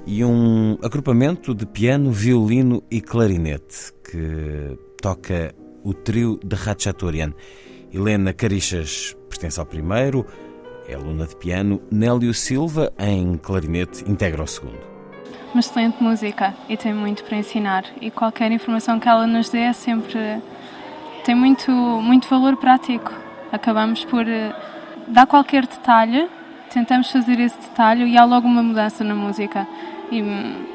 e 0.06 0.24
um 0.24 0.78
agrupamento 0.84 1.54
de 1.54 1.66
piano, 1.66 2.12
violino 2.12 2.84
e 2.90 3.02
clarinete 3.02 3.92
que 4.04 4.78
toca 5.02 5.54
o 5.84 5.94
trio 5.94 6.40
de 6.44 6.56
Ratchatorian. 6.56 7.34
Helena 7.92 8.32
Carixas 8.32 9.18
pertence 9.28 9.60
ao 9.60 9.66
primeiro, 9.66 10.26
é 10.88 10.94
aluna 10.94 11.26
de 11.26 11.36
piano, 11.36 11.82
Nélio 11.92 12.34
Silva, 12.34 12.94
em 12.98 13.38
clarinete, 13.38 14.10
integra 14.10 14.44
o 14.44 14.48
segundo. 14.48 14.80
uma 15.54 15.60
excelente 15.60 16.02
música 16.02 16.56
e 16.70 16.78
tem 16.78 16.94
muito 16.94 17.24
para 17.24 17.38
ensinar 17.38 17.84
e 18.00 18.10
qualquer 18.10 18.52
informação 18.52 19.00
que 19.00 19.10
ela 19.10 19.28
nos 19.28 19.50
dê 19.50 19.60
é 19.60 19.74
sempre 19.74 20.42
tem 21.24 21.36
muito 21.36 21.72
muito 21.72 22.28
valor 22.28 22.58
prático 22.58 23.12
acabamos 23.52 24.04
por 24.06 24.28
eh, 24.28 24.54
dar 25.08 25.26
qualquer 25.26 25.66
detalhe 25.66 26.30
tentamos 26.70 27.12
fazer 27.12 27.40
esse 27.40 27.60
detalhe 27.60 28.06
e 28.06 28.18
há 28.18 28.24
logo 28.24 28.48
uma 28.48 28.64
mudança 28.64 29.04
na 29.04 29.14
música 29.14 29.68
e 30.12 30.22
hum, 30.22 30.66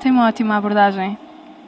tem 0.00 0.12
uma 0.12 0.26
ótima 0.26 0.56
abordagem 0.56 1.18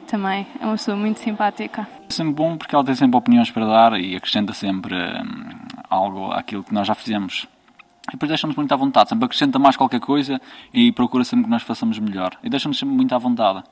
também 0.07 0.47
é 0.59 0.65
uma 0.65 0.73
pessoa 0.73 0.95
muito 0.95 1.19
simpática 1.19 1.87
É 2.09 2.13
sempre 2.13 2.33
bom 2.33 2.57
porque 2.57 2.75
ela 2.75 2.83
tem 2.83 2.95
sempre 2.95 3.17
opiniões 3.17 3.49
para 3.51 3.65
dar 3.65 3.99
e 3.99 4.15
acrescenta 4.15 4.53
sempre 4.53 4.95
hum, 4.95 5.63
algo 5.89 6.31
àquilo 6.31 6.63
que 6.63 6.73
nós 6.73 6.87
já 6.87 6.95
fizemos. 6.95 7.47
E 8.09 8.13
depois 8.13 8.29
deixa-nos 8.29 8.55
muito 8.55 8.71
à 8.73 8.75
vontade, 8.75 9.09
sempre 9.09 9.25
acrescenta 9.25 9.57
mais 9.57 9.77
qualquer 9.77 9.99
coisa 9.99 10.41
e 10.73 10.91
procura 10.91 11.23
sempre 11.23 11.45
que 11.45 11.49
nós 11.49 11.63
façamos 11.63 11.97
melhor. 11.99 12.37
E 12.43 12.49
deixa-nos 12.49 12.77
sempre 12.77 12.95
muito 12.95 13.15
à 13.15 13.17
vontade. 13.17 13.63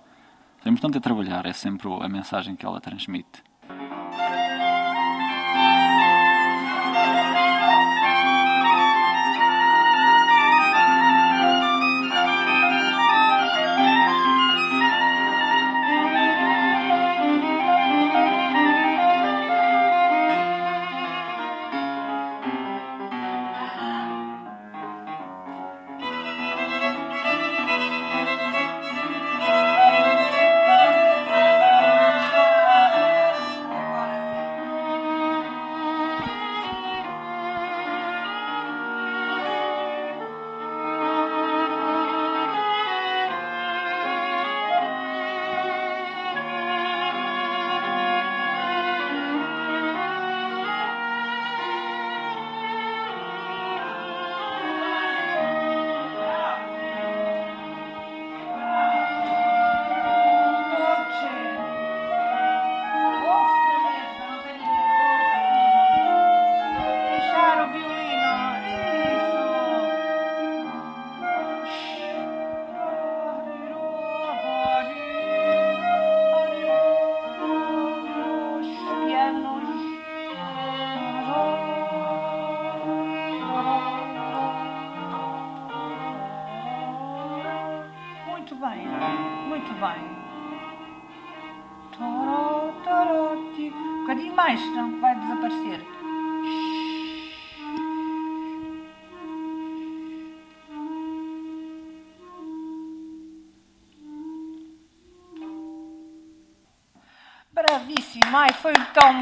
O 0.65 0.69
importante 0.69 0.97
é 0.97 1.01
trabalhar, 1.01 1.45
é 1.45 1.53
sempre 1.53 1.89
a 1.91 2.07
mensagem 2.07 2.55
que 2.55 2.65
ela 2.65 2.79
transmite. 2.79 3.43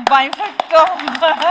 Tão 0.10 0.18
bem, 0.18 0.32
foi 0.34 0.52
tão 0.70 1.49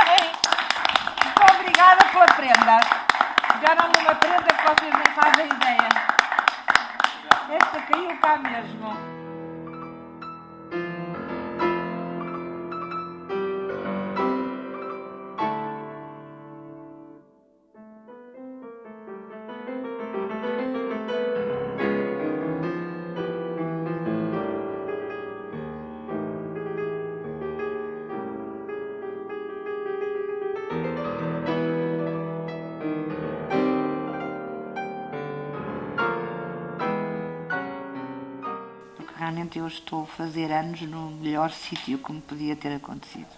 realmente 39.48 39.58
eu 39.58 39.66
estou 39.66 40.02
a 40.02 40.06
fazer 40.06 40.52
anos 40.52 40.82
no 40.82 41.10
melhor 41.10 41.50
sítio 41.50 41.98
que 41.98 42.12
me 42.12 42.20
podia 42.20 42.54
ter 42.54 42.74
acontecido. 42.74 43.28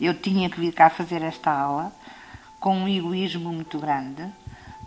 Eu 0.00 0.14
tinha 0.14 0.50
que 0.50 0.58
vir 0.58 0.72
cá 0.72 0.90
fazer 0.90 1.22
esta 1.22 1.50
aula 1.50 1.92
com 2.58 2.76
um 2.76 2.88
egoísmo 2.88 3.52
muito 3.52 3.78
grande, 3.78 4.28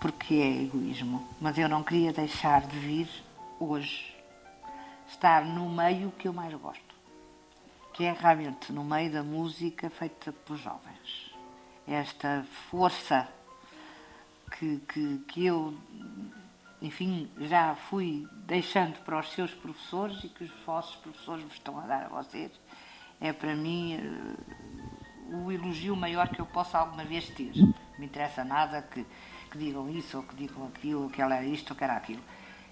porque 0.01 0.33
é 0.35 0.63
egoísmo, 0.63 1.25
mas 1.39 1.57
eu 1.57 1.69
não 1.69 1.83
queria 1.83 2.11
deixar 2.11 2.61
de 2.61 2.77
vir 2.77 3.09
hoje, 3.59 4.13
estar 5.07 5.45
no 5.45 5.69
meio 5.69 6.11
que 6.11 6.27
eu 6.27 6.33
mais 6.33 6.53
gosto, 6.53 6.95
que 7.93 8.03
é 8.03 8.11
realmente 8.11 8.71
no 8.73 8.83
meio 8.83 9.11
da 9.11 9.23
música 9.23 9.89
feita 9.89 10.31
por 10.45 10.57
jovens. 10.57 11.33
Esta 11.87 12.45
força 12.69 13.27
que, 14.51 14.77
que, 14.87 15.17
que 15.27 15.45
eu 15.45 15.73
enfim, 16.81 17.29
já 17.41 17.75
fui 17.75 18.25
deixando 18.49 18.97
para 19.05 19.19
os 19.19 19.31
seus 19.31 19.51
professores 19.51 20.23
e 20.23 20.27
que 20.27 20.43
os 20.43 20.51
vossos 20.65 20.95
professores 20.95 21.43
vos 21.43 21.53
estão 21.53 21.77
a 21.77 21.81
dar 21.81 22.05
a 22.05 22.09
vocês, 22.09 22.51
é 23.21 23.31
para 23.31 23.55
mim 23.55 23.97
uh, 23.97 25.45
o 25.45 25.51
elogio 25.51 25.95
maior 25.95 26.27
que 26.29 26.41
eu 26.41 26.47
possa 26.47 26.79
alguma 26.79 27.03
vez 27.03 27.29
ter. 27.29 27.51
Não 27.55 27.73
me 27.99 28.07
interessa 28.07 28.43
nada 28.43 28.81
que, 28.81 29.05
que 29.51 29.57
digam 29.57 29.87
isso 29.89 30.17
ou 30.17 30.23
que 30.23 30.35
digam 30.35 30.65
aquilo, 30.67 31.03
ou 31.03 31.09
que 31.09 31.21
ela 31.21 31.35
era 31.35 31.45
isto 31.45 31.69
ou 31.69 31.75
que 31.77 31.83
era 31.83 31.95
aquilo. 31.95 32.21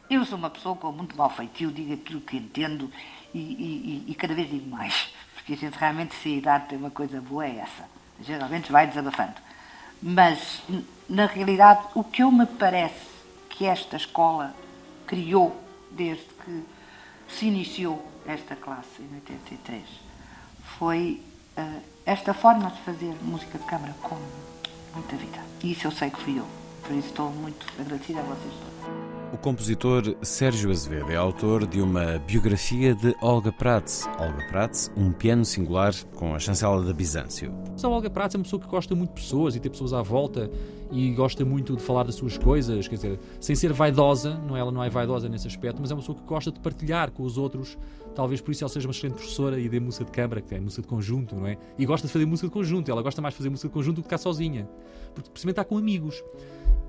Eu 0.09 0.25
sou 0.25 0.37
uma 0.37 0.49
pessoa 0.49 0.75
com 0.75 0.91
muito 0.91 1.15
mal 1.15 1.29
feitio, 1.29 1.71
digo 1.71 1.93
aquilo 1.93 2.21
que 2.21 2.37
entendo 2.37 2.91
e, 3.31 3.39
e, 3.39 4.05
e, 4.07 4.15
cada 4.15 4.33
vez 4.33 4.49
digo 4.49 4.67
mais. 4.67 5.13
Porque 5.35 5.53
a 5.53 5.57
gente 5.57 5.77
realmente, 5.77 6.15
se 6.15 6.29
a 6.29 6.37
idade 6.37 6.69
tem 6.69 6.77
uma 6.77 6.89
coisa 6.89 7.21
boa, 7.21 7.45
é 7.45 7.57
essa. 7.57 7.87
Geralmente 8.21 8.71
vai 8.71 8.87
desabafando. 8.87 9.35
Mas, 10.01 10.63
na 11.07 11.27
realidade, 11.27 11.85
o 11.93 12.03
que 12.03 12.23
eu 12.23 12.31
me 12.31 12.45
parece 12.47 13.07
que 13.49 13.65
esta 13.65 13.95
escola 13.95 14.55
criou 15.05 15.66
desde 15.91 16.25
que 16.45 16.63
se 17.27 17.45
iniciou 17.45 18.05
esta 18.25 18.55
classe 18.55 19.01
em 19.01 19.15
83 19.15 19.83
foi 20.77 21.21
uh, 21.57 21.81
esta 22.05 22.33
forma 22.33 22.69
de 22.71 22.79
fazer 22.81 23.13
música 23.21 23.57
de 23.57 23.65
câmara 23.65 23.93
com 24.01 24.17
muita 24.93 25.15
vida. 25.15 25.39
E 25.63 25.71
isso 25.71 25.87
eu 25.87 25.91
sei 25.91 26.09
que 26.09 26.19
fui 26.21 26.39
eu. 26.39 26.45
Por 26.83 26.95
isso 26.95 27.07
estou 27.07 27.29
muito 27.31 27.65
agradecida 27.79 28.19
a 28.19 28.23
vocês 28.23 28.53
todos. 28.53 29.07
O 29.33 29.37
compositor 29.37 30.15
Sérgio 30.21 30.71
Azevedo 30.71 31.11
é 31.11 31.17
autor 31.17 31.67
de 31.67 31.81
uma 31.81 32.17
biografia 32.19 32.95
de 32.95 33.13
Olga 33.21 33.51
Prats. 33.51 34.07
Olga 34.17 34.47
Prats, 34.47 34.89
um 34.95 35.11
piano 35.11 35.43
singular 35.43 35.93
com 36.15 36.33
a 36.33 36.39
chancela 36.39 36.81
da 36.81 36.93
Bizâncio. 36.93 37.53
A 37.83 37.87
Olga 37.89 38.09
Prats 38.09 38.35
é 38.35 38.37
uma 38.37 38.45
pessoa 38.45 38.61
que 38.61 38.67
gosta 38.67 38.95
muito 38.95 39.09
de 39.09 39.21
pessoas 39.21 39.53
e 39.55 39.59
ter 39.59 39.69
pessoas 39.69 39.91
à 39.91 40.01
volta 40.01 40.49
e 40.91 41.11
gosta 41.11 41.43
muito 41.43 41.75
de 41.75 41.81
falar 41.81 42.03
das 42.03 42.15
suas 42.15 42.37
coisas, 42.37 42.87
quer 42.87 42.95
dizer, 42.95 43.19
sem 43.39 43.55
ser 43.55 43.73
vaidosa, 43.73 44.37
não 44.47 44.55
é, 44.55 44.59
ela 44.59 44.71
não 44.71 44.83
é 44.83 44.89
vaidosa 44.89 45.27
nesse 45.27 45.47
aspecto, 45.47 45.79
mas 45.81 45.91
é 45.91 45.93
uma 45.93 45.99
pessoa 45.99 46.17
que 46.17 46.23
gosta 46.23 46.51
de 46.51 46.59
partilhar 46.59 47.11
com 47.11 47.23
os 47.23 47.37
outros. 47.37 47.77
Talvez 48.15 48.41
por 48.41 48.51
isso 48.51 48.63
ela 48.63 48.69
seja 48.69 48.87
uma 48.87 48.91
excelente 48.91 49.15
professora 49.15 49.59
e 49.59 49.69
dê 49.69 49.79
música 49.79 50.05
de 50.05 50.11
câmara, 50.11 50.41
que 50.41 50.55
é 50.55 50.59
música 50.59 50.81
de 50.81 50.87
conjunto, 50.87 51.35
não 51.35 51.45
é? 51.45 51.57
E 51.77 51.85
gosta 51.85 52.07
de 52.07 52.13
fazer 52.13 52.25
música 52.25 52.47
de 52.47 52.53
conjunto, 52.53 52.89
ela 52.89 53.01
gosta 53.01 53.21
mais 53.21 53.33
de 53.33 53.37
fazer 53.37 53.49
música 53.49 53.67
de 53.67 53.73
conjunto 53.73 53.95
do 53.97 54.01
que 54.01 54.07
ficar 54.07 54.17
sozinha, 54.17 54.67
porque 55.13 55.29
precisamente 55.29 55.53
está 55.53 55.63
com 55.63 55.77
amigos. 55.77 56.23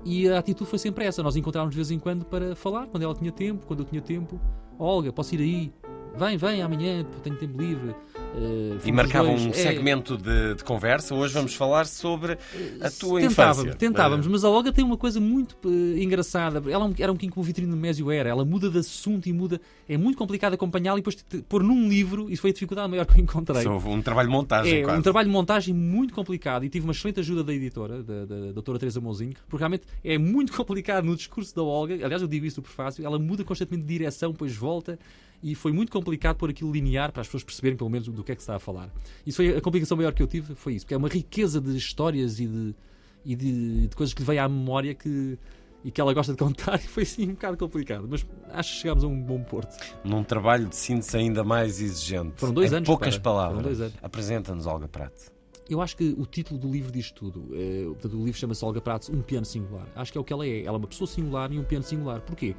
E 0.05 0.29
a 0.29 0.39
atitude 0.39 0.69
foi 0.69 0.79
sempre 0.79 1.05
essa. 1.05 1.21
Nós 1.21 1.35
encontrávamos 1.35 1.73
de 1.73 1.75
vez 1.75 1.91
em 1.91 1.99
quando 1.99 2.25
para 2.25 2.55
falar, 2.55 2.87
quando 2.87 3.03
ela 3.03 3.13
tinha 3.13 3.31
tempo, 3.31 3.65
quando 3.67 3.81
eu 3.81 3.85
tinha 3.85 4.01
tempo. 4.01 4.39
Olga, 4.77 5.11
posso 5.11 5.35
ir 5.35 5.41
aí? 5.41 5.73
Vem, 6.17 6.37
vem 6.37 6.61
amanhã, 6.61 7.05
tenho 7.23 7.35
tempo 7.35 7.61
livre. 7.61 7.95
Uh, 8.35 8.77
e 8.85 8.91
marcavam 8.91 9.33
um 9.33 9.49
é... 9.49 9.53
segmento 9.53 10.15
de, 10.15 10.55
de, 10.55 10.63
conversa. 10.63 11.15
Hoje 11.15 11.33
vamos 11.33 11.55
falar 11.55 11.87
sobre 11.87 12.33
a 12.79 12.91
tua 12.91 13.19
tentávamos, 13.19 13.63
infância. 13.63 13.75
Tentávamos, 13.75 14.27
mas 14.27 14.43
a 14.43 14.49
Olga 14.49 14.71
tem 14.71 14.85
uma 14.85 14.97
coisa 14.97 15.19
muito 15.19 15.57
uh, 15.65 15.97
engraçada. 15.97 16.59
Ela 16.69 16.85
é 16.85 17.01
era 17.01 17.11
um 17.11 17.15
bocadinho 17.15 17.33
como 17.33 17.41
o 17.41 17.43
Vitrino 17.43 17.75
Mésio 17.75 18.11
era. 18.11 18.29
Ela 18.29 18.45
muda 18.45 18.69
de 18.69 18.77
assunto 18.77 19.27
e 19.27 19.33
muda. 19.33 19.59
É 19.87 19.97
muito 19.97 20.17
complicado 20.17 20.53
acompanhá-la 20.53 20.99
e 20.99 21.01
depois 21.01 21.17
pôr 21.47 21.63
num 21.63 21.89
livro. 21.89 22.29
Isso 22.29 22.41
foi 22.41 22.51
a 22.51 22.53
dificuldade 22.53 22.89
maior 22.89 23.05
que 23.05 23.19
eu 23.19 23.23
encontrei. 23.23 23.61
Isso 23.61 23.69
um 23.71 24.01
trabalho 24.01 24.29
de 24.29 24.35
montagem, 24.35 24.79
É 24.79 24.83
quase. 24.83 24.99
um 24.99 25.01
trabalho 25.01 25.27
de 25.27 25.33
montagem 25.33 25.73
muito 25.73 26.13
complicado 26.13 26.63
e 26.63 26.69
tive 26.69 26.85
uma 26.85 26.93
excelente 26.93 27.19
ajuda 27.19 27.43
da 27.43 27.53
editora, 27.53 28.03
da, 28.03 28.25
da, 28.25 28.39
da 28.45 28.51
doutora 28.51 28.77
Teresa 28.77 29.01
Mouzinho, 29.01 29.33
porque 29.47 29.61
realmente 29.61 29.83
é 30.03 30.17
muito 30.17 30.53
complicado 30.53 31.03
no 31.05 31.15
discurso 31.15 31.55
da 31.55 31.63
Olga. 31.63 31.95
Aliás, 31.95 32.21
eu 32.21 32.27
digo 32.27 32.45
isso 32.45 32.59
no 32.59 32.63
prefácio. 32.63 33.03
Ela 33.03 33.17
muda 33.17 33.43
constantemente 33.43 33.87
de 33.87 33.97
direção, 33.97 34.31
depois 34.31 34.55
volta 34.55 34.99
e 35.41 35.55
foi 35.55 35.71
muito 35.71 35.91
complicado 35.91 36.35
pôr 36.35 36.49
aquilo 36.49 36.71
linear 36.71 37.11
para 37.11 37.21
as 37.21 37.27
pessoas 37.27 37.43
perceberem 37.43 37.77
pelo 37.77 37.89
menos 37.89 38.07
do 38.07 38.23
que 38.23 38.31
é 38.31 38.35
que 38.35 38.41
se 38.41 38.43
está 38.43 38.55
a 38.55 38.59
falar. 38.59 38.89
Isso 39.25 39.37
foi 39.37 39.55
a 39.55 39.61
complicação 39.61 39.95
maior 39.97 40.13
que 40.13 40.21
eu 40.21 40.27
tive, 40.27 40.55
foi 40.55 40.73
isso, 40.73 40.85
porque 40.85 40.93
é 40.93 40.97
uma 40.97 41.09
riqueza 41.09 41.61
de 41.61 41.75
histórias 41.75 42.39
e 42.39 42.47
de, 42.47 42.75
e 43.25 43.35
de, 43.35 43.87
de 43.87 43.95
coisas 43.95 44.13
que 44.13 44.21
lhe 44.21 44.25
veio 44.25 44.41
à 44.41 44.49
memória 44.49 44.93
que 44.93 45.37
e 45.83 45.91
que 45.91 46.01
ela 46.01 46.13
gosta 46.13 46.33
de 46.33 46.37
contar 46.37 46.75
e 46.83 46.87
foi 46.87 47.03
assim 47.03 47.23
um 47.23 47.33
bocado 47.33 47.57
complicado, 47.57 48.07
mas 48.09 48.25
acho 48.51 48.73
que 48.73 48.81
chegámos 48.81 49.03
a 49.03 49.07
um 49.07 49.21
bom 49.21 49.41
porto. 49.43 49.75
Num 50.03 50.23
trabalho 50.23 50.67
de 50.67 50.75
síntese 50.75 51.17
ainda 51.17 51.43
mais 51.43 51.81
exigente. 51.81 52.33
Foram 52.35 52.53
dois 52.53 52.71
em 52.71 52.77
anos. 52.77 52.87
poucas 52.87 53.17
para, 53.17 53.23
palavras. 53.23 53.93
Apresenta-nos 54.01 54.65
Olga 54.65 54.87
Prato. 54.87 55.31
Eu 55.69 55.81
acho 55.81 55.95
que 55.95 56.15
o 56.17 56.25
título 56.25 56.59
do 56.59 56.69
livro 56.69 56.91
diz 56.91 57.11
tudo. 57.11 57.49
É, 57.53 57.85
o 57.85 58.25
livro 58.25 58.33
chama-se 58.33 58.65
Olga 58.65 58.81
Prato, 58.81 59.11
um 59.15 59.21
piano 59.21 59.45
singular. 59.45 59.87
Acho 59.95 60.11
que 60.11 60.17
é 60.17 60.21
o 60.21 60.23
que 60.23 60.33
ela 60.33 60.45
é. 60.45 60.61
Ela 60.61 60.77
é 60.77 60.79
uma 60.79 60.87
pessoa 60.87 61.07
singular 61.07 61.51
e 61.53 61.59
um 61.59 61.63
piano 61.63 61.85
singular. 61.85 62.21
Porquê? 62.21 62.55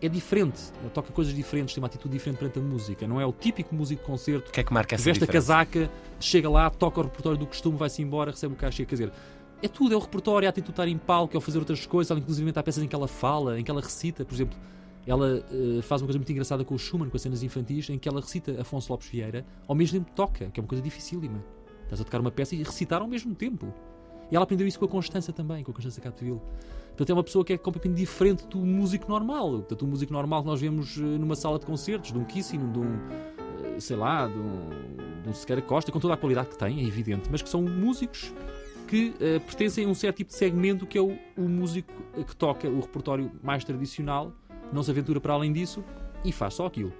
É 0.00 0.08
diferente, 0.08 0.60
ele 0.80 0.90
toca 0.90 1.12
coisas 1.12 1.34
diferentes, 1.34 1.74
tem 1.74 1.82
uma 1.82 1.88
atitude 1.88 2.12
diferente 2.12 2.38
perante 2.38 2.58
a 2.58 2.62
música. 2.62 3.06
Não 3.06 3.20
é 3.20 3.26
o 3.26 3.32
típico 3.32 3.74
músico 3.74 4.00
de 4.00 4.06
concerto 4.06 4.52
que 4.52 4.60
é 4.60 4.64
que 4.64 4.72
marca 4.72 4.94
essa 4.94 5.04
veste 5.04 5.20
diferença? 5.20 5.52
a 5.52 5.56
casaca, 5.56 5.90
chega 6.20 6.48
lá, 6.48 6.70
toca 6.70 7.00
o 7.00 7.02
repertório 7.02 7.38
do 7.38 7.46
costume, 7.46 7.76
vai-se 7.76 8.00
embora, 8.00 8.30
recebe 8.30 8.54
o 8.54 8.56
cachê. 8.56 8.84
Quer 8.84 8.94
dizer, 8.94 9.12
é 9.60 9.66
tudo, 9.66 9.94
é 9.94 9.96
o 9.96 10.00
repertório, 10.00 10.46
é 10.46 10.48
a 10.48 10.50
atitude 10.50 10.68
de 10.68 10.72
estar 10.72 10.88
em 10.88 10.96
palco, 10.96 11.36
é 11.36 11.38
o 11.38 11.40
fazer 11.40 11.58
outras 11.58 11.84
coisas. 11.84 12.16
Inclusive, 12.16 12.52
há 12.54 12.62
peças 12.62 12.82
em 12.82 12.86
que 12.86 12.94
ela 12.94 13.08
fala, 13.08 13.58
em 13.58 13.64
que 13.64 13.70
ela 13.70 13.80
recita, 13.80 14.24
por 14.24 14.34
exemplo. 14.34 14.56
Ela 15.06 15.42
uh, 15.50 15.82
faz 15.82 16.02
uma 16.02 16.06
coisa 16.06 16.18
muito 16.18 16.30
engraçada 16.30 16.62
com 16.64 16.74
o 16.74 16.78
Schumann, 16.78 17.08
com 17.08 17.16
as 17.16 17.22
cenas 17.22 17.42
infantis, 17.42 17.88
em 17.88 17.98
que 17.98 18.08
ela 18.08 18.20
recita 18.20 18.60
Afonso 18.60 18.92
Lopes 18.92 19.08
Vieira, 19.08 19.44
ao 19.66 19.74
mesmo 19.74 19.98
tempo 19.98 20.12
toca, 20.14 20.50
que 20.50 20.60
é 20.60 20.62
uma 20.62 20.68
coisa 20.68 20.84
dificílima. 20.84 21.42
Estás 21.84 22.02
a 22.02 22.04
tocar 22.04 22.20
uma 22.20 22.30
peça 22.30 22.54
e 22.54 22.62
recitar 22.62 23.00
ao 23.00 23.08
mesmo 23.08 23.34
tempo. 23.34 23.72
E 24.30 24.36
ela 24.36 24.42
aprendeu 24.42 24.66
isso 24.66 24.78
com 24.78 24.84
a 24.84 24.88
Constança 24.88 25.32
também, 25.32 25.64
com 25.64 25.70
a 25.70 25.74
Constança 25.74 25.98
Capdeville. 26.00 26.40
Portanto, 26.98 27.10
é 27.10 27.14
uma 27.14 27.22
pessoa 27.22 27.44
que 27.44 27.52
é 27.52 27.56
completamente 27.56 27.98
diferente 28.00 28.44
do 28.48 28.58
músico 28.58 29.08
normal. 29.08 29.50
Portanto, 29.52 29.82
o 29.82 29.86
músico 29.86 30.12
normal 30.12 30.42
que 30.42 30.48
nós 30.48 30.60
vemos 30.60 30.98
eh, 30.98 31.00
numa 31.00 31.36
sala 31.36 31.56
de 31.56 31.64
concertos, 31.64 32.10
de 32.10 32.18
um 32.18 32.24
Kissing, 32.24 32.72
de 32.72 32.78
um, 32.80 32.98
eh, 33.76 33.78
sei 33.78 33.96
lá, 33.96 34.26
de 34.26 34.36
um, 34.36 35.22
de 35.22 35.28
um 35.28 35.32
Sequeira 35.32 35.62
Costa, 35.62 35.92
com 35.92 36.00
toda 36.00 36.14
a 36.14 36.16
qualidade 36.16 36.48
que 36.48 36.58
tem, 36.58 36.80
é 36.80 36.82
evidente, 36.82 37.28
mas 37.30 37.40
que 37.40 37.48
são 37.48 37.62
músicos 37.62 38.34
que 38.88 39.10
uh, 39.10 39.40
pertencem 39.42 39.84
a 39.84 39.88
um 39.88 39.94
certo 39.94 40.16
tipo 40.16 40.30
de 40.30 40.36
segmento 40.36 40.86
que 40.86 40.98
é 40.98 41.00
o, 41.00 41.16
o 41.36 41.42
músico 41.42 41.92
que 42.26 42.34
toca 42.34 42.68
o 42.68 42.80
repertório 42.80 43.30
mais 43.44 43.62
tradicional, 43.62 44.32
não 44.72 44.82
se 44.82 44.90
aventura 44.90 45.20
para 45.20 45.34
além 45.34 45.52
disso 45.52 45.84
e 46.24 46.32
faz 46.32 46.54
só 46.54 46.66
aquilo. 46.66 46.92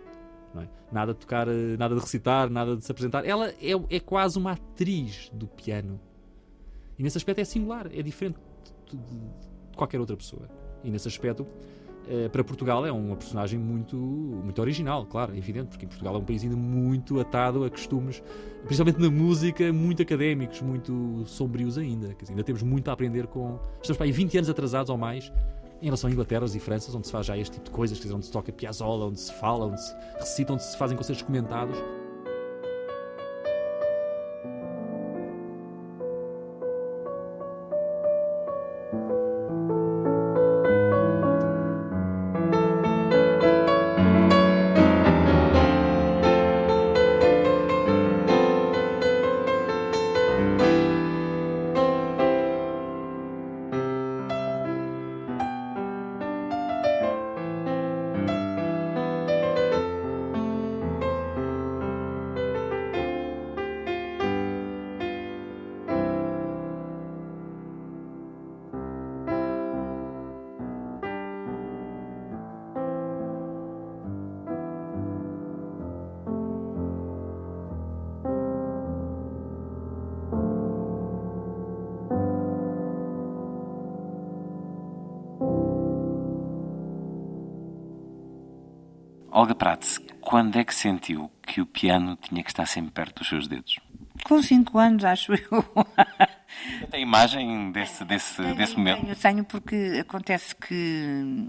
É? 0.56 0.68
Nada 0.92 1.12
de 1.12 1.18
tocar, 1.18 1.48
nada 1.76 1.96
de 1.96 2.00
recitar, 2.00 2.48
nada 2.48 2.76
de 2.76 2.84
se 2.84 2.92
apresentar. 2.92 3.24
Ela 3.24 3.48
é, 3.48 3.72
é 3.90 3.98
quase 3.98 4.38
uma 4.38 4.52
atriz 4.52 5.28
do 5.32 5.48
piano. 5.48 6.00
E 6.96 7.02
nesse 7.02 7.16
aspecto 7.18 7.40
é 7.40 7.44
singular, 7.44 7.88
é 7.92 8.02
diferente 8.02 8.38
de, 8.86 8.96
de, 8.96 9.47
qualquer 9.78 10.00
outra 10.00 10.16
pessoa. 10.16 10.48
E 10.84 10.90
nesse 10.90 11.08
aspecto, 11.08 11.46
eh, 12.08 12.28
para 12.28 12.42
Portugal 12.42 12.86
é 12.86 12.92
uma 12.92 13.16
personagem 13.16 13.58
muito, 13.58 13.96
muito 13.96 14.60
original, 14.60 15.04
claro, 15.06 15.34
é 15.34 15.38
evidente, 15.38 15.68
porque 15.68 15.86
Portugal 15.86 16.14
é 16.14 16.18
um 16.18 16.24
país 16.24 16.42
ainda 16.42 16.56
muito 16.56 17.20
atado 17.20 17.64
a 17.64 17.70
costumes, 17.70 18.22
principalmente 18.64 19.00
na 19.00 19.10
música, 19.10 19.72
muito 19.72 20.02
académicos, 20.02 20.62
muito 20.62 21.24
sombrios 21.26 21.76
ainda. 21.76 22.08
Dizer, 22.14 22.32
ainda 22.32 22.44
temos 22.44 22.62
muito 22.62 22.88
a 22.88 22.92
aprender 22.92 23.26
com. 23.26 23.58
Estamos 23.80 23.96
para 23.96 24.06
aí 24.06 24.12
20 24.12 24.38
anos 24.38 24.50
atrasados 24.50 24.90
ou 24.90 24.96
mais 24.96 25.32
em 25.80 25.84
relação 25.84 26.08
a 26.08 26.12
Inglaterra 26.12 26.44
e 26.46 26.58
Franças, 26.58 26.94
onde 26.94 27.06
se 27.06 27.12
faz 27.12 27.26
já 27.26 27.36
este 27.36 27.52
tipo 27.52 27.66
de 27.66 27.70
coisas, 27.70 27.98
quer 27.98 28.04
dizer, 28.04 28.14
onde 28.14 28.26
se 28.26 28.32
toca 28.32 28.50
piazzolla, 28.52 29.06
onde 29.06 29.20
se 29.20 29.32
fala, 29.34 29.66
onde 29.66 29.80
se 29.80 29.94
recita, 30.18 30.52
onde 30.52 30.64
se 30.64 30.76
fazem 30.76 30.96
concertos 30.96 31.22
comentados. 31.22 31.76
Olga 89.30 89.54
Prats, 89.54 89.98
quando 90.20 90.58
é 90.58 90.64
que 90.64 90.74
sentiu 90.74 91.30
que 91.42 91.60
o 91.60 91.66
piano 91.66 92.16
tinha 92.16 92.42
que 92.42 92.50
estar 92.50 92.66
sempre 92.66 92.90
perto 92.92 93.18
dos 93.18 93.28
seus 93.28 93.46
dedos? 93.46 93.78
Com 94.24 94.42
cinco 94.42 94.78
anos, 94.78 95.04
acho 95.04 95.32
eu. 95.32 95.64
Tem 96.90 97.02
imagem 97.02 97.70
desse, 97.72 98.04
desse, 98.04 98.42
tenho, 98.42 98.54
desse 98.54 98.76
momento? 98.76 99.02
Tenho, 99.02 99.16
tenho, 99.16 99.44
porque 99.44 99.98
acontece 100.00 100.54
que 100.56 101.48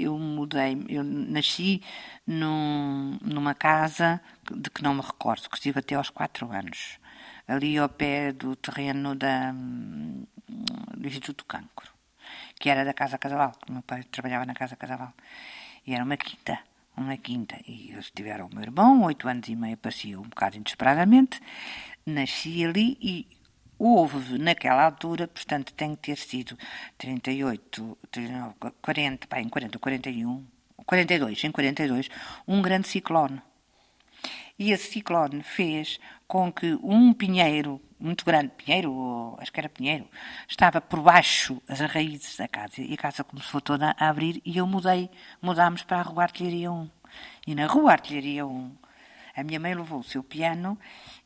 eu 0.00 0.16
mudei, 0.18 0.84
eu 0.88 1.02
nasci 1.02 1.82
num, 2.26 3.18
numa 3.20 3.54
casa 3.54 4.20
de 4.50 4.70
que 4.70 4.82
não 4.82 4.94
me 4.94 5.00
recordo, 5.00 5.48
que 5.48 5.56
estive 5.56 5.80
até 5.80 5.94
aos 5.94 6.10
quatro 6.10 6.50
anos, 6.52 6.98
ali 7.46 7.76
ao 7.76 7.88
pé 7.88 8.32
do 8.32 8.54
terreno 8.56 9.14
da, 9.14 9.52
do 9.52 11.06
Instituto 11.06 11.44
Cancro, 11.44 11.90
que 12.58 12.70
era 12.70 12.84
da 12.84 12.94
Casa 12.94 13.18
Casaval, 13.18 13.52
que 13.64 13.72
meu 13.72 13.82
pai 13.82 14.04
trabalhava 14.04 14.46
na 14.46 14.54
Casa 14.54 14.76
Casaval, 14.76 15.12
e 15.88 15.94
era 15.94 16.04
uma 16.04 16.16
quinta 16.16 16.58
uma 16.98 17.16
quinta. 17.16 17.56
E 17.66 17.92
eles 17.92 18.10
tiveram 18.10 18.46
o 18.46 18.54
meu 18.54 18.62
irmão, 18.62 19.02
oito 19.04 19.28
anos 19.28 19.48
e 19.48 19.56
meio, 19.56 19.74
apareceu 19.74 20.20
um 20.20 20.28
bocado 20.28 20.56
inesperadamente. 20.56 21.40
Nasci 22.04 22.64
ali 22.64 22.98
e 23.00 23.26
houve 23.78 24.38
naquela 24.38 24.84
altura, 24.84 25.28
portanto, 25.28 25.72
tem 25.74 25.94
que 25.94 26.02
ter 26.02 26.18
sido 26.18 26.58
38, 26.98 27.98
39, 28.10 28.54
40, 28.82 29.26
pá, 29.28 29.40
em 29.40 29.48
40, 29.48 29.78
41, 29.78 30.44
42, 30.84 31.44
em 31.44 31.50
42, 31.52 32.08
um 32.46 32.60
grande 32.60 32.88
ciclone. 32.88 33.40
E 34.58 34.72
esse 34.72 34.90
ciclone 34.90 35.42
fez 35.42 36.00
com 36.26 36.52
que 36.52 36.76
um 36.82 37.12
pinheiro, 37.12 37.80
muito 37.98 38.24
grande, 38.24 38.50
pinheiro, 38.56 39.36
acho 39.38 39.52
que 39.52 39.60
era 39.60 39.68
pinheiro, 39.68 40.08
estava 40.48 40.80
por 40.80 41.00
baixo 41.00 41.62
as 41.68 41.78
raízes 41.80 42.36
da 42.36 42.48
casa. 42.48 42.80
E 42.80 42.92
a 42.92 42.96
casa 42.96 43.22
começou 43.22 43.60
toda 43.60 43.94
a 43.96 44.08
abrir 44.08 44.42
e 44.44 44.58
eu 44.58 44.66
mudei, 44.66 45.08
mudámos 45.40 45.84
para 45.84 45.98
a 46.00 46.02
Rua 46.02 46.24
Artilharia 46.24 46.72
1. 46.72 46.90
E 47.46 47.54
na 47.54 47.66
Rua 47.66 47.92
Artilharia 47.92 48.44
1, 48.44 48.76
a 49.36 49.44
minha 49.44 49.60
mãe 49.60 49.74
levou 49.74 50.00
o 50.00 50.04
seu 50.04 50.24
piano 50.24 50.76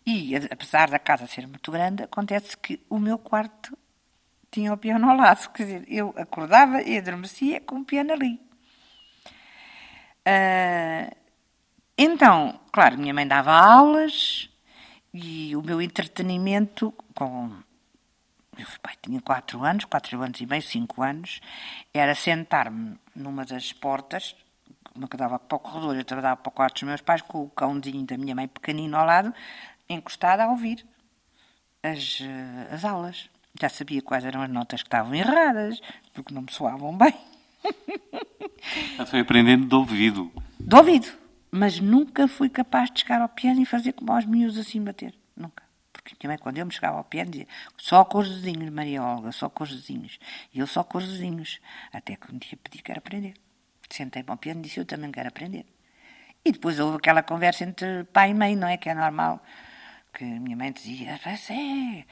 e, 0.06 0.36
apesar 0.50 0.90
da 0.90 0.98
casa 0.98 1.26
ser 1.26 1.46
muito 1.46 1.72
grande, 1.72 2.02
acontece 2.02 2.54
que 2.56 2.84
o 2.90 2.98
meu 2.98 3.16
quarto 3.16 3.76
tinha 4.50 4.74
o 4.74 4.76
piano 4.76 5.08
ao 5.08 5.16
lado. 5.16 5.48
Quer 5.52 5.62
dizer, 5.64 5.84
eu 5.88 6.12
acordava 6.18 6.82
e 6.82 6.98
adormecia 6.98 7.62
com 7.62 7.76
o 7.76 7.84
piano 7.84 8.12
ali. 8.12 8.38
Uh, 10.28 11.21
então, 12.02 12.58
claro, 12.72 12.98
minha 12.98 13.14
mãe 13.14 13.26
dava 13.26 13.52
aulas 13.52 14.48
e 15.12 15.54
o 15.54 15.62
meu 15.62 15.80
entretenimento 15.80 16.92
com. 17.14 17.50
Meu 18.56 18.66
pai 18.82 18.94
tinha 19.00 19.20
quatro 19.20 19.62
anos, 19.64 19.84
quatro 19.86 20.20
anos 20.20 20.40
e 20.40 20.46
meio, 20.46 20.62
cinco 20.62 21.02
anos, 21.02 21.40
era 21.92 22.14
sentar-me 22.14 22.98
numa 23.16 23.46
das 23.46 23.72
portas, 23.72 24.36
uma 24.94 25.08
que 25.08 25.16
dava 25.16 25.38
para 25.38 25.56
o 25.56 25.58
corredor, 25.58 25.96
outra 25.96 26.20
dava 26.20 26.36
para 26.36 26.50
o 26.50 26.52
quarto 26.52 26.74
dos 26.74 26.82
meus 26.82 27.00
pais, 27.00 27.22
com 27.22 27.44
o 27.44 27.50
cãozinho 27.50 28.04
da 28.04 28.18
minha 28.18 28.34
mãe 28.34 28.46
pequenino 28.46 28.96
ao 28.96 29.06
lado, 29.06 29.32
encostado 29.88 30.40
a 30.40 30.48
ouvir 30.48 30.84
as, 31.82 32.18
eh, 32.20 32.74
as 32.74 32.84
aulas. 32.84 33.30
Já 33.58 33.70
sabia 33.70 34.02
quais 34.02 34.24
eram 34.24 34.42
as 34.42 34.50
notas 34.50 34.82
que 34.82 34.88
estavam 34.88 35.14
erradas, 35.14 35.80
porque 36.12 36.34
não 36.34 36.42
me 36.42 36.52
soavam 36.52 36.94
bem. 36.96 37.14
Já 38.98 39.04
foi 39.06 39.20
aprendendo 39.20 39.66
de 39.66 39.74
ouvido. 39.74 40.30
De 40.60 40.76
ouvido 40.76 41.21
mas 41.52 41.78
nunca 41.78 42.26
fui 42.26 42.48
capaz 42.48 42.90
de 42.90 43.00
chegar 43.00 43.20
ao 43.20 43.28
piano 43.28 43.60
e 43.60 43.66
fazer 43.66 43.92
como 43.92 44.10
aos 44.10 44.24
miúdos 44.24 44.56
assim 44.56 44.82
bater. 44.82 45.14
Nunca. 45.36 45.62
Porque 45.92 46.16
também 46.16 46.38
quando 46.38 46.56
eu 46.56 46.64
me 46.64 46.72
chegava 46.72 46.96
ao 46.96 47.04
piano 47.04 47.30
dizia 47.30 47.46
só 47.76 48.04
com 48.06 48.18
os 48.18 48.28
desenhos, 48.28 48.70
Maria 48.70 49.02
Olga, 49.02 49.30
só 49.30 49.50
com 49.50 49.62
os 49.62 49.70
desenhos. 49.70 50.18
E 50.52 50.60
eu 50.60 50.66
só 50.66 50.82
com 50.82 50.96
os 50.96 51.06
desenhos. 51.06 51.60
Até 51.92 52.16
que 52.16 52.34
um 52.34 52.38
dia 52.38 52.58
pedi 52.62 52.78
que 52.78 52.84
quero 52.84 52.98
aprender. 53.00 53.34
Sentei-me 53.90 54.30
ao 54.30 54.38
piano 54.38 54.60
e 54.60 54.62
disse 54.62 54.80
eu 54.80 54.86
também 54.86 55.12
quero 55.12 55.28
aprender. 55.28 55.66
E 56.42 56.52
depois 56.52 56.80
houve 56.80 56.96
aquela 56.96 57.22
conversa 57.22 57.64
entre 57.64 58.04
pai 58.04 58.30
e 58.30 58.34
mãe, 58.34 58.56
não 58.56 58.66
é? 58.66 58.78
Que 58.78 58.88
é 58.88 58.94
normal. 58.94 59.44
Que 60.12 60.24
a 60.24 60.40
minha 60.40 60.56
mãe 60.56 60.72
dizia, 60.72 61.20
mas 61.24 61.50
é, 61.50 62.04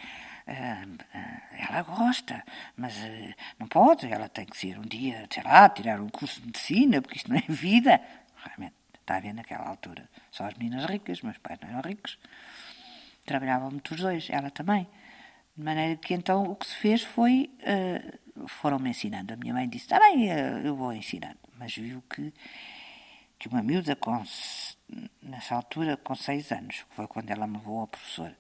ela 1.69 1.83
gosta, 1.83 2.45
mas 2.77 2.97
eh, 2.99 3.35
não 3.59 3.67
pode, 3.67 4.07
ela 4.13 4.29
tem 4.29 4.45
que 4.47 4.57
ser 4.57 4.79
um 4.79 4.83
dia, 4.83 5.27
sei 5.31 5.43
lá, 5.43 5.69
tirar 5.69 6.01
um 6.01 6.09
curso 6.09 6.41
de 6.41 6.47
medicina, 6.47 7.01
porque 7.01 7.17
isto 7.19 7.31
não 7.31 7.37
é 7.37 7.45
vida. 7.49 8.01
Realmente, 8.37 8.75
Está 9.11 9.17
a 9.19 9.23
ver 9.23 9.35
naquela 9.35 9.67
altura. 9.67 10.09
Só 10.31 10.45
as 10.45 10.55
meninas 10.55 10.85
ricas, 10.85 11.21
meus 11.21 11.37
pais 11.39 11.59
não 11.61 11.69
eram 11.69 11.81
ricos. 11.81 12.17
Trabalhavam 13.27 13.73
muito 13.73 13.93
os 13.93 14.01
dois, 14.01 14.31
ela 14.31 14.53
também. 14.53 14.87
De 15.57 15.65
maneira 15.65 15.97
que 15.97 16.15
então 16.15 16.45
o 16.45 16.55
que 16.55 16.65
se 16.65 16.77
fez 16.77 17.03
foi. 17.03 17.51
Uh, 17.59 18.47
foram-me 18.47 18.91
ensinando. 18.91 19.33
A 19.33 19.37
minha 19.37 19.53
mãe 19.53 19.69
disse: 19.69 19.87
Está 19.87 19.99
bem, 19.99 20.31
uh, 20.31 20.59
eu 20.65 20.77
vou 20.77 20.93
ensinando. 20.93 21.41
Mas 21.59 21.75
viu 21.75 22.01
que, 22.03 22.33
que 23.37 23.49
uma 23.49 23.65
miúda 23.65 23.97
com, 23.97 24.23
nessa 25.21 25.57
altura, 25.57 25.97
com 25.97 26.15
seis 26.15 26.53
anos, 26.53 26.77
que 26.77 26.95
foi 26.95 27.09
quando 27.09 27.33
ela 27.33 27.49
me 27.49 27.57
levou 27.57 27.81
ao 27.81 27.89
professor, 27.89 28.33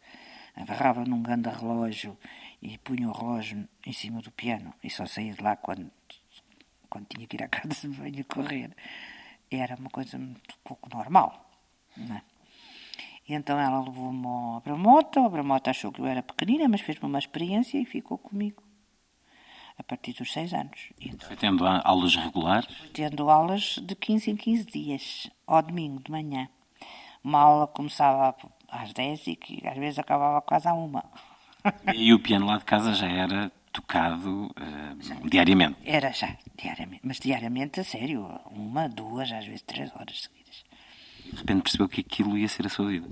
agarrava 0.54 1.04
num 1.04 1.20
grande 1.20 1.48
relógio 1.48 2.16
e 2.62 2.78
punha 2.78 3.08
o 3.08 3.12
relógio 3.12 3.68
em 3.84 3.92
cima 3.92 4.22
do 4.22 4.30
piano 4.30 4.72
e 4.84 4.88
só 4.88 5.04
saía 5.04 5.34
de 5.34 5.42
lá 5.42 5.56
quando, 5.56 5.90
quando 6.88 7.06
tinha 7.08 7.26
que 7.26 7.36
ir 7.36 7.42
à 7.42 7.48
casa 7.48 7.88
de 7.88 7.88
banho 7.88 8.24
correr 8.24 8.70
era 9.50 9.76
uma 9.76 9.90
coisa 9.90 10.18
muito 10.18 10.56
pouco 10.64 10.88
normal. 10.94 11.50
E 13.28 13.34
então 13.34 13.58
ela 13.58 13.80
levou-me 13.80 14.26
ao 14.26 14.56
Abramota, 14.56 15.20
o 15.20 15.26
Abramota 15.26 15.70
achou 15.70 15.92
que 15.92 16.00
eu 16.00 16.06
era 16.06 16.22
pequenina, 16.22 16.68
mas 16.68 16.80
fez-me 16.80 17.06
uma 17.06 17.18
experiência 17.18 17.78
e 17.78 17.84
ficou 17.84 18.18
comigo 18.18 18.62
a 19.80 19.82
partir 19.82 20.12
dos 20.12 20.30
seis 20.32 20.52
anos. 20.52 20.92
Então, 21.00 21.26
Foi 21.26 21.36
tendo 21.36 21.66
aulas 21.66 22.14
regulares? 22.14 22.68
Tendo 22.92 23.30
aulas 23.30 23.78
de 23.82 23.96
15 23.96 24.30
em 24.30 24.36
15 24.36 24.64
dias, 24.66 25.30
ao 25.46 25.62
domingo 25.62 26.02
de 26.02 26.10
manhã. 26.10 26.48
Uma 27.24 27.40
aula 27.40 27.66
começava 27.66 28.36
às 28.68 28.92
10 28.92 29.26
e 29.26 29.36
que 29.36 29.66
às 29.66 29.76
vezes 29.76 29.98
acabava 29.98 30.40
quase 30.42 30.68
à 30.68 30.74
uma. 30.74 31.04
E 31.94 32.12
o 32.12 32.18
piano 32.20 32.46
lá 32.46 32.58
de 32.58 32.64
casa 32.64 32.92
já 32.92 33.08
era 33.08 33.50
tocado 33.72 34.46
uh, 34.46 35.28
diariamente? 35.28 35.78
Era 35.84 36.10
já, 36.12 36.36
diariamente. 36.56 37.02
Mas 37.04 37.18
diariamente, 37.18 37.80
a 37.80 37.84
sério, 37.84 38.26
uma, 38.50 38.88
duas, 38.88 39.30
às 39.32 39.46
vezes 39.46 39.62
três 39.62 39.90
horas 39.94 40.22
seguidas. 40.22 40.64
De 41.24 41.36
repente 41.36 41.62
percebeu 41.62 41.88
que 41.88 42.00
aquilo 42.00 42.36
ia 42.36 42.48
ser 42.48 42.66
a 42.66 42.68
sua 42.68 42.88
vida? 42.88 43.08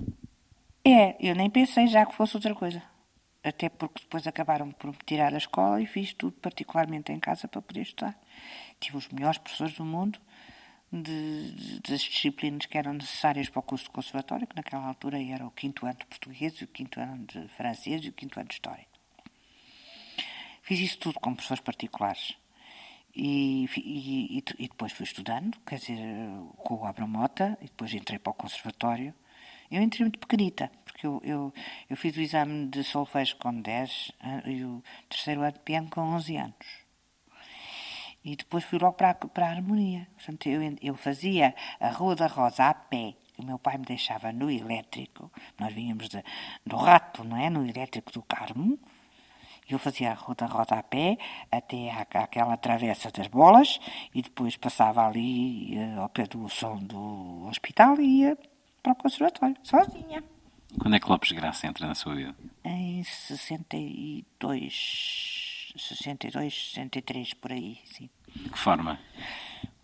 É, 0.83 1.15
eu 1.19 1.35
nem 1.35 1.49
pensei 1.49 1.87
já 1.87 2.05
que 2.05 2.15
fosse 2.15 2.35
outra 2.35 2.53
coisa. 2.53 2.81
Até 3.43 3.69
porque 3.69 4.01
depois 4.01 4.27
acabaram 4.27 4.71
por 4.71 4.87
me 4.87 4.97
tirar 5.05 5.31
da 5.31 5.37
escola 5.37 5.81
e 5.81 5.85
fiz 5.85 6.13
tudo 6.13 6.33
particularmente 6.33 7.11
em 7.11 7.19
casa 7.19 7.47
para 7.47 7.61
poder 7.61 7.81
estudar. 7.81 8.19
Tive 8.79 8.97
os 8.97 9.07
melhores 9.09 9.37
professores 9.37 9.75
do 9.75 9.85
mundo 9.85 10.19
de, 10.91 11.51
de, 11.51 11.79
das 11.81 12.01
disciplinas 12.01 12.65
que 12.65 12.77
eram 12.77 12.93
necessárias 12.93 13.49
para 13.49 13.59
o 13.59 13.63
curso 13.63 13.85
de 13.85 13.91
conservatório, 13.91 14.47
que 14.47 14.55
naquela 14.55 14.85
altura 14.87 15.21
era 15.21 15.45
o 15.45 15.51
quinto 15.51 15.85
ano 15.85 15.97
de 15.99 16.05
português, 16.05 16.61
o 16.61 16.67
quinto 16.67 16.99
ano 16.99 17.25
de 17.25 17.47
francês 17.49 18.03
e 18.03 18.09
o 18.09 18.13
quinto 18.13 18.39
ano 18.39 18.49
de 18.49 18.55
história. 18.55 18.88
Fiz 20.69 20.81
isso 20.81 20.99
tudo 20.99 21.19
com 21.19 21.33
professores 21.33 21.63
particulares. 21.63 22.37
E, 23.15 23.67
e, 23.75 24.37
e, 24.37 24.67
depois 24.67 24.91
fui 24.91 25.03
estudando, 25.03 25.57
quer 25.65 25.79
dizer, 25.79 25.97
com 26.57 26.75
o 26.75 26.85
Abramota, 26.85 27.57
e 27.59 27.65
depois 27.65 27.91
entrei 27.91 28.19
para 28.19 28.29
o 28.29 28.35
conservatório. 28.35 29.11
Eu 29.71 29.81
entrei 29.81 30.03
muito 30.03 30.19
pequenita, 30.19 30.71
porque 30.85 31.07
eu, 31.07 31.19
eu, 31.23 31.53
eu 31.89 31.97
fiz 31.97 32.15
o 32.15 32.21
exame 32.21 32.67
de 32.67 32.83
solfejo 32.83 33.35
com 33.37 33.59
10 33.59 34.11
e 34.45 34.63
o 34.63 34.83
terceiro 35.09 35.41
ano 35.41 35.53
de 35.53 35.59
piano 35.61 35.89
com 35.89 36.01
11 36.01 36.37
anos. 36.37 36.67
E 38.23 38.35
depois 38.35 38.63
fui 38.63 38.77
logo 38.77 38.93
para 38.93 39.09
a, 39.09 39.15
para 39.15 39.47
a 39.47 39.49
harmonia. 39.49 40.07
Portanto, 40.13 40.49
eu, 40.49 40.61
eu 40.83 40.93
fazia 40.93 41.55
a 41.79 41.89
Rua 41.89 42.15
da 42.15 42.27
Rosa 42.27 42.65
a 42.65 42.75
pé, 42.75 43.15
o 43.39 43.43
meu 43.43 43.57
pai 43.57 43.79
me 43.79 43.85
deixava 43.85 44.31
no 44.31 44.51
elétrico, 44.51 45.31
nós 45.57 45.73
vínhamos 45.73 46.09
de, 46.09 46.23
do 46.63 46.75
rato, 46.75 47.23
não 47.23 47.37
é? 47.37 47.49
No 47.49 47.67
elétrico 47.67 48.11
do 48.11 48.21
Carmo, 48.21 48.77
eu 49.73 49.79
fazia 49.79 50.11
a 50.11 50.15
rota, 50.15 50.45
rota 50.45 50.75
a 50.75 50.83
pé 50.83 51.17
até 51.51 51.91
aquela 51.91 52.57
travessa 52.57 53.09
das 53.11 53.27
bolas 53.27 53.79
e 54.13 54.21
depois 54.21 54.57
passava 54.57 55.07
ali 55.07 55.77
uh, 55.77 56.01
ao 56.01 56.09
pé 56.09 56.25
do 56.25 56.47
som 56.49 56.77
do 56.77 57.47
hospital 57.47 57.99
e 57.99 58.21
ia 58.21 58.37
para 58.81 58.93
o 58.93 58.95
conservatório, 58.95 59.55
sozinha. 59.63 60.23
Quando 60.79 60.95
é 60.95 60.99
que 60.99 61.09
Lopes 61.09 61.31
Graça 61.31 61.67
entra 61.67 61.87
na 61.87 61.95
sua 61.95 62.15
vida? 62.15 62.35
Em 62.63 63.03
62, 63.03 65.73
62, 65.75 66.71
63, 66.73 67.33
por 67.33 67.51
aí, 67.51 67.79
sim. 67.85 68.09
De 68.35 68.49
que 68.49 68.57
forma? 68.57 68.99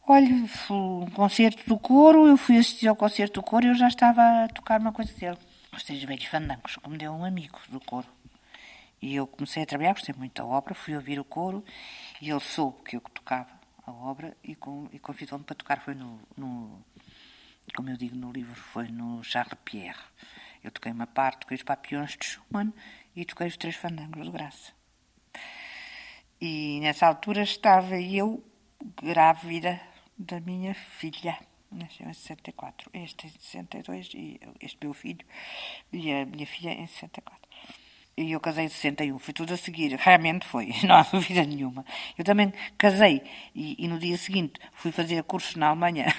Olha, 0.07 0.29
um 0.69 1.09
concerto 1.11 1.67
do 1.67 1.79
coro, 1.79 2.27
eu 2.27 2.37
fui 2.37 2.57
assistir 2.57 2.87
ao 2.87 2.95
concerto 2.95 3.41
do 3.41 3.43
coro 3.43 3.65
e 3.65 3.69
eu 3.69 3.75
já 3.75 3.87
estava 3.87 4.43
a 4.43 4.47
tocar 4.47 4.79
uma 4.79 4.91
coisa 4.91 5.11
dele. 5.13 5.37
Os 5.73 5.83
três 5.83 6.03
velhos 6.03 6.25
fandangos, 6.25 6.75
como 6.77 6.95
deu 6.95 7.11
um 7.11 7.25
amigo 7.25 7.57
do 7.69 7.79
coro. 7.79 8.07
E 9.01 9.15
eu 9.15 9.27
comecei 9.27 9.63
a 9.63 9.65
trabalhar, 9.65 9.93
gostei 9.93 10.15
muito 10.17 10.34
da 10.34 10.45
obra, 10.45 10.73
fui 10.73 10.95
ouvir 10.95 11.19
o 11.19 11.23
coro 11.23 11.63
e 12.22 12.30
ele 12.30 12.39
soube 12.39 12.84
que 12.84 12.95
eu 12.95 13.01
tocava 13.01 13.59
a 13.85 13.91
obra 13.91 14.35
e, 14.43 14.57
e 14.91 14.99
convidou-me 14.99 15.43
para 15.43 15.55
tocar. 15.55 15.81
Foi 15.81 15.93
no, 15.93 16.19
no, 16.35 16.84
como 17.76 17.89
eu 17.89 17.97
digo 17.97 18.15
no 18.15 18.31
livro, 18.31 18.55
foi 18.55 18.88
no 18.88 19.23
Charles 19.23 19.57
Pierre. 19.63 19.99
Eu 20.63 20.72
toquei 20.72 20.91
uma 20.91 21.05
parte, 21.05 21.41
toquei 21.41 21.57
os 21.57 21.63
Papillons 21.63 22.17
de 22.17 22.26
Schumann 22.26 22.73
e 23.15 23.26
toquei 23.26 23.47
os 23.47 23.57
Três 23.57 23.76
Fandangos 23.76 24.26
de 24.26 24.31
Graça. 24.31 24.73
E 26.41 26.80
nessa 26.81 27.07
altura 27.07 27.43
estava 27.43 27.99
eu 27.99 28.43
grávida 29.01 29.80
da 30.17 30.39
minha 30.39 30.73
filha. 30.73 31.38
Nasceu 31.72 32.07
em 32.07 32.13
64. 32.13 32.89
Este 32.93 33.27
em 33.27 33.30
62 33.30 34.09
e 34.13 34.39
este 34.61 34.77
meu 34.81 34.93
filho 34.93 35.26
e 35.91 36.11
a 36.11 36.26
minha 36.26 36.47
filha 36.47 36.72
em 36.72 36.88
64. 36.88 37.44
E 38.17 38.31
eu 38.31 38.39
casei 38.39 38.65
em 38.65 38.69
61, 38.69 39.19
foi 39.19 39.33
tudo 39.33 39.53
a 39.53 39.57
seguir, 39.57 39.93
realmente 39.95 40.45
foi, 40.45 40.73
não 40.87 40.95
há 40.95 41.03
dúvida 41.03 41.43
nenhuma. 41.43 41.85
Eu 42.17 42.23
também 42.23 42.53
casei 42.77 43.21
e, 43.53 43.75
e 43.77 43.87
no 43.87 43.99
dia 43.99 44.17
seguinte 44.17 44.59
fui 44.73 44.91
fazer 44.91 45.21
cursos 45.23 45.55
na 45.55 45.67
Alemanha. 45.67 46.05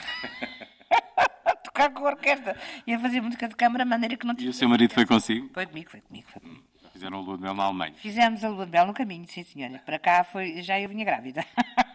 tocar 1.77 1.91
com 1.91 2.07
a 2.07 2.11
orquestra. 2.11 2.57
Ia 2.87 2.99
fazer 2.99 3.21
música 3.21 3.49
de 3.49 3.55
câmara, 3.55 3.85
maneira 3.85 4.17
que 4.17 4.27
não 4.27 4.35
tinha. 4.35 4.49
E 4.49 4.51
o 4.51 4.55
seu 4.55 4.69
marido 4.69 4.95
foi 4.95 5.05
consigo? 5.05 5.51
Foi 5.53 5.67
comigo, 5.67 5.91
foi 5.91 6.01
comigo. 6.01 6.27
Foi 6.31 6.41
comigo. 6.41 6.65
Fizeram 6.93 7.19
a 7.19 7.21
lua 7.21 7.37
de 7.37 7.43
mel 7.43 7.55
na 7.55 7.65
Alemanha? 7.65 7.95
Fizemos 7.97 8.43
a 8.43 8.49
lua 8.49 8.65
de 8.65 8.73
mel 8.73 8.87
no 8.87 8.95
caminho, 8.95 9.27
sim 9.29 9.45
senhora. 9.45 9.83
Para 9.85 9.99
cá 9.99 10.25
foi, 10.25 10.63
já 10.63 10.81
eu 10.81 10.89
vinha 10.89 11.05
grávida. 11.05 11.45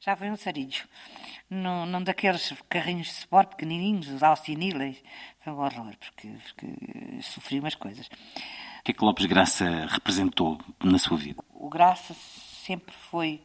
já 0.00 0.16
foi 0.16 0.30
um 0.30 0.36
sarilho. 0.36 0.86
Num, 1.50 1.86
num 1.86 2.02
daqueles 2.02 2.52
carrinhos 2.68 3.08
de 3.08 3.14
sport 3.14 3.50
pequenininhos, 3.50 4.08
os 4.08 4.22
alciníleis. 4.22 5.02
Foi 5.40 5.52
um 5.52 5.58
horror, 5.58 5.96
porque, 5.96 6.28
porque 6.28 7.22
sofri 7.22 7.60
umas 7.60 7.74
coisas. 7.74 8.06
O 8.06 8.82
que 8.84 8.92
é 8.92 8.94
que 8.94 9.04
Lopes 9.04 9.26
Graça 9.26 9.86
representou 9.86 10.60
na 10.82 10.98
sua 10.98 11.16
vida? 11.16 11.42
O 11.50 11.68
Graça 11.68 12.14
sempre 12.14 12.94
foi 12.94 13.42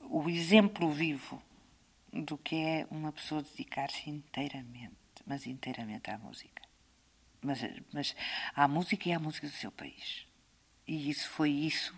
o 0.00 0.28
exemplo 0.28 0.90
vivo 0.90 1.40
do 2.12 2.36
que 2.36 2.56
é 2.56 2.86
uma 2.90 3.12
pessoa 3.12 3.42
dedicar-se 3.42 4.10
inteiramente, 4.10 4.96
mas 5.24 5.46
inteiramente 5.46 6.10
à 6.10 6.18
música. 6.18 6.62
Mas, 7.40 7.60
mas 7.92 8.16
à 8.54 8.66
música 8.68 9.08
e 9.08 9.12
à 9.12 9.18
música 9.18 9.46
do 9.46 9.52
seu 9.52 9.70
país. 9.70 10.26
E 10.86 11.08
isso 11.08 11.28
foi 11.30 11.50
isso 11.50 11.94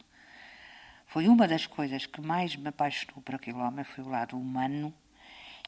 foi 1.12 1.28
uma 1.28 1.46
das 1.46 1.66
coisas 1.66 2.06
que 2.06 2.22
mais 2.22 2.56
me 2.56 2.68
apaixonou 2.68 3.20
por 3.20 3.34
aquele 3.34 3.58
homem, 3.58 3.84
foi 3.84 4.02
o 4.02 4.08
lado 4.08 4.34
humano 4.34 4.94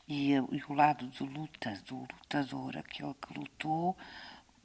e, 0.08 0.32
e 0.32 0.62
o 0.66 0.72
lado 0.72 1.06
de 1.06 1.22
luta, 1.22 1.70
do 1.86 1.98
lutador, 1.98 2.78
aquele 2.78 3.12
que 3.12 3.38
lutou 3.38 3.94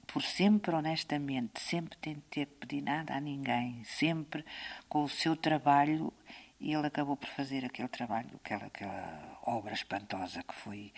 por 0.08 0.24
sempre 0.24 0.74
honestamente, 0.74 1.60
sempre 1.60 1.98
sem 2.02 2.16
ter 2.32 2.46
pedido 2.46 2.86
nada 2.86 3.14
a 3.14 3.20
ninguém, 3.20 3.84
sempre 3.84 4.46
com 4.88 5.04
o 5.04 5.10
seu 5.10 5.36
trabalho, 5.36 6.14
ele 6.62 6.88
acabou 6.88 7.18
por 7.18 7.28
fazer 7.28 7.66
aquele 7.66 7.90
trabalho, 7.90 8.30
aquela, 8.36 8.68
aquela 8.68 9.38
obra 9.44 9.74
espantosa 9.74 10.42
que 10.44 10.56
foi 10.56 10.94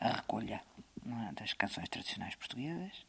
a 0.00 0.12
recolha 0.12 0.62
é, 1.04 1.32
das 1.34 1.52
canções 1.52 1.90
tradicionais 1.90 2.34
portuguesas. 2.36 3.04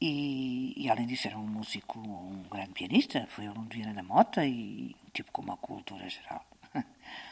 E, 0.00 0.74
e, 0.76 0.90
além 0.90 1.06
disso 1.06 1.26
era 1.26 1.38
um 1.38 1.46
músico, 1.46 1.98
um 1.98 2.42
grande 2.50 2.72
pianista, 2.72 3.26
foi 3.30 3.46
aluno 3.46 3.66
de 3.68 3.82
da 3.82 4.02
Mota 4.02 4.44
e 4.44 4.94
tipo 5.12 5.32
com 5.32 5.40
uma 5.40 5.56
cultura 5.56 6.06
geral. 6.08 6.44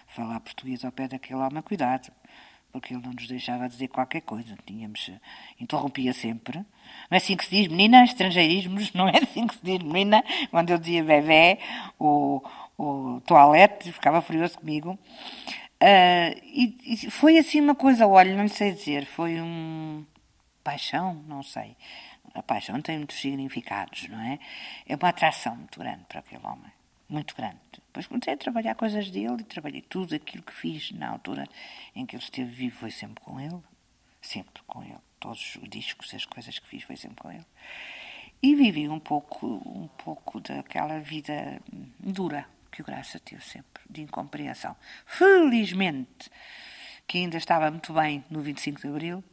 Falar 0.08 0.40
português 0.40 0.84
ao 0.84 0.90
pé 0.90 1.06
daquele 1.06 1.40
homem, 1.40 1.62
cuidado, 1.62 2.10
porque 2.72 2.94
ele 2.94 3.02
não 3.02 3.12
nos 3.12 3.26
deixava 3.26 3.68
dizer 3.68 3.88
qualquer 3.88 4.22
coisa, 4.22 4.56
tínhamos, 4.64 5.10
interrompia 5.60 6.14
sempre. 6.14 6.58
Não 6.58 6.66
é 7.10 7.16
assim 7.18 7.36
que 7.36 7.44
se 7.44 7.50
diz, 7.50 7.68
menina, 7.68 8.02
estrangeirismos, 8.02 8.94
não 8.94 9.08
é 9.08 9.18
assim 9.22 9.46
que 9.46 9.56
se 9.56 9.62
diz, 9.62 9.78
menina, 9.80 10.24
quando 10.50 10.70
eu 10.70 10.78
dizia 10.78 11.04
bebê 11.04 11.58
ou, 11.98 12.42
ou 12.78 13.20
toalete, 13.20 13.92
ficava 13.92 14.22
furioso 14.22 14.58
comigo. 14.58 14.98
Uh, 15.82 16.40
e, 16.42 16.78
e 16.86 17.10
foi 17.10 17.36
assim 17.36 17.60
uma 17.60 17.74
coisa, 17.74 18.06
olha, 18.06 18.34
não 18.34 18.48
sei 18.48 18.72
dizer, 18.72 19.04
foi 19.04 19.38
um 19.38 20.02
paixão, 20.62 21.22
não 21.28 21.42
sei 21.42 21.76
a 22.32 22.42
paixão 22.42 22.80
tem 22.80 22.98
muitos 22.98 23.20
significados, 23.20 24.08
não 24.08 24.20
é? 24.20 24.38
É 24.86 24.96
uma 24.96 25.08
atração 25.08 25.56
muito 25.56 25.78
grande 25.78 26.04
para 26.08 26.20
aquele 26.20 26.44
homem, 26.46 26.72
muito 27.08 27.34
grande. 27.34 27.58
Depois 27.72 28.06
comecei 28.06 28.34
a 28.34 28.36
trabalhar 28.36 28.74
coisas 28.74 29.10
dele 29.10 29.36
e 29.40 29.44
trabalhei 29.44 29.82
tudo 29.82 30.14
aquilo 30.14 30.42
que 30.42 30.52
fiz 30.52 30.90
na 30.92 31.10
altura 31.10 31.46
em 31.94 32.06
que 32.06 32.16
ele 32.16 32.22
esteve 32.22 32.50
vivo, 32.50 32.78
foi 32.78 32.90
sempre 32.90 33.22
com 33.22 33.40
ele, 33.40 33.60
sempre 34.20 34.62
com 34.66 34.82
ele. 34.82 34.98
Todos 35.20 35.56
os 35.56 35.68
discos, 35.68 36.12
as 36.14 36.24
coisas 36.24 36.58
que 36.58 36.66
fiz, 36.66 36.82
foi 36.82 36.96
sempre 36.96 37.16
com 37.16 37.30
ele. 37.30 37.46
E 38.42 38.54
vivi 38.54 38.88
um 38.88 39.00
pouco, 39.00 39.46
um 39.46 39.88
pouco 39.88 40.40
daquela 40.40 40.98
vida 41.00 41.60
dura 41.98 42.46
que 42.70 42.82
o 42.82 42.84
Graça 42.84 43.20
teve 43.20 43.42
sempre, 43.42 43.82
de 43.88 44.02
incompreensão. 44.02 44.76
Felizmente, 45.06 46.30
que 47.06 47.18
ainda 47.18 47.36
estava 47.36 47.70
muito 47.70 47.92
bem 47.92 48.24
no 48.28 48.40
25 48.40 48.80
de 48.80 48.88
Abril, 48.88 49.24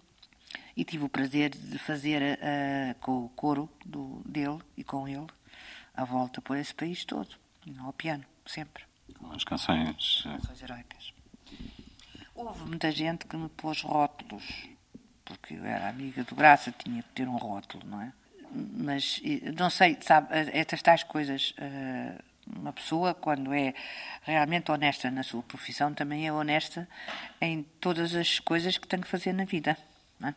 e 0.75 0.83
tive 0.83 1.05
o 1.05 1.09
prazer 1.09 1.49
de 1.49 1.77
fazer 1.77 2.21
uh, 2.21 2.99
com 2.99 3.25
o 3.25 3.29
coro 3.29 3.69
do, 3.85 4.21
dele 4.25 4.59
e 4.77 4.83
com 4.83 5.07
ele 5.07 5.27
a 5.93 6.05
volta 6.05 6.41
por 6.41 6.57
esse 6.57 6.73
país 6.73 7.03
todo, 7.05 7.29
ao 7.79 7.93
piano, 7.93 8.23
sempre. 8.45 8.83
Com 9.17 9.31
as 9.31 9.43
canções. 9.43 10.23
Eh, 10.25 10.37
canções 10.37 10.63
heroicas. 10.63 11.13
Houve 12.33 12.63
muita 12.63 12.91
gente 12.91 13.25
que 13.25 13.35
me 13.35 13.49
pôs 13.49 13.81
rótulos, 13.81 14.67
porque 15.25 15.55
eu 15.55 15.65
era 15.65 15.89
amiga 15.89 16.23
do 16.23 16.33
Graça, 16.33 16.71
tinha 16.71 17.03
que 17.03 17.09
ter 17.09 17.27
um 17.27 17.37
rótulo, 17.37 17.85
não 17.85 18.01
é? 18.01 18.13
Mas 18.53 19.21
não 19.57 19.69
sei, 19.69 19.97
sabe, 20.01 20.27
estas 20.53 20.81
tais 20.81 21.03
coisas. 21.03 21.51
Uh, 21.51 22.31
uma 22.47 22.73
pessoa, 22.73 23.13
quando 23.13 23.53
é 23.53 23.73
realmente 24.23 24.71
honesta 24.71 25.11
na 25.11 25.23
sua 25.23 25.43
profissão, 25.43 25.93
também 25.93 26.27
é 26.27 26.33
honesta 26.33 26.87
em 27.39 27.63
todas 27.79 28.15
as 28.15 28.39
coisas 28.39 28.77
que 28.77 28.87
tem 28.87 28.99
que 28.99 29.07
fazer 29.07 29.33
na 29.33 29.45
vida. 29.45 29.77
É? 30.23 30.33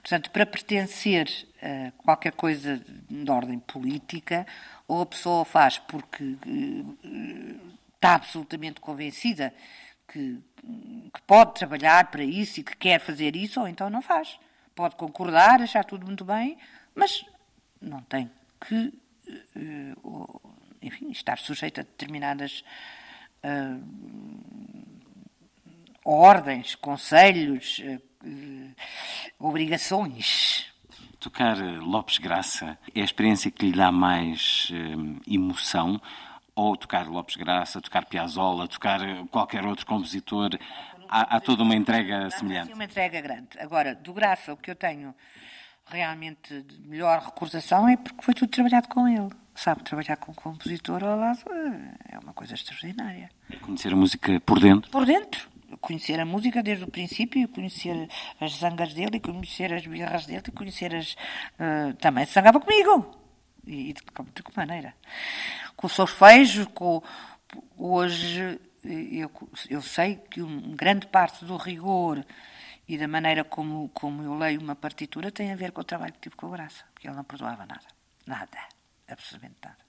Portanto, 0.00 0.30
para 0.30 0.44
pertencer 0.44 1.28
a 1.62 1.92
qualquer 1.92 2.32
coisa 2.32 2.80
de 3.08 3.30
ordem 3.30 3.58
política, 3.58 4.46
ou 4.86 5.02
a 5.02 5.06
pessoa 5.06 5.44
faz 5.44 5.78
porque 5.78 6.24
uh, 6.24 7.74
está 7.94 8.16
absolutamente 8.16 8.80
convencida 8.80 9.54
que, 10.08 10.38
que, 11.12 11.22
pode 11.26 11.54
trabalhar 11.54 12.10
para 12.10 12.22
isso 12.22 12.60
e 12.60 12.62
que 12.62 12.76
quer 12.76 13.00
fazer 13.00 13.34
isso, 13.34 13.60
ou 13.60 13.68
então 13.68 13.88
não 13.88 14.02
faz. 14.02 14.38
Pode 14.74 14.96
concordar, 14.96 15.62
achar 15.62 15.84
tudo 15.84 16.04
muito 16.04 16.24
bem, 16.24 16.58
mas 16.94 17.24
não 17.80 18.02
tem 18.02 18.30
que, 18.60 18.92
uh, 19.56 20.52
enfim, 20.82 21.10
estar 21.10 21.38
sujeito 21.38 21.80
a 21.80 21.82
determinadas 21.82 22.64
uh, 23.42 23.82
ordens, 26.04 26.74
conselhos 26.74 27.80
obrigações. 29.38 30.66
Tocar 31.18 31.58
eh, 31.58 31.78
Lopes 31.78 32.18
Graça 32.18 32.78
é 32.94 33.00
a 33.00 33.04
experiência 33.04 33.50
que 33.50 33.66
lhe 33.66 33.76
dá 33.76 33.90
mais 33.90 34.70
uh, 34.70 35.20
emoção? 35.26 36.00
Ou 36.54 36.76
tocar 36.76 37.08
Lopes 37.08 37.36
Graça, 37.36 37.80
tocar 37.80 38.04
Piazzolla, 38.04 38.68
tocar 38.68 39.00
qualquer 39.30 39.64
outro 39.64 39.86
compositor? 39.86 40.50
Há, 41.08 41.36
há 41.36 41.40
toda 41.40 41.62
uma 41.62 41.74
entrega 41.74 42.30
semelhante? 42.30 42.72
Há 42.72 42.74
uma 42.74 42.84
entrega 42.84 43.20
grande. 43.20 43.48
Agora, 43.58 43.94
do 43.94 44.12
Graça, 44.12 44.52
o 44.52 44.56
que 44.56 44.70
eu 44.70 44.76
tenho 44.76 45.14
realmente 45.86 46.62
de 46.62 46.80
melhor 46.82 47.20
recordação 47.20 47.88
é 47.88 47.96
porque 47.96 48.22
foi 48.22 48.34
tudo 48.34 48.50
trabalhado 48.50 48.88
com 48.88 49.08
ele. 49.08 49.30
Sabe, 49.54 49.82
trabalhar 49.82 50.16
com 50.16 50.32
um 50.32 50.34
compositor 50.34 51.02
ao 51.04 51.16
lado 51.16 51.40
é 52.10 52.18
uma 52.18 52.32
coisa 52.32 52.54
extraordinária. 52.54 53.30
Conhecer 53.62 53.92
a 53.92 53.96
música 53.96 54.40
por 54.40 54.60
dentro? 54.60 54.90
Por 54.90 55.06
dentro 55.06 55.53
conhecer 55.80 56.18
a 56.20 56.24
música 56.24 56.62
desde 56.62 56.84
o 56.84 56.90
princípio, 56.90 57.48
conhecer 57.48 58.08
as 58.40 58.56
zangas 58.56 58.94
dele, 58.94 59.20
conhecer 59.20 59.72
as 59.72 59.86
birras 59.86 60.26
dele, 60.26 60.42
conhecer 60.54 60.94
as. 60.94 61.12
Uh, 61.58 61.94
também 62.00 62.26
se 62.26 62.32
zangava 62.32 62.60
comigo. 62.60 63.14
E, 63.66 63.92
de, 63.92 64.02
de 64.34 64.42
que 64.42 64.56
maneira? 64.56 64.94
Com 65.76 65.86
o 65.86 65.90
solfejo, 65.90 66.68
com. 66.70 67.02
Hoje 67.76 68.58
eu, 68.84 69.30
eu 69.70 69.82
sei 69.82 70.16
que 70.16 70.42
uma 70.42 70.76
grande 70.76 71.06
parte 71.06 71.44
do 71.44 71.56
rigor 71.56 72.24
e 72.86 72.98
da 72.98 73.08
maneira 73.08 73.44
como, 73.44 73.88
como 73.90 74.22
eu 74.22 74.34
leio 74.34 74.60
uma 74.60 74.76
partitura 74.76 75.30
tem 75.30 75.52
a 75.52 75.56
ver 75.56 75.72
com 75.72 75.80
o 75.80 75.84
trabalho 75.84 76.12
que 76.12 76.20
tive 76.20 76.36
com 76.36 76.46
a 76.46 76.50
Graça, 76.50 76.84
porque 76.92 77.08
ele 77.08 77.16
não 77.16 77.24
perdoava 77.24 77.64
nada. 77.64 77.86
Nada. 78.26 78.58
Absolutamente 79.08 79.56
nada. 79.62 79.83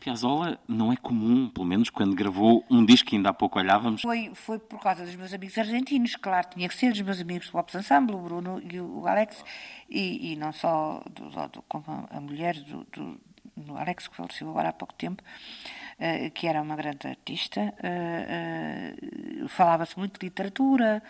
Piazzolla 0.00 0.58
não 0.66 0.92
é 0.92 0.96
comum, 0.96 1.48
pelo 1.48 1.66
menos 1.66 1.90
quando 1.90 2.14
gravou 2.14 2.64
um 2.70 2.84
disco 2.84 3.08
que 3.08 3.16
ainda 3.16 3.30
há 3.30 3.32
pouco 3.32 3.58
olhávamos. 3.58 4.02
Foi, 4.02 4.30
foi 4.34 4.58
por 4.58 4.80
causa 4.80 5.04
dos 5.04 5.14
meus 5.14 5.32
amigos 5.34 5.58
argentinos, 5.58 6.16
claro, 6.16 6.48
tinha 6.50 6.68
que 6.68 6.74
ser 6.76 6.92
dos 6.92 7.00
meus 7.02 7.20
amigos 7.20 7.46
do 7.48 7.52
Pops 7.52 7.74
Ensemble, 7.74 8.14
o 8.14 8.20
Bruno 8.20 8.60
e 8.60 8.80
o 8.80 9.06
Alex, 9.06 9.44
e, 9.88 10.32
e 10.32 10.36
não 10.36 10.52
só 10.52 11.02
do, 11.10 11.28
do, 11.48 11.62
como 11.62 12.08
a 12.10 12.20
mulher 12.20 12.54
do, 12.54 12.86
do, 12.92 13.20
do, 13.56 13.76
Alex, 13.76 14.08
que 14.08 14.16
faleceu 14.16 14.48
agora 14.48 14.70
há 14.70 14.72
pouco 14.72 14.94
tempo, 14.94 15.22
uh, 15.22 16.30
que 16.30 16.46
era 16.46 16.62
uma 16.62 16.76
grande 16.76 17.06
artista. 17.06 17.60
Uh, 17.60 19.44
uh, 19.44 19.48
Falava-se 19.48 19.98
muito 19.98 20.18
de 20.18 20.26
literatura 20.26 21.02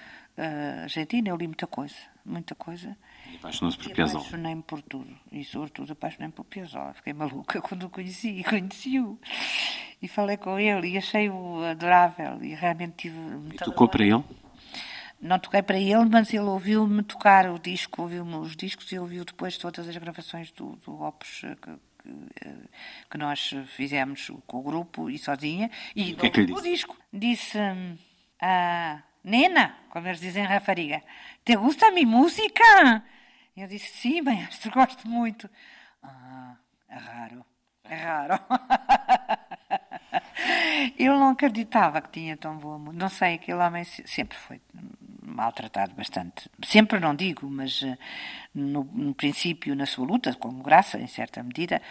argentina, 0.83 1.31
eu 1.31 1.37
li 1.37 1.49
muita 1.49 1.67
coisa, 1.67 1.97
muita 2.25 2.55
coisa. 2.55 2.97
Apaixonou-se 3.37 3.79
por 3.79 3.93
Piazzolla. 3.93 4.21
Apaixonei-me 4.21 4.63
por 4.63 4.83
tudo. 4.83 5.17
E, 5.31 5.45
sobretudo, 5.45 5.93
apaixonei-me 5.93 6.33
por 6.33 6.45
Piazzolla. 6.45 6.95
Fiquei 6.95 7.13
maluca 7.13 7.61
quando 7.63 7.85
o 7.85 7.91
conheci. 7.91 8.31
E 8.31 8.45
conheci-o. 8.45 9.19
E 10.01 10.09
falei 10.09 10.37
com 10.37 10.59
ele. 10.59 10.89
E 10.89 10.99
achei-o 10.99 11.63
adorável. 11.65 12.43
E 12.43 12.55
realmente 12.55 12.95
tive... 12.97 13.19
E 13.53 13.57
tocou 13.57 13.89
para 13.89 14.05
ele? 14.05 14.25
Não 15.21 15.39
toquei 15.39 15.63
para 15.63 15.79
ele, 15.79 16.05
mas 16.05 16.33
ele 16.33 16.45
ouviu-me 16.45 17.03
tocar 17.03 17.51
o 17.51 17.59
disco, 17.59 18.03
ouviu-me 18.03 18.37
os 18.37 18.55
discos 18.55 18.91
e 18.93 18.99
ouviu 18.99 19.25
depois 19.25 19.59
todas 19.59 19.89
as 19.89 19.97
gravações 19.97 20.53
do, 20.53 20.77
do 20.77 21.03
Opus 21.03 21.41
que, 21.61 21.73
que, 22.05 22.51
que, 23.11 23.19
nós 23.19 23.53
fizemos 23.67 24.31
com 24.47 24.59
o 24.59 24.63
grupo 24.63 25.11
e 25.11 25.19
sozinha. 25.19 25.69
E 25.97 26.13
o 26.13 26.17
que 26.17 26.27
é 26.27 26.31
que 26.31 26.41
lhe 26.43 26.47
disse? 26.47 26.63
disco. 26.63 26.97
Disse... 27.13 27.59
Ah, 28.41 29.03
Nena, 29.25 29.75
como 29.91 30.07
eles 30.07 30.21
dizem 30.21 30.45
em 30.45 30.47
rapariga, 30.47 31.03
te 31.45 31.57
gusta 31.57 31.91
mi 31.91 32.07
música? 32.07 33.03
Eu 33.59 33.67
disse, 33.67 33.89
sim, 33.89 34.23
maestro, 34.23 34.71
gosto 34.71 35.09
muito. 35.09 35.51
Ah, 36.01 36.55
é 36.89 36.97
raro, 36.97 37.45
é 37.85 37.95
raro. 37.97 38.39
Eu 40.97 41.19
não 41.19 41.31
acreditava 41.31 42.01
que 42.01 42.11
tinha 42.11 42.37
tão 42.37 42.57
boa 42.57 42.79
música. 42.79 42.99
Não 42.99 43.09
sei, 43.09 43.35
aquele 43.35 43.59
homem 43.59 43.83
sempre 43.85 44.39
foi 44.39 44.61
maltratado 45.23 45.93
bastante. 45.95 46.49
Sempre 46.65 47.01
não 47.01 47.17
digo, 47.17 47.51
mas 47.51 47.83
eh, 47.83 47.99
no, 48.55 48.85
no 48.85 49.13
princípio, 49.15 49.75
na 49.75 49.87
sua 49.87 50.07
luta, 50.07 50.33
como 50.35 50.63
graça, 50.63 50.99
em 50.99 51.09
certa 51.09 51.43
medida, 51.43 51.83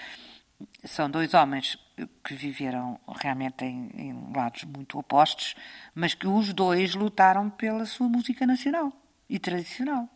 são 0.85 1.10
dois 1.10 1.34
homens 1.34 1.77
que 2.23 2.34
viveram 2.34 2.98
realmente 3.19 3.65
em, 3.65 3.89
em, 3.94 4.34
lados 4.34 4.64
muito 4.64 4.98
opostos, 4.98 5.56
mas 5.94 6.14
que 6.14 6.27
os 6.27 6.53
dois 6.53 6.95
lutaram 6.95 7.49
pela 7.49 7.85
sua 7.85 8.07
música 8.07 8.48
nacional 8.48 8.94
e 9.30 9.38
tradicional, 9.38 10.07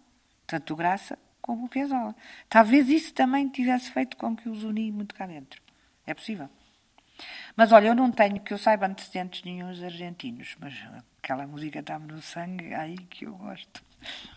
tanto 0.48 0.76
Graça 0.76 1.18
como 1.42 1.66
o 1.66 1.70
Piazzolla. 1.70 2.16
Talvez 2.50 2.90
isso 2.90 3.14
também 3.14 3.50
tivesse 3.50 3.92
feito 3.92 4.18
com 4.18 4.36
que 4.36 4.48
os 4.50 4.64
uni 4.64 4.92
muito 4.92 5.16
cá 5.16 5.26
dentro. 5.26 5.62
É 6.06 6.14
possível. 6.14 6.50
Mas 7.56 7.72
olha, 7.72 7.88
eu 7.88 7.96
não 7.96 8.12
tenho 8.12 8.40
que 8.40 8.54
eu 8.54 8.58
saiba 8.58 8.88
antecedentes 8.88 9.44
nenhums 9.44 9.82
argentinos, 9.84 10.56
mas 10.60 10.74
aquela 11.22 11.46
música 11.46 11.80
está-me 11.80 12.08
no 12.08 12.22
sangue, 12.22 12.74
aí 12.74 12.98
que 12.98 13.26
eu 13.26 13.36
gosto. 13.36 13.84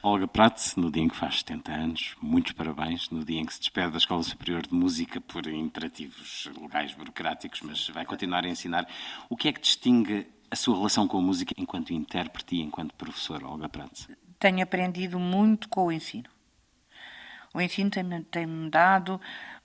Olga 0.02 0.28
Prats, 0.28 0.76
no 0.76 0.90
dia 0.90 1.02
em 1.02 1.08
que 1.08 1.16
faz 1.16 1.38
70 1.38 1.72
anos, 1.72 2.16
muitos 2.20 2.52
parabéns, 2.52 3.08
no 3.08 3.24
dia 3.24 3.40
em 3.40 3.46
que 3.46 3.54
se 3.54 3.60
despede 3.60 3.92
da 3.92 3.98
Escola 3.98 4.22
Superior 4.22 4.66
de 4.66 4.74
Música 4.74 5.20
por 5.20 5.46
imperativos 5.46 6.50
legais 6.60 6.92
burocráticos, 6.92 7.62
mas 7.62 7.88
vai 7.88 8.04
continuar 8.04 8.44
a 8.44 8.48
ensinar. 8.48 8.86
O 9.30 9.36
que 9.36 9.48
é 9.48 9.52
que 9.52 9.60
distingue 9.60 10.26
a 10.50 10.56
sua 10.56 10.76
relação 10.76 11.08
com 11.08 11.16
a 11.16 11.22
música 11.22 11.54
enquanto 11.56 11.94
intérprete 11.94 12.56
e 12.56 12.60
enquanto 12.60 12.94
professor, 12.94 13.42
Olga 13.42 13.68
Prats? 13.68 14.08
Tenho 14.38 14.62
aprendido 14.62 15.18
muito 15.18 15.68
com 15.68 15.86
o 15.86 15.92
ensino. 15.92 16.33
O 17.54 17.60
ensino 17.60 17.88
tem-me 17.88 18.22
tem 18.24 18.68
dado, 18.68 19.20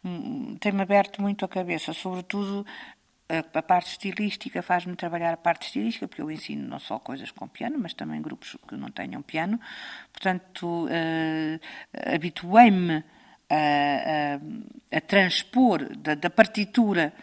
hum, 0.05 0.55
tem-me 0.59 0.83
aberto 0.83 1.21
muito 1.21 1.43
a 1.43 1.49
cabeça, 1.49 1.91
sobretudo 1.91 2.65
a, 3.29 3.61
parte 3.61 3.91
estilística 3.91 4.61
faz-me 4.61 4.95
trabalhar 4.95 5.33
a 5.33 5.37
parte 5.37 5.67
estilística, 5.67 6.07
porque 6.07 6.21
eu 6.21 6.31
ensino 6.31 6.67
não 6.67 6.79
só 6.79 6.97
coisas 6.97 7.29
com 7.31 7.47
piano, 7.47 7.77
mas 7.79 7.93
também 7.93 8.21
grupos 8.21 8.57
que 8.67 8.75
não 8.75 8.89
tenham 8.89 9.21
piano. 9.21 9.59
Portanto, 10.11 10.87
uh, 10.87 11.59
habituei-me 12.13 13.03
a, 13.49 13.55
a, 13.55 14.97
a, 14.97 15.01
transpor 15.01 15.95
da, 15.97 16.15
da 16.15 16.29
partitura 16.29 17.13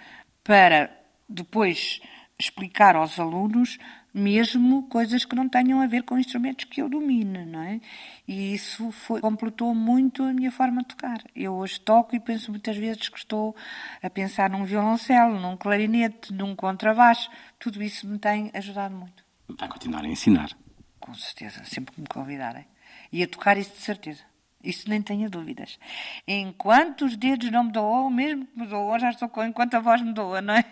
para 0.45 0.91
depois 1.29 2.01
explicar 2.39 2.95
aos 2.95 3.19
alunos 3.19 3.79
mesmo 4.17 4.85
coisas 4.85 5.27
que 5.27 5.37
não 5.37 5.47
tenham 5.47 5.81
a 5.83 5.87
ver 5.87 6.03
com 6.03 6.19
instrumentos 6.19 6.65
que 6.65 6.81
eu 6.81 6.89
domine, 6.89 7.45
não 7.45 7.61
é? 7.61 7.81
E 8.27 8.55
isso 8.55 8.91
foi, 8.91 9.21
completou 9.21 9.75
muito 9.75 10.23
a 10.23 10.33
minha 10.33 10.51
forma 10.51 10.81
de 10.81 10.89
tocar. 10.89 11.23
Eu 11.35 11.53
hoje 11.53 11.79
toco 11.79 12.17
e 12.17 12.21
penso 12.21 12.51
muitas 12.51 12.79
vezes 12.79 13.11
que 13.11 13.19
estou 13.19 13.55
a 14.03 14.09
pensar 14.09 14.49
num 14.49 14.65
violoncelo, 14.65 15.39
num 15.39 15.55
clarinete, 15.55 16.33
num 16.33 16.57
contrabaixo. 16.57 17.31
Tudo 17.59 17.83
isso 17.83 18.09
me 18.09 18.19
tem 18.19 18.51
ajudado 18.55 18.95
muito. 18.95 19.23
Vai 19.49 19.69
continuar 19.69 20.03
a 20.03 20.09
ensinar? 20.09 20.51
Com 20.99 21.13
certeza, 21.13 21.63
sempre 21.65 21.95
que 21.95 22.01
me 22.01 22.07
convidarem. 22.07 22.67
E 23.13 23.23
a 23.23 23.29
tocar 23.29 23.59
isso 23.59 23.73
de 23.73 23.83
certeza. 23.83 24.23
Isso 24.67 24.91
nem 24.91 25.01
tenha 25.01 25.31
dúvidas. 25.31 25.79
Enquanto 26.27 27.05
os 27.05 27.17
dedos 27.17 27.51
não 27.53 27.65
me 27.65 27.73
doam, 27.73 28.11
mesmo 28.11 28.47
que 28.47 28.59
me 28.59 28.67
doam, 28.67 28.99
já 28.99 29.11
estou 29.11 29.29
com 29.29 29.45
enquanto 29.45 29.75
a 29.75 29.81
voz 29.81 30.03
me 30.03 30.13
doa, 30.13 30.43
não 30.43 30.55
é? 30.55 30.65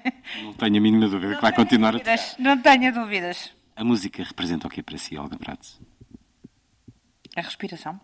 Não 0.42 0.52
tenho 0.52 0.78
a 0.78 0.80
mínima 0.80 1.08
dúvida 1.08 1.28
não 1.28 1.36
que 1.36 1.42
vai 1.42 1.52
continuar 1.52 1.92
dúvidas, 1.92 2.36
a 2.36 2.42
Não 2.42 2.58
tenha 2.58 2.90
dúvidas. 2.90 3.54
A 3.76 3.84
música 3.84 4.24
representa 4.24 4.66
o 4.66 4.70
que 4.70 4.82
para 4.82 4.98
si, 4.98 5.16
Olga 5.16 5.36
Prates? 5.36 5.80
A 7.36 7.40
respiração. 7.40 8.00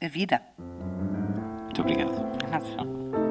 A 0.00 0.08
vida. 0.08 0.40
Muito 0.58 1.80
obrigado. 1.80 2.12
Nada. 2.48 3.23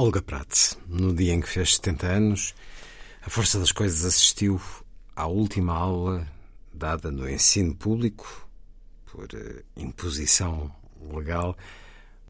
Olga 0.00 0.22
Pratt. 0.22 0.78
No 0.88 1.12
dia 1.14 1.34
em 1.34 1.42
que 1.42 1.48
fez 1.48 1.74
70 1.74 2.06
anos, 2.06 2.54
a 3.20 3.28
Força 3.28 3.58
das 3.58 3.70
Coisas 3.70 4.02
assistiu 4.06 4.58
à 5.14 5.26
última 5.26 5.74
aula 5.74 6.26
dada 6.72 7.10
no 7.10 7.28
ensino 7.28 7.74
público, 7.74 8.48
por 9.04 9.28
eh, 9.34 9.62
imposição 9.76 10.74
legal, 11.12 11.54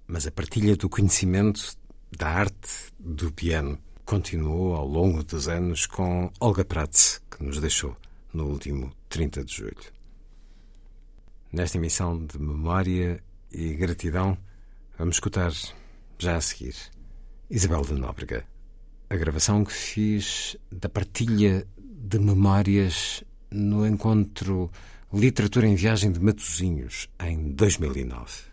mas 0.05 0.27
a 0.27 0.33
partilha 0.33 0.75
do 0.75 0.89
conhecimento 0.89 1.77
da 2.11 2.29
arte 2.29 2.93
do 2.99 3.31
piano 3.31 3.79
continuou 4.05 4.75
ao 4.75 4.89
longo 4.89 5.23
dos 5.23 5.47
anos 5.47 5.87
com 5.87 6.29
Olga 6.41 6.65
Pratt, 6.65 7.21
que 7.31 7.45
nos 7.45 7.61
deixou 7.61 7.97
no 8.35 8.47
último 8.49 8.93
30 9.09 9.45
de 9.45 9.55
julho. 9.55 9.93
Nesta 11.53 11.79
emissão 11.79 12.27
de 12.27 12.37
memória 12.37 13.23
e 13.49 13.75
gratidão, 13.75 14.37
vamos 14.99 15.15
escutar 15.15 15.53
já 16.19 16.35
a 16.35 16.41
seguir 16.41 16.75
Isabel 17.51 17.83
de 17.83 17.95
Nóbrega, 17.95 18.45
a 19.09 19.17
gravação 19.17 19.65
que 19.65 19.73
fiz 19.73 20.57
da 20.71 20.89
partilha 20.89 21.67
de 21.77 22.17
memórias 22.17 23.25
no 23.51 23.85
encontro 23.85 24.71
Literatura 25.13 25.67
em 25.67 25.75
Viagem 25.75 26.13
de 26.13 26.21
Matosinhos 26.21 27.09
em 27.21 27.51
2009. 27.51 28.45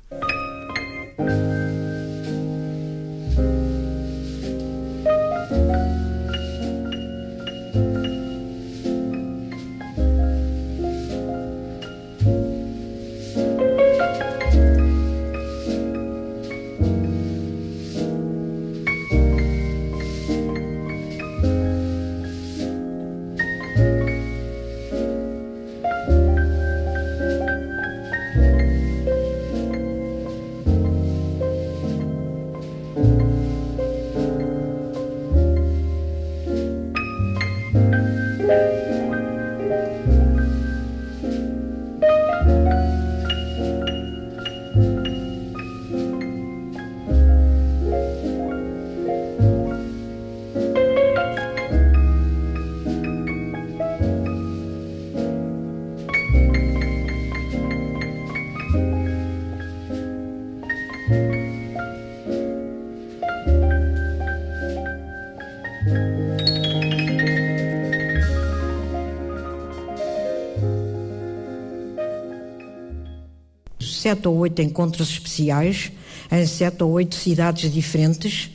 Sete 74.07 74.25
ou 74.29 74.38
oito 74.38 74.61
encontros 74.61 75.09
especiais 75.09 75.91
em 76.31 76.45
sete 76.45 76.81
ou 76.81 76.91
oito 76.91 77.13
cidades 77.13 77.69
diferentes. 77.73 78.49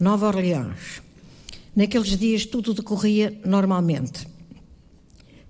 Nova 0.00 0.26
Orleans. 0.26 1.00
Naqueles 1.76 2.18
dias 2.18 2.44
tudo 2.44 2.74
decorria 2.74 3.38
normalmente. 3.44 4.26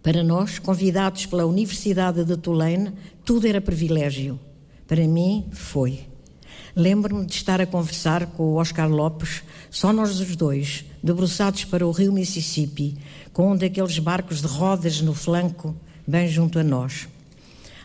Para 0.02 0.22
nós, 0.22 0.58
convidados 0.58 1.24
pela 1.24 1.46
Universidade 1.46 2.22
de 2.22 2.36
Tulane, 2.36 2.92
tudo 3.24 3.46
era 3.46 3.62
privilégio. 3.62 4.38
Para 4.86 5.06
mim, 5.06 5.46
foi. 5.52 6.00
Lembro-me 6.76 7.24
de 7.24 7.32
estar 7.32 7.62
a 7.62 7.66
conversar 7.66 8.26
com 8.26 8.42
o 8.42 8.54
Oscar 8.56 8.90
Lopes, 8.90 9.42
só 9.70 9.90
nós 9.90 10.20
os 10.20 10.36
dois, 10.36 10.84
debruçados 11.02 11.64
para 11.64 11.86
o 11.86 11.92
rio 11.92 12.12
Mississippi, 12.12 12.98
com 13.32 13.52
um 13.52 13.56
daqueles 13.56 13.98
barcos 13.98 14.42
de 14.42 14.46
rodas 14.46 15.00
no 15.00 15.14
flanco, 15.14 15.74
bem 16.06 16.28
junto 16.28 16.58
a 16.58 16.62
nós. 16.62 17.08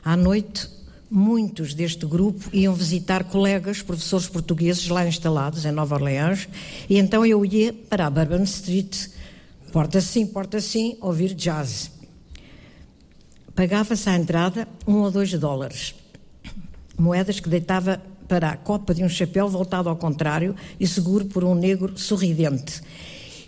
À 0.04 0.18
noite, 0.18 0.83
muitos 1.14 1.76
deste 1.76 2.08
grupo 2.08 2.50
iam 2.52 2.74
visitar 2.74 3.24
colegas, 3.26 3.84
professores 3.84 4.28
portugueses 4.28 4.88
lá 4.88 5.08
instalados 5.08 5.64
em 5.64 5.72
Nova 5.72 5.94
Orleans, 5.94 6.50
e 6.90 6.98
então 6.98 7.24
eu 7.24 7.46
ia 7.46 7.72
para 7.72 8.08
a 8.08 8.10
Bourbon 8.10 8.42
Street, 8.44 9.10
porta 9.72 10.02
sim, 10.02 10.26
porta 10.26 10.60
sim, 10.60 10.98
ouvir 11.00 11.36
jazz. 11.36 11.92
Pagava-se 13.54 14.10
à 14.10 14.16
entrada 14.16 14.68
um 14.88 14.96
ou 14.96 15.12
dois 15.12 15.32
dólares, 15.34 15.94
moedas 16.98 17.40
que 17.40 17.48
deitava 17.48 18.02
para 18.28 18.50
a 18.50 18.58
copa 18.58 18.92
de 18.92 19.04
um 19.04 19.10
chapéu 19.10 19.48
voltado 19.48 19.90
ao 19.90 19.96
contrário 19.96 20.56
e 20.80 20.88
seguro 20.88 21.26
por 21.26 21.44
um 21.44 21.54
negro 21.54 21.96
sorridente. 21.96 22.82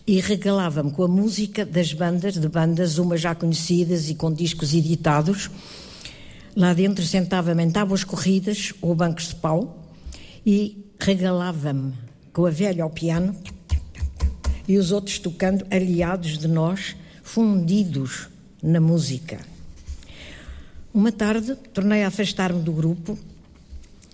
E 0.06 0.22
regalava-me 0.22 0.92
com 0.92 1.04
a 1.04 1.08
música 1.08 1.66
das 1.66 1.92
bandas, 1.94 2.36
de 2.36 2.48
bandas, 2.48 3.00
umas 3.00 3.22
já 3.22 3.34
conhecidas 3.34 4.08
e 4.08 4.14
com 4.14 4.32
discos 4.32 4.76
editados, 4.76 5.50
Lá 6.56 6.74
dentro 6.74 7.04
sentava-me 7.06 7.64
em 7.64 7.70
tábuas 7.70 8.06
corridas 8.06 8.74
ou 8.82 8.96
bancos 8.96 9.28
de 9.28 9.36
pau 9.36 9.78
e 10.46 10.86
regalava-me 10.98 11.94
com 12.32 12.46
a 12.46 12.50
velha 12.50 12.84
ao 12.84 12.90
piano 12.90 13.36
e 14.68 14.78
os 14.78 14.92
outros 14.92 15.20
tocando 15.20 15.66
aliados 15.70 16.38
de 16.38 16.48
nós, 16.48 16.96
fundidos 17.22 18.30
na 18.64 18.80
música. 18.80 19.40
Uma 20.94 21.12
tarde 21.12 21.56
tornei 21.74 22.04
a 22.04 22.08
afastar-me 22.08 22.62
do 22.62 22.72
grupo. 22.72 23.20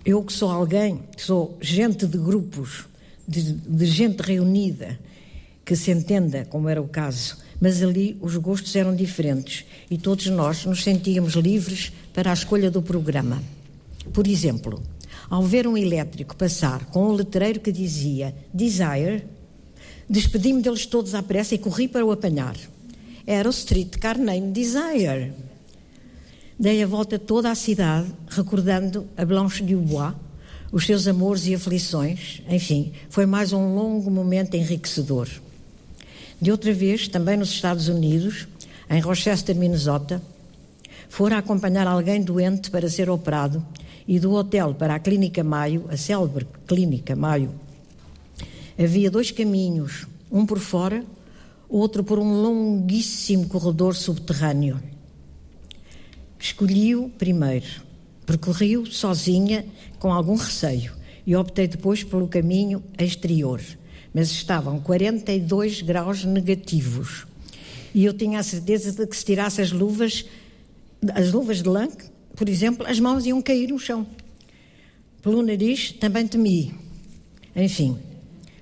Eu 0.04 0.24
que 0.24 0.34
sou 0.34 0.50
alguém, 0.50 1.04
que 1.16 1.22
sou 1.22 1.56
gente 1.62 2.08
de 2.08 2.18
grupos, 2.18 2.86
de, 3.28 3.54
de 3.54 3.86
gente 3.86 4.20
reunida, 4.20 5.00
que 5.64 5.76
se 5.76 5.92
entenda, 5.92 6.44
como 6.46 6.68
era 6.68 6.82
o 6.82 6.88
caso, 6.88 7.38
mas 7.62 7.84
ali 7.84 8.18
os 8.20 8.36
gostos 8.38 8.76
eram 8.76 8.96
diferentes 8.96 9.64
e 9.90 9.96
todos 9.96 10.26
nós 10.26 10.66
nos 10.66 10.84
sentíamos 10.84 11.34
livres 11.34 11.94
para 12.12 12.32
a 12.32 12.34
escolha 12.34 12.72
do 12.72 12.82
programa. 12.82 13.42
Por 14.12 14.26
exemplo, 14.26 14.82
ao 15.30 15.44
ver 15.44 15.68
um 15.68 15.78
elétrico 15.78 16.36
passar 16.36 16.86
com 16.86 17.08
um 17.08 17.12
letreiro 17.12 17.60
que 17.60 17.72
dizia 17.72 18.34
Desire, 18.52 19.24
despedi-me 20.10 20.64
deles 20.64 20.88
todos 20.88 21.14
à 21.14 21.22
pressa 21.22 21.54
e 21.54 21.60
corri 21.60 21.88
para 21.88 22.04
o 22.04 22.12
apanhar. 22.12 22.56
Era 23.28 23.48
o 23.48 23.52
Streetcar 23.52 24.18
Name 24.18 24.52
Desire. 24.52 25.32
Dei 26.60 26.82
a 26.82 26.88
volta 26.88 27.20
toda 27.20 27.52
a 27.52 27.56
cidade, 27.56 28.12
recordando 28.28 29.08
a 29.16 29.24
Blanche 29.24 29.64
Dubois, 29.64 30.16
os 30.72 30.86
seus 30.86 31.08
amores 31.08 31.46
e 31.46 31.54
aflições. 31.54 32.42
Enfim, 32.50 32.92
foi 33.10 33.28
mais 33.28 33.54
um 33.54 33.76
longo 33.76 34.10
momento 34.10 34.56
enriquecedor. 34.56 35.28
De 36.42 36.50
outra 36.50 36.74
vez, 36.74 37.08
também 37.08 37.38
nos 37.38 37.52
Estados 37.52 37.88
Unidos, 37.88 38.48
em 38.90 39.00
Rochester, 39.00 39.56
Minnesota, 39.56 40.20
fora 41.08 41.38
acompanhar 41.38 41.86
alguém 41.86 42.20
doente 42.20 42.72
para 42.72 42.90
ser 42.90 43.12
operado 43.12 43.64
e 44.08 44.20
do 44.20 44.34
hotel 44.34 44.74
para 44.74 44.96
a 44.96 45.00
Clínica 45.00 45.44
Maio, 45.44 45.86
a 45.88 45.96
célebre 45.96 46.48
Clínica 46.66 47.16
Maio, 47.16 47.52
havia 48.76 49.12
dois 49.12 49.30
caminhos, 49.30 50.08
um 50.32 50.44
por 50.44 50.58
fora, 50.58 51.06
outro 51.70 52.04
por 52.04 52.18
um 52.18 52.42
longuíssimo 52.42 53.48
corredor 53.48 53.94
subterrâneo. 53.94 54.82
Escolhi-o 56.40 57.08
primeiro, 57.08 57.84
percorri-o 58.26 58.88
sozinha 58.88 59.64
com 60.00 60.12
algum 60.12 60.36
receio 60.36 60.92
e 61.24 61.36
optei 61.36 61.68
depois 61.68 62.04
pelo 62.04 62.28
caminho 62.28 62.82
exterior 62.98 63.62
mas 64.14 64.32
estavam 64.32 64.80
42 64.80 65.82
graus 65.82 66.26
negativos. 66.26 67.26
E 67.94 68.06
eu 68.06 68.14
tinha 68.14 68.40
a 68.40 68.44
certeza 68.44 68.92
de 68.92 69.08
que 69.08 69.16
se 69.16 69.26
tirasse 69.26 69.62
as 69.62 69.72
luvas, 69.72 70.26
as 71.14 71.32
luvas 71.32 71.62
de 71.62 71.70
lã, 71.70 71.88
por 72.36 72.48
exemplo, 72.48 72.86
as 72.88 73.00
mãos 73.00 73.26
iam 73.26 73.42
cair 73.42 73.70
no 73.70 73.80
chão. 73.80 74.06
Pelo 75.22 75.42
nariz 75.42 75.92
também 75.92 76.28
temi. 76.28 76.74
Enfim, 77.56 77.98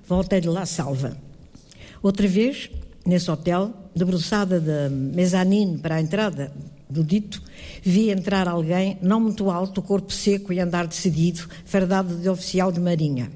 voltei 0.08 0.42
de 0.42 0.48
lá 0.48 0.66
salva. 0.66 1.18
Outra 2.02 2.28
vez, 2.28 2.70
nesse 3.06 3.30
hotel, 3.30 3.74
debruçada 3.96 4.60
da 4.60 4.90
mezanine 4.90 5.78
para 5.78 5.96
a 5.96 6.02
entrada 6.02 6.52
do 6.90 7.04
dito, 7.04 7.42
vi 7.84 8.10
entrar 8.10 8.48
alguém 8.48 8.98
não 9.02 9.20
muito 9.20 9.52
alto, 9.52 9.82
corpo 9.82 10.12
seco 10.12 10.52
e 10.52 10.60
andar 10.60 10.88
decidido, 10.88 11.48
fardado 11.66 12.16
de 12.16 12.28
oficial 12.28 12.72
de 12.72 12.80
marinha. 12.80 13.32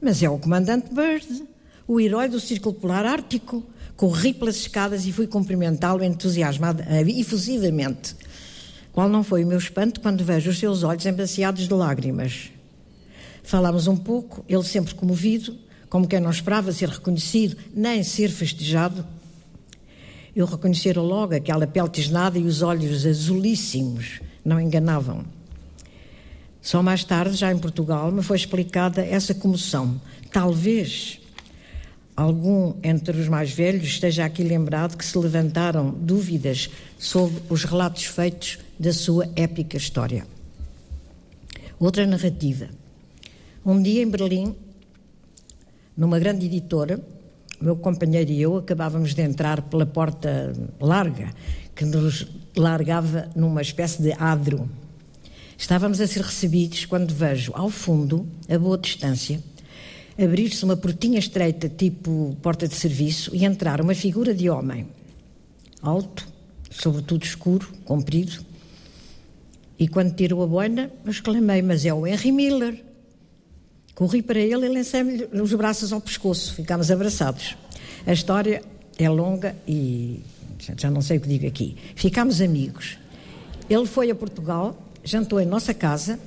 Mas 0.00 0.22
é 0.22 0.28
o 0.28 0.38
comandante 0.38 0.92
Bird 0.92 1.42
o 1.88 1.98
herói 1.98 2.28
do 2.28 2.38
Círculo 2.38 2.74
Polar 2.74 3.06
Ártico. 3.06 3.64
Corri 3.96 4.32
pelas 4.32 4.56
escadas 4.56 5.06
e 5.06 5.12
fui 5.12 5.26
cumprimentá-lo 5.26 6.04
entusiasmado, 6.04 6.84
eh, 6.86 7.00
efusivamente. 7.18 8.14
Qual 8.92 9.08
não 9.08 9.24
foi 9.24 9.42
o 9.42 9.46
meu 9.46 9.58
espanto 9.58 10.00
quando 10.00 10.22
vejo 10.22 10.50
os 10.50 10.58
seus 10.58 10.84
olhos 10.84 11.04
embaciados 11.04 11.66
de 11.66 11.74
lágrimas? 11.74 12.50
Falámos 13.42 13.88
um 13.88 13.96
pouco, 13.96 14.44
ele 14.48 14.62
sempre 14.62 14.94
comovido, 14.94 15.56
como 15.88 16.06
quem 16.06 16.20
não 16.20 16.30
esperava 16.30 16.70
ser 16.70 16.90
reconhecido 16.90 17.56
nem 17.74 18.04
ser 18.04 18.28
festejado. 18.28 19.04
Eu 20.36 20.46
reconhecera 20.46 21.00
logo 21.00 21.34
aquela 21.34 21.66
pele 21.66 21.88
tisnada 21.88 22.38
e 22.38 22.44
os 22.44 22.62
olhos 22.62 23.04
azulíssimos, 23.04 24.20
não 24.44 24.60
enganavam. 24.60 25.24
Só 26.62 26.84
mais 26.84 27.02
tarde, 27.02 27.34
já 27.34 27.50
em 27.50 27.58
Portugal, 27.58 28.12
me 28.12 28.22
foi 28.22 28.36
explicada 28.36 29.04
essa 29.04 29.34
comoção. 29.34 30.00
Talvez 30.30 31.17
algum 32.18 32.74
entre 32.82 33.16
os 33.16 33.28
mais 33.28 33.52
velhos 33.52 33.84
esteja 33.84 34.24
aqui 34.24 34.42
lembrado 34.42 34.96
que 34.96 35.04
se 35.04 35.16
levantaram 35.16 35.90
dúvidas 35.90 36.68
sobre 36.98 37.40
os 37.48 37.62
relatos 37.62 38.06
feitos 38.06 38.58
da 38.76 38.92
sua 38.92 39.30
épica 39.36 39.76
história. 39.76 40.26
Outra 41.78 42.04
narrativa. 42.04 42.70
Um 43.64 43.80
dia 43.80 44.02
em 44.02 44.10
Berlim, 44.10 44.52
numa 45.96 46.18
grande 46.18 46.46
editora, 46.46 47.00
meu 47.60 47.76
companheiro 47.76 48.32
e 48.32 48.42
eu 48.42 48.56
acabávamos 48.56 49.14
de 49.14 49.22
entrar 49.22 49.62
pela 49.62 49.86
porta 49.86 50.52
larga 50.80 51.32
que 51.76 51.84
nos 51.84 52.26
largava 52.56 53.28
numa 53.36 53.62
espécie 53.62 54.02
de 54.02 54.12
adro. 54.14 54.68
Estávamos 55.56 56.00
a 56.00 56.06
ser 56.08 56.22
recebidos 56.22 56.84
quando 56.84 57.14
vejo 57.14 57.52
ao 57.54 57.70
fundo, 57.70 58.26
a 58.48 58.58
boa 58.58 58.76
distância, 58.76 59.40
abrir-se 60.18 60.64
uma 60.64 60.76
portinha 60.76 61.18
estreita, 61.18 61.68
tipo 61.68 62.36
porta 62.42 62.66
de 62.66 62.74
serviço, 62.74 63.34
e 63.34 63.44
entrar 63.44 63.80
uma 63.80 63.94
figura 63.94 64.34
de 64.34 64.50
homem, 64.50 64.88
alto, 65.80 66.26
sobretudo 66.70 67.24
escuro, 67.24 67.68
comprido. 67.84 68.44
E 69.78 69.86
quando 69.86 70.14
tirou 70.14 70.42
a 70.42 70.46
boina, 70.46 70.90
exclamei: 71.06 71.62
Mas 71.62 71.84
é 71.84 71.94
o 71.94 72.06
Henry 72.06 72.32
Miller. 72.32 72.84
Corri 73.94 74.22
para 74.22 74.38
ele 74.38 74.66
e 74.66 74.68
lancei-me 74.68 75.24
os 75.40 75.52
braços 75.54 75.92
ao 75.92 76.00
pescoço. 76.00 76.54
Ficámos 76.54 76.90
abraçados. 76.90 77.56
A 78.06 78.12
história 78.12 78.62
é 78.98 79.08
longa 79.08 79.56
e 79.66 80.20
já 80.76 80.90
não 80.90 81.00
sei 81.00 81.18
o 81.18 81.20
que 81.20 81.28
digo 81.28 81.46
aqui. 81.46 81.76
Ficámos 81.94 82.40
amigos. 82.40 82.98
Ele 83.68 83.86
foi 83.86 84.10
a 84.10 84.14
Portugal, 84.14 84.76
jantou 85.04 85.40
em 85.40 85.46
nossa 85.46 85.74
casa. 85.74 86.18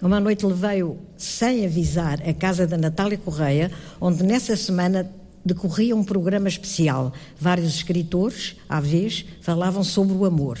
Uma 0.00 0.20
noite 0.20 0.44
levei-o 0.44 0.98
sem 1.24 1.64
avisar 1.64 2.20
à 2.28 2.32
casa 2.32 2.66
da 2.66 2.76
Natália 2.76 3.18
Correia, 3.18 3.70
onde 4.00 4.22
nessa 4.22 4.56
semana 4.56 5.10
decorria 5.44 5.96
um 5.96 6.04
programa 6.04 6.48
especial. 6.48 7.12
Vários 7.38 7.74
escritores, 7.74 8.56
à 8.68 8.80
vez, 8.80 9.24
falavam 9.40 9.82
sobre 9.82 10.14
o 10.14 10.24
amor. 10.24 10.58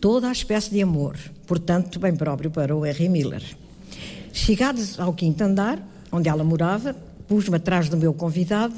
Toda 0.00 0.28
a 0.28 0.32
espécie 0.32 0.70
de 0.70 0.82
amor, 0.82 1.16
portanto, 1.46 1.98
bem 1.98 2.14
próprio 2.14 2.50
para 2.50 2.74
o 2.76 2.84
R. 2.84 3.08
Miller. 3.08 3.42
Chegados 4.32 4.98
ao 4.98 5.14
quinto 5.14 5.42
andar, 5.42 5.80
onde 6.12 6.28
ela 6.28 6.44
morava, 6.44 6.94
pus-me 7.26 7.56
atrás 7.56 7.88
do 7.88 7.96
meu 7.96 8.12
convidado 8.12 8.74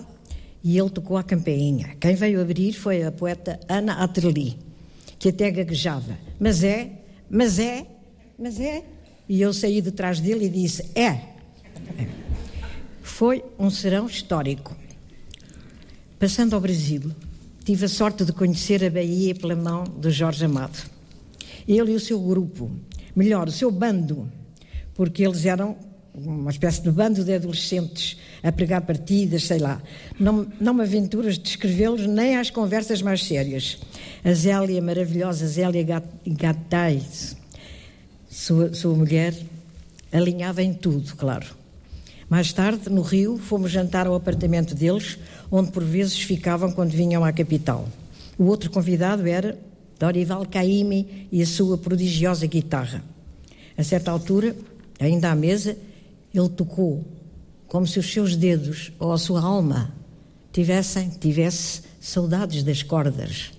e 0.63 0.79
ele 0.79 0.91
tocou 0.91 1.17
a 1.17 1.23
campainha. 1.23 1.97
Quem 2.01 2.15
veio 2.15 2.41
abrir 2.41 2.73
foi 2.73 3.03
a 3.03 3.13
poeta 3.13 3.59
Ana 3.69 3.95
Atreli, 3.95 4.57
que 5.19 5.31
até 5.31 5.51
gaguejava. 5.51 6.17
Mas 6.39 6.63
é, 6.63 6.91
mas 7.29 7.59
é, 7.59 7.87
mas 8.39 8.61
é. 8.61 8.85
E 9.29 9.41
eu 9.43 9.53
saí 9.53 9.81
de 9.81 9.91
trás 9.91 10.21
dele 10.21 10.47
e 10.47 10.49
disse: 10.49 10.85
É. 10.95 11.21
Foi 13.03 13.45
um 13.59 13.71
serão 13.71 14.07
histórico. 14.07 14.77
Passando 16.19 16.55
ao 16.55 16.61
Brasil, 16.61 17.13
tive 17.65 17.85
a 17.85 17.89
sorte 17.89 18.25
de 18.25 18.33
conhecer 18.33 18.85
a 18.85 18.91
Bahia 18.91 19.35
pela 19.35 19.55
mão 19.55 19.85
de 19.85 20.11
Jorge 20.11 20.45
Amado. 20.45 20.79
Ele 21.67 21.93
e 21.93 21.95
o 21.95 22.01
seu 22.01 22.19
grupo, 22.21 22.71
melhor, 23.15 23.49
o 23.49 23.53
seu 23.53 23.71
bando, 23.71 24.31
porque 24.95 25.25
eles 25.25 25.45
eram 25.45 25.77
uma 26.15 26.51
espécie 26.51 26.83
de 26.83 26.91
bando 26.91 27.25
de 27.25 27.35
adolescentes 27.35 28.17
a 28.43 28.51
pregar 28.51 28.83
partidas, 28.83 29.45
sei 29.45 29.59
lá. 29.59 29.81
Não, 30.19 30.47
não 30.61 30.75
me 30.75 30.83
aventuro 30.83 31.29
a 31.29 31.33
descrevê-los 31.33 32.07
nem 32.07 32.37
às 32.37 32.51
conversas 32.51 33.03
mais 33.03 33.23
sérias. 33.25 33.79
A 34.25 34.33
Zélia, 34.33 34.83
maravilhosa 34.83 35.47
Zélia 35.47 35.85
Gattais, 36.27 37.37
sua, 38.39 38.73
sua 38.73 38.95
mulher, 38.95 39.35
alinhava 40.13 40.63
em 40.63 40.73
tudo, 40.73 41.17
claro. 41.17 41.47
Mais 42.31 42.53
tarde, 42.53 42.89
no 42.89 43.03
Rio, 43.03 43.37
fomos 43.37 43.73
jantar 43.73 44.07
ao 44.07 44.15
apartamento 44.15 44.77
deles, 44.77 45.19
onde 45.51 45.73
por 45.73 45.83
vezes 45.83 46.23
ficavam 46.23 46.71
quando 46.71 46.93
vinham 46.93 47.25
à 47.25 47.33
capital. 47.33 47.89
O 48.39 48.45
outro 48.45 48.71
convidado 48.71 49.27
era 49.27 49.59
Dorival 49.99 50.47
Caymmi 50.47 51.27
e 51.33 51.43
a 51.43 51.47
sua 51.47 51.77
prodigiosa 51.77 52.47
guitarra. 52.47 53.03
A 53.77 53.83
certa 53.83 54.13
altura, 54.13 54.55
ainda 55.01 55.33
à 55.33 55.35
mesa, 55.35 55.77
ele 56.33 56.49
tocou 56.49 57.05
como 57.67 57.89
se 57.89 57.99
os 57.99 58.11
seus 58.11 58.37
dedos 58.37 58.93
ou 59.01 59.13
a 59.13 59.19
sua 59.19 59.43
alma 59.43 59.93
tivessem 60.53 61.11
tivesse 61.11 61.83
saudades 62.01 62.63
das 62.63 62.85
cordas. 62.85 63.51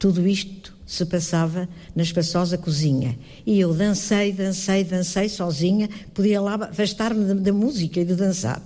Tudo 0.00 0.26
isto 0.26 0.69
se 0.90 1.06
passava 1.06 1.68
na 1.94 2.02
espaçosa 2.02 2.58
cozinha. 2.58 3.16
E 3.46 3.60
eu 3.60 3.72
dancei, 3.72 4.32
dancei, 4.32 4.82
dancei 4.82 5.28
sozinha, 5.28 5.88
podia 6.12 6.40
lá 6.40 6.56
afastar-me 6.56 7.32
da 7.32 7.52
música 7.52 8.00
e 8.00 8.04
de 8.04 8.16
dançar. 8.16 8.60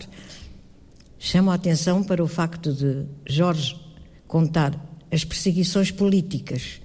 Chamo 1.18 1.50
a 1.50 1.54
atenção 1.54 2.02
para 2.02 2.24
o 2.24 2.26
facto 2.26 2.72
de 2.72 3.04
Jorge 3.28 3.78
contar 4.26 4.74
as 5.12 5.22
perseguições 5.22 5.90
políticas 5.90 6.80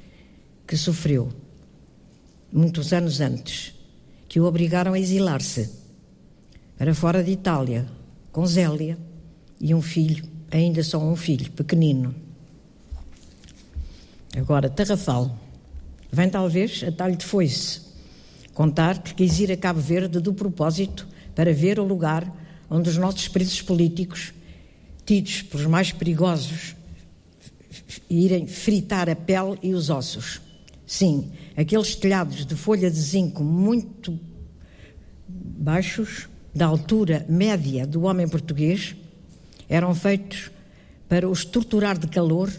que 0.68 0.76
sofreu 0.76 1.30
muitos 2.52 2.92
anos 2.92 3.22
antes, 3.22 3.74
que 4.28 4.42
o 4.42 4.44
obrigaram 4.44 4.92
a 4.92 5.00
exilar-se 5.00 5.70
para 6.78 6.94
fora 6.94 7.24
de 7.24 7.32
Itália, 7.32 7.88
com 8.30 8.46
Zélia 8.46 8.98
e 9.58 9.74
um 9.74 9.82
filho, 9.82 10.26
ainda 10.52 10.84
só 10.84 11.00
um 11.00 11.16
filho, 11.16 11.50
pequenino. 11.54 12.29
Agora, 14.38 14.70
Tarrafal. 14.70 15.36
Vem 16.12 16.30
talvez 16.30 16.84
a 16.84 16.92
talho 16.92 17.16
de 17.16 17.26
foice 17.26 17.82
contar 18.54 19.02
que 19.02 19.14
quis 19.14 19.40
ir 19.40 19.52
a 19.52 19.58
Cabo 19.58 19.80
Verde 19.80 20.20
do 20.20 20.34
propósito 20.34 21.08
para 21.34 21.54
ver 21.54 21.80
o 21.80 21.84
lugar 21.84 22.30
onde 22.70 22.90
os 22.90 22.98
nossos 22.98 23.28
presos 23.28 23.62
políticos, 23.62 24.34
tidos 25.06 25.42
por 25.44 25.62
os 25.62 25.66
mais 25.66 25.92
perigosos, 25.92 26.76
irem 28.10 28.48
fritar 28.48 29.10
a 29.10 29.16
pele 29.16 29.58
e 29.64 29.74
os 29.74 29.90
ossos. 29.90 30.42
Sim, 30.86 31.32
aqueles 31.56 31.96
telhados 31.96 32.46
de 32.46 32.56
folha 32.56 32.92
de 32.92 33.00
zinco 33.00 33.44
muito 33.44 34.20
baixos, 35.28 36.28
da 36.54 36.66
altura 36.66 37.26
média 37.30 37.88
do 37.88 38.02
homem 38.02 38.28
português, 38.28 38.96
eram 39.70 39.96
feitos 39.96 40.52
para 41.08 41.30
os 41.30 41.46
torturar 41.46 41.98
de 41.98 42.08
calor 42.08 42.52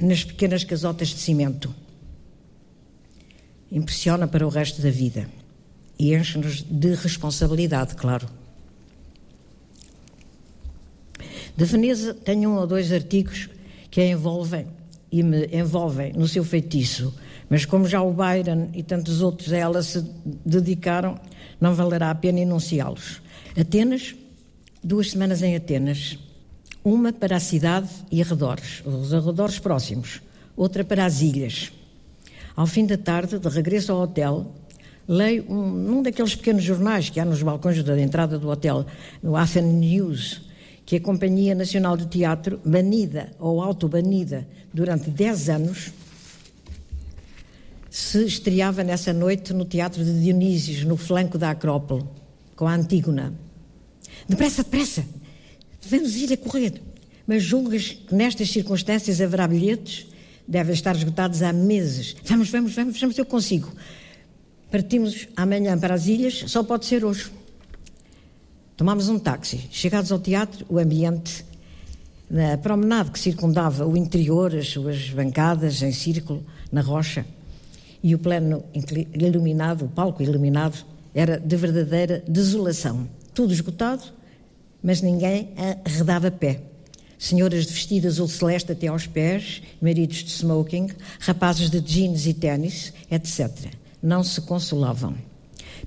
nas 0.00 0.24
pequenas 0.24 0.64
casotas 0.64 1.08
de 1.08 1.18
cimento. 1.18 1.74
Impressiona 3.70 4.26
para 4.26 4.46
o 4.46 4.48
resto 4.48 4.80
da 4.80 4.90
vida 4.90 5.28
e 5.98 6.14
enche-nos 6.14 6.62
de 6.62 6.94
responsabilidade, 6.94 7.94
claro. 7.94 8.28
De 11.56 11.64
Veneza 11.64 12.14
tenho 12.14 12.50
um 12.50 12.56
ou 12.56 12.66
dois 12.66 12.92
artigos 12.92 13.50
que 13.90 14.00
a 14.00 14.06
envolvem 14.06 14.66
e 15.10 15.22
me 15.22 15.46
envolvem 15.46 16.12
no 16.12 16.28
seu 16.28 16.44
feitiço, 16.44 17.12
mas 17.50 17.64
como 17.64 17.88
já 17.88 18.00
o 18.02 18.12
Byron 18.12 18.68
e 18.74 18.82
tantos 18.82 19.22
outros 19.22 19.52
a 19.52 19.56
ela 19.56 19.82
se 19.82 20.04
dedicaram, 20.44 21.18
não 21.60 21.74
valerá 21.74 22.10
a 22.10 22.14
pena 22.14 22.40
enunciá-los. 22.40 23.20
Atenas, 23.58 24.14
duas 24.84 25.10
semanas 25.10 25.42
em 25.42 25.56
Atenas, 25.56 26.18
uma 26.88 27.12
para 27.12 27.36
a 27.36 27.40
cidade 27.40 27.88
e 28.10 28.22
arredores, 28.22 28.82
os 28.84 29.12
arredores 29.12 29.58
próximos, 29.58 30.22
outra 30.56 30.82
para 30.82 31.04
as 31.04 31.20
ilhas. 31.20 31.70
Ao 32.56 32.66
fim 32.66 32.86
da 32.86 32.96
tarde, 32.96 33.38
de 33.38 33.48
regresso 33.48 33.92
ao 33.92 34.02
hotel, 34.02 34.54
leio 35.06 35.44
um, 35.48 35.70
num 35.70 36.02
daqueles 36.02 36.34
pequenos 36.34 36.64
jornais 36.64 37.10
que 37.10 37.20
há 37.20 37.24
nos 37.24 37.42
balcões 37.42 37.82
da 37.82 38.00
entrada 38.00 38.38
do 38.38 38.48
hotel, 38.48 38.86
no 39.22 39.36
Athens 39.36 39.72
News, 39.72 40.40
que 40.84 40.96
a 40.96 41.00
Companhia 41.00 41.54
Nacional 41.54 41.96
de 41.96 42.06
Teatro, 42.06 42.58
banida 42.64 43.32
ou 43.38 43.62
autobanida 43.62 44.48
durante 44.72 45.10
10 45.10 45.48
anos, 45.50 45.92
se 47.90 48.24
estreava 48.24 48.82
nessa 48.82 49.12
noite 49.12 49.52
no 49.52 49.64
Teatro 49.64 50.02
de 50.02 50.22
Dionísios, 50.22 50.84
no 50.84 50.96
flanco 50.96 51.36
da 51.36 51.50
Acrópole, 51.50 52.04
com 52.56 52.66
a 52.66 52.74
Antígona. 52.74 53.34
Depressa, 54.28 54.62
depressa! 54.62 55.17
Devemos 55.88 56.16
ir 56.16 56.32
a 56.34 56.36
correr. 56.36 56.82
Mas 57.26 57.42
julgas 57.42 57.90
que 58.06 58.14
nestas 58.14 58.50
circunstâncias 58.50 59.20
haverá 59.20 59.48
bilhetes? 59.48 60.06
Devem 60.46 60.74
estar 60.74 60.94
esgotados 60.94 61.42
há 61.42 61.52
meses. 61.52 62.14
Vamos, 62.24 62.50
vamos, 62.50 62.74
vamos, 62.74 63.00
vamos, 63.00 63.18
eu 63.18 63.24
consigo. 63.24 63.72
Partimos 64.70 65.28
amanhã 65.34 65.78
para 65.78 65.94
as 65.94 66.06
ilhas, 66.06 66.44
só 66.46 66.62
pode 66.62 66.84
ser 66.84 67.04
hoje. 67.04 67.30
Tomámos 68.76 69.08
um 69.08 69.18
táxi. 69.18 69.66
Chegados 69.70 70.12
ao 70.12 70.18
teatro, 70.18 70.64
o 70.68 70.78
ambiente, 70.78 71.44
na 72.30 72.58
promenade 72.58 73.10
que 73.10 73.18
circundava 73.18 73.86
o 73.86 73.96
interior, 73.96 74.54
as 74.54 74.68
suas 74.68 75.08
bancadas 75.08 75.82
em 75.82 75.92
círculo, 75.92 76.44
na 76.70 76.82
rocha, 76.82 77.24
e 78.02 78.14
o 78.14 78.18
plano 78.18 78.62
iluminado, 79.14 79.86
o 79.86 79.88
palco 79.88 80.22
iluminado, 80.22 80.84
era 81.14 81.40
de 81.40 81.56
verdadeira 81.56 82.22
desolação. 82.28 83.08
Tudo 83.34 83.52
esgotado 83.52 84.17
mas 84.82 85.00
ninguém 85.00 85.52
arredava 85.84 86.30
pé. 86.30 86.62
Senhoras 87.18 87.66
de 87.66 87.72
vestido 87.72 88.06
azul 88.06 88.28
celeste 88.28 88.70
até 88.70 88.86
aos 88.86 89.06
pés, 89.06 89.60
maridos 89.80 90.18
de 90.18 90.30
smoking, 90.30 90.88
rapazes 91.18 91.68
de 91.68 91.80
jeans 91.80 92.26
e 92.26 92.34
ténis, 92.34 92.92
etc. 93.10 93.72
Não 94.00 94.22
se 94.22 94.40
consolavam. 94.40 95.16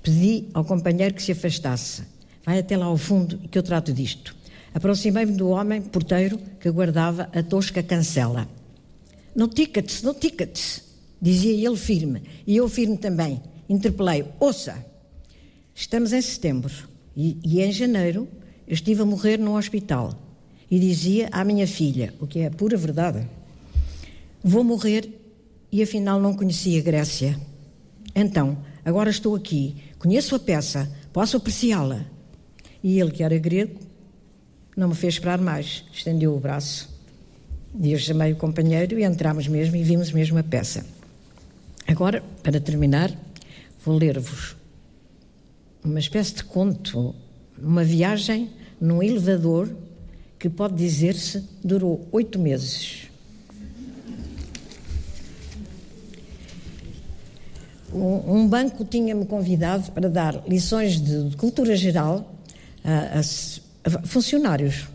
Pedi 0.04 0.50
ao 0.54 0.66
companheiro 0.66 1.14
que 1.14 1.24
se 1.24 1.32
afastasse. 1.32 2.04
Vai 2.46 2.60
até 2.60 2.76
lá 2.76 2.86
ao 2.86 2.98
fundo 2.98 3.38
que 3.50 3.58
eu 3.58 3.64
trato 3.64 3.94
disto. 3.94 4.36
Aproximei-me 4.74 5.34
do 5.34 5.50
homem 5.50 5.82
porteiro 5.82 6.38
que 6.60 6.70
guardava 6.70 7.30
a 7.34 7.44
tosca 7.44 7.82
cancela. 7.84 8.48
No 9.34 9.48
tickets, 9.48 10.02
no 10.02 10.14
tickets, 10.14 10.84
dizia 11.22 11.66
ele 11.66 11.78
firme, 11.78 12.24
e 12.46 12.58
eu 12.58 12.68
firme 12.68 12.98
também. 12.98 13.42
Interpelei-o. 13.70 14.28
Ouça, 14.40 14.86
estamos 15.74 16.12
em 16.12 16.22
setembro 16.22 16.74
e, 17.16 17.38
e 17.44 17.62
em 17.62 17.72
janeiro 17.72 18.28
eu 18.72 18.76
estive 18.76 19.02
a 19.02 19.06
morrer 19.06 19.38
num 19.38 19.58
hospital 19.58 20.18
e 20.72 20.80
dizia 20.80 21.28
à 21.34 21.44
minha 21.44 21.68
filha, 21.68 22.14
o 22.22 22.26
que 22.26 22.40
é 22.40 22.50
pura 22.50 22.78
verdade, 22.78 23.28
vou 24.42 24.64
morrer 24.64 25.10
e 25.70 25.84
afinal 25.84 26.22
não 26.22 26.34
conhecia 26.34 26.82
Grécia. 26.82 27.38
Então, 28.16 28.58
agora 28.86 29.10
estou 29.10 29.36
aqui, 29.36 29.76
conheço 30.00 30.36
a 30.36 30.40
peça, 30.40 30.90
posso 31.12 31.36
apreciá-la. 31.36 32.06
E 32.82 32.98
ele, 32.98 33.12
que 33.12 33.24
era 33.24 33.38
grego, 33.38 33.78
não 34.78 34.88
me 34.88 34.96
fez 34.96 35.16
esperar 35.16 35.42
mais, 35.42 35.84
estendeu 35.92 36.34
o 36.34 36.40
braço. 36.40 36.90
E 37.78 37.92
eu 37.92 38.00
chamei 38.00 38.32
o 38.32 38.38
companheiro 38.38 38.98
e 38.98 39.04
entramos 39.04 39.50
mesmo 39.50 39.76
e 39.76 39.84
vimos 39.84 40.14
mesmo 40.14 40.38
a 40.38 40.44
peça. 40.44 40.86
Agora, 41.86 42.24
para 42.42 42.58
terminar, 42.62 43.12
vou 43.84 43.98
ler-vos 43.98 44.56
uma 45.84 46.00
espécie 46.00 46.36
de 46.36 46.46
conto, 46.46 47.14
uma 47.62 47.84
viagem 47.84 48.61
num 48.82 49.04
elevador 49.04 49.70
que 50.40 50.50
pode 50.50 50.74
dizer-se 50.74 51.48
durou 51.64 52.08
oito 52.12 52.40
meses. 52.40 53.04
Um, 57.94 58.48
banco 58.48 58.86
tinha-me 58.86 59.26
convidado 59.26 59.92
para 59.92 60.10
dar 60.10 60.44
lições 60.48 61.00
de, 61.00 61.36
cultura 61.36 61.76
geral 61.76 62.34
a, 62.84 63.20
a, 63.20 64.08
funcionários. 64.08 64.88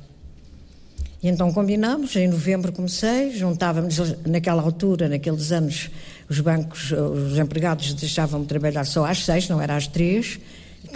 E 1.22 1.28
então 1.28 1.52
combinámos, 1.52 2.16
em 2.16 2.26
novembro 2.26 2.72
comecei, 2.72 3.32
juntávamos 3.32 3.96
naquela 4.26 4.62
altura, 4.62 5.08
naqueles 5.08 5.52
anos, 5.52 5.90
os 6.28 6.40
bancos, 6.40 6.90
os 6.90 7.38
empregados 7.38 7.92
deixavam-me 7.94 8.46
trabalhar 8.46 8.84
só 8.84 9.04
às 9.04 9.24
seis, 9.24 9.48
não 9.48 9.60
era 9.60 9.76
às 9.76 9.86
três, 9.86 10.40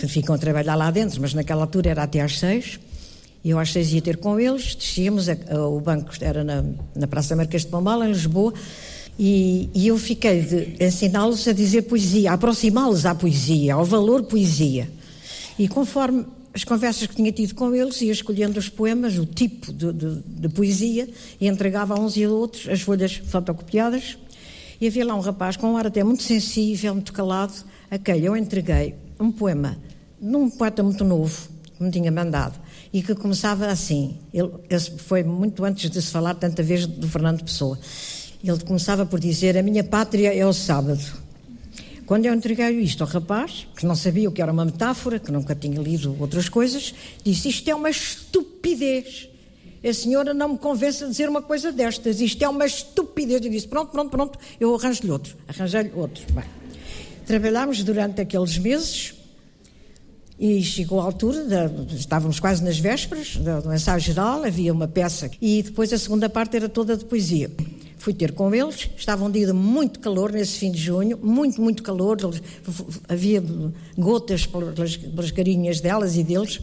que 0.00 0.08
ficam 0.08 0.34
a 0.34 0.38
trabalhar 0.38 0.74
lá 0.74 0.90
dentro, 0.90 1.20
mas 1.20 1.34
naquela 1.34 1.62
altura 1.62 1.90
era 1.90 2.02
até 2.02 2.20
às 2.20 2.38
seis. 2.38 2.80
Eu 3.44 3.58
às 3.58 3.72
seis 3.72 3.92
ia 3.92 4.00
ter 4.00 4.16
com 4.16 4.38
eles, 4.40 4.74
descíamos, 4.74 5.28
a, 5.28 5.36
a, 5.50 5.66
o 5.66 5.80
banco 5.80 6.12
era 6.20 6.42
na, 6.42 6.64
na 6.94 7.06
Praça 7.06 7.36
Marquês 7.36 7.62
de 7.62 7.68
Pombal, 7.68 8.02
em 8.04 8.08
Lisboa, 8.08 8.52
e, 9.18 9.68
e 9.74 9.88
eu 9.88 9.98
fiquei 9.98 10.40
de 10.40 10.84
ensiná-los 10.84 11.46
a 11.46 11.52
dizer 11.52 11.82
poesia, 11.82 12.30
a 12.30 12.34
aproximá-los 12.34 13.04
à 13.04 13.14
poesia, 13.14 13.74
ao 13.74 13.84
valor 13.84 14.22
poesia. 14.24 14.90
E 15.58 15.68
conforme 15.68 16.24
as 16.52 16.64
conversas 16.64 17.06
que 17.06 17.14
tinha 17.14 17.30
tido 17.30 17.54
com 17.54 17.74
eles, 17.74 18.00
ia 18.00 18.12
escolhendo 18.12 18.58
os 18.58 18.68
poemas, 18.68 19.18
o 19.18 19.26
tipo 19.26 19.72
de, 19.72 19.92
de, 19.92 20.22
de 20.26 20.48
poesia, 20.48 21.08
e 21.40 21.46
entregava 21.46 21.94
a 21.94 22.00
uns 22.00 22.16
e 22.16 22.24
a 22.24 22.30
outros 22.30 22.68
as 22.68 22.80
folhas 22.80 23.16
fotocopiadas. 23.16 24.16
E 24.80 24.86
havia 24.86 25.04
lá 25.04 25.14
um 25.14 25.20
rapaz 25.20 25.56
com 25.56 25.72
um 25.72 25.76
ar 25.76 25.86
até 25.86 26.02
muito 26.02 26.22
sensível, 26.22 26.94
muito 26.94 27.12
calado, 27.12 27.52
a 27.90 27.98
quem 27.98 28.20
eu 28.20 28.36
entreguei 28.36 28.94
um 29.18 29.30
poema 29.30 29.76
de 30.20 30.36
um 30.36 30.50
poeta 30.50 30.82
muito 30.82 31.02
novo, 31.02 31.48
que 31.76 31.82
me 31.82 31.90
tinha 31.90 32.12
mandado, 32.12 32.58
e 32.92 33.02
que 33.02 33.14
começava 33.14 33.66
assim. 33.66 34.18
Ele, 34.34 34.50
foi 34.98 35.22
muito 35.24 35.64
antes 35.64 35.88
de 35.88 36.02
se 36.02 36.10
falar 36.10 36.34
tanta 36.34 36.62
vez 36.62 36.86
do 36.86 37.08
Fernando 37.08 37.42
Pessoa. 37.42 37.78
Ele 38.44 38.58
começava 38.60 39.06
por 39.06 39.18
dizer: 39.18 39.56
A 39.56 39.62
minha 39.62 39.82
pátria 39.82 40.34
é 40.34 40.44
o 40.44 40.52
sábado. 40.52 41.00
Quando 42.04 42.26
eu 42.26 42.34
entreguei 42.34 42.70
isto 42.80 43.04
ao 43.04 43.08
rapaz, 43.08 43.68
que 43.76 43.86
não 43.86 43.94
sabia 43.94 44.28
o 44.28 44.32
que 44.32 44.42
era 44.42 44.52
uma 44.52 44.64
metáfora, 44.64 45.18
que 45.18 45.30
nunca 45.30 45.54
tinha 45.54 45.80
lido 45.80 46.16
outras 46.20 46.48
coisas, 46.48 46.94
disse: 47.24 47.48
Isto 47.48 47.70
é 47.70 47.74
uma 47.74 47.88
estupidez. 47.88 49.28
A 49.82 49.94
senhora 49.94 50.34
não 50.34 50.50
me 50.50 50.58
convence 50.58 51.02
a 51.02 51.06
dizer 51.06 51.28
uma 51.28 51.40
coisa 51.40 51.72
destas. 51.72 52.20
Isto 52.20 52.42
é 52.44 52.48
uma 52.48 52.66
estupidez. 52.66 53.42
Eu 53.42 53.50
disse: 53.50 53.68
Pronto, 53.68 53.90
pronto, 53.90 54.10
pronto, 54.10 54.38
eu 54.58 54.74
arranjo-lhe 54.74 55.10
outro. 55.10 55.34
Arranjei-lhe 55.48 55.92
outro. 55.94 56.24
Bem, 56.32 56.44
trabalhámos 57.24 57.82
durante 57.82 58.20
aqueles 58.20 58.58
meses 58.58 59.14
e 60.40 60.62
chegou 60.62 60.98
a 60.98 61.04
altura, 61.04 61.44
de, 61.44 61.96
estávamos 61.96 62.40
quase 62.40 62.64
nas 62.64 62.78
vésperas 62.78 63.36
do 63.36 63.74
ensaio 63.74 64.00
geral, 64.00 64.42
havia 64.42 64.72
uma 64.72 64.88
peça 64.88 65.30
e 65.38 65.62
depois 65.62 65.92
a 65.92 65.98
segunda 65.98 66.30
parte 66.30 66.56
era 66.56 66.66
toda 66.66 66.96
de 66.96 67.04
poesia. 67.04 67.50
Fui 67.98 68.14
ter 68.14 68.32
com 68.32 68.54
eles, 68.54 68.88
estava 68.96 69.22
um 69.22 69.30
dia 69.30 69.48
de 69.48 69.52
muito 69.52 70.00
calor 70.00 70.32
nesse 70.32 70.58
fim 70.58 70.72
de 70.72 70.78
junho, 70.78 71.18
muito, 71.22 71.60
muito 71.60 71.82
calor, 71.82 72.16
havia 73.06 73.44
gotas 73.98 74.46
pelas, 74.46 74.96
pelas 74.96 75.30
carinhas 75.30 75.82
delas 75.82 76.16
e 76.16 76.24
deles, 76.24 76.58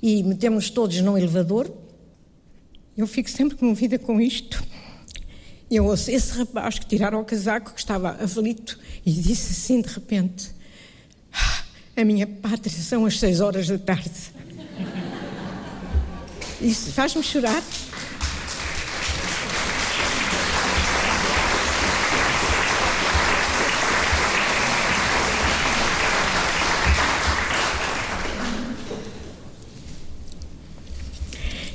e 0.00 0.22
metemos 0.22 0.70
todos 0.70 1.00
num 1.00 1.18
elevador. 1.18 1.68
Eu 2.96 3.08
fico 3.08 3.28
sempre 3.28 3.56
comovida 3.56 3.98
com 3.98 4.20
isto. 4.20 4.62
Eu 5.68 5.86
ouço 5.86 6.08
esse 6.12 6.38
rapaz 6.38 6.78
que 6.78 6.86
tiraram 6.86 7.20
o 7.20 7.24
casaco, 7.24 7.74
que 7.74 7.80
estava 7.80 8.10
aflito, 8.10 8.78
e 9.04 9.10
disse 9.10 9.50
assim 9.50 9.80
de 9.80 9.88
repente: 9.88 10.54
a 11.96 12.04
minha 12.04 12.26
pátria 12.26 12.70
são 12.70 13.06
as 13.06 13.18
seis 13.18 13.40
horas 13.40 13.68
da 13.68 13.78
tarde. 13.78 14.10
Isso 16.60 16.92
faz-me 16.92 17.22
chorar. 17.22 17.62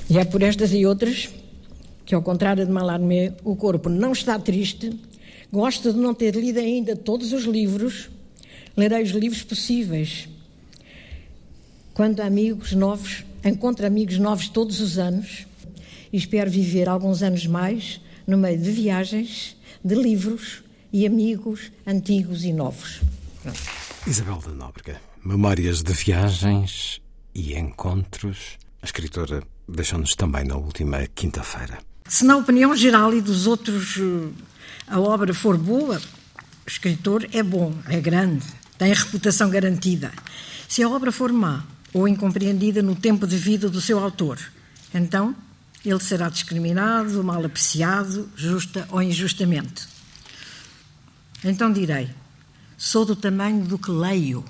E 0.08 0.18
é 0.18 0.26
por 0.26 0.44
estas 0.44 0.74
e 0.74 0.86
outras 0.86 1.30
que, 2.06 2.14
ao 2.14 2.22
contrário 2.22 2.66
de 2.66 2.72
Mallarmé, 2.72 3.34
o 3.44 3.56
corpo 3.56 3.88
não 3.88 4.12
está 4.12 4.38
triste, 4.38 4.92
gosta 5.52 5.92
de 5.94 5.98
não 5.98 6.14
ter 6.14 6.36
lido 6.36 6.60
ainda 6.60 6.96
todos 6.96 7.32
os 7.32 7.46
livros 7.46 8.10
Lerei 8.76 9.04
os 9.04 9.12
livros 9.12 9.44
possíveis. 9.44 10.30
Quando 11.94 12.22
amigos 12.22 12.72
novos, 12.72 13.24
encontro 13.44 13.86
amigos 13.86 14.18
novos 14.18 14.48
todos 14.48 14.80
os 14.80 14.98
anos 14.98 15.46
e 16.12 16.18
espero 16.18 16.50
viver 16.50 16.88
alguns 16.88 17.22
anos 17.22 17.46
mais 17.46 18.02
no 18.26 18.38
meio 18.38 18.58
de 18.58 18.72
viagens, 18.72 19.56
de 19.84 19.96
livros 19.96 20.64
e 20.92 21.06
amigos 21.06 21.72
antigos 21.86 22.44
e 22.44 22.54
novos. 22.54 23.02
Isabel 24.08 24.38
da 24.38 24.52
Nóbrega, 24.52 25.02
memórias 25.24 25.82
de 25.82 25.94
viagens 25.94 27.02
e 27.36 27.56
encontros. 27.56 28.58
A 28.82 28.86
escritora 28.86 29.44
deixou-nos 29.68 30.16
também 30.16 30.46
na 30.46 30.56
última 30.56 31.08
quinta-feira. 31.14 31.80
Se 32.08 32.26
na 32.26 32.38
opinião 32.38 32.76
geral 32.76 33.14
e 33.14 33.22
dos 33.22 33.48
outros 33.48 33.98
eh, 33.98 34.30
a 34.88 35.00
obra 35.00 35.34
for 35.34 35.58
boa, 35.58 36.02
o 36.66 36.70
escritor 36.70 37.28
é 37.32 37.42
bom, 37.42 37.74
é 37.88 38.00
grande, 38.00 38.46
tem 38.82 38.92
a 38.92 38.96
reputação 38.96 39.48
garantida. 39.48 40.12
Se 40.68 40.82
a 40.82 40.90
obra 40.90 41.12
for 41.12 41.32
má 41.32 41.64
ou 41.94 42.08
incompreendida 42.08 42.82
no 42.82 42.96
tempo 42.96 43.28
de 43.28 43.38
vida 43.38 43.70
do 43.70 43.80
seu 43.80 44.00
autor, 44.00 44.40
então 44.92 45.36
ele 45.86 46.00
será 46.00 46.30
discriminado, 46.30 47.24
mal 47.24 47.46
apreciado, 47.46 48.28
justa 48.36 48.88
ou 48.90 49.00
injustamente. 49.00 49.88
Então 51.44 51.72
direi: 51.72 52.10
sou 52.76 53.06
do 53.06 53.16
tamanho 53.16 53.64
do 53.66 53.78
que 53.78 53.92
leio. 53.92 54.44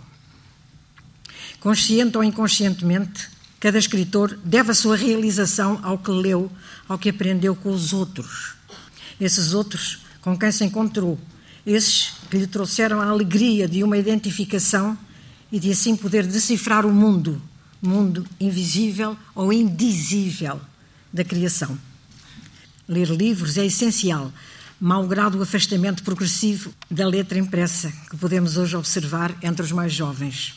Consciente 1.60 2.16
ou 2.16 2.24
inconscientemente, 2.24 3.28
cada 3.60 3.78
escritor 3.78 4.40
deve 4.45 4.72
a 4.72 4.74
sua 4.74 4.95
realização 4.95 5.78
ao 5.84 5.98
que 5.98 6.10
leu, 6.10 6.49
ao 6.88 6.98
que 6.98 7.10
aprendeu 7.10 7.53
com 7.53 7.70
os 7.70 7.91
outros. 7.91 8.53
Esses 9.20 9.53
outros 9.53 10.06
com 10.22 10.40
quem 10.40 10.53
se 10.53 10.64
encontrou, 10.64 11.20
esses 11.66 12.20
que 12.32 12.38
lhe 12.38 12.48
trouxeram 12.48 13.02
a 13.02 13.08
alegria 13.08 13.68
de 13.68 13.84
uma 13.84 13.98
identificação 13.98 14.98
e 15.52 15.60
de 15.60 15.70
assim 15.70 15.98
poder 15.98 16.26
decifrar 16.26 16.86
o 16.86 16.94
mundo, 16.94 17.41
mundo 17.82 18.26
invisível 18.40 19.18
ou 19.36 19.52
indizível 19.52 20.62
da 21.12 21.26
criação. 21.26 21.78
Ler 22.88 23.10
livros 23.10 23.58
é 23.58 23.66
essencial, 23.66 24.32
malgrado 24.80 25.38
o 25.38 25.41
afastamento 25.41 26.03
progressivo 26.03 26.74
da 26.90 27.06
letra 27.06 27.38
impressa 27.38 27.91
que 28.10 28.16
podemos 28.16 28.56
hoje 28.56 28.78
observar 28.78 29.36
entre 29.44 29.66
os 29.66 29.74
mais 29.74 29.91
jovens. 29.91 30.56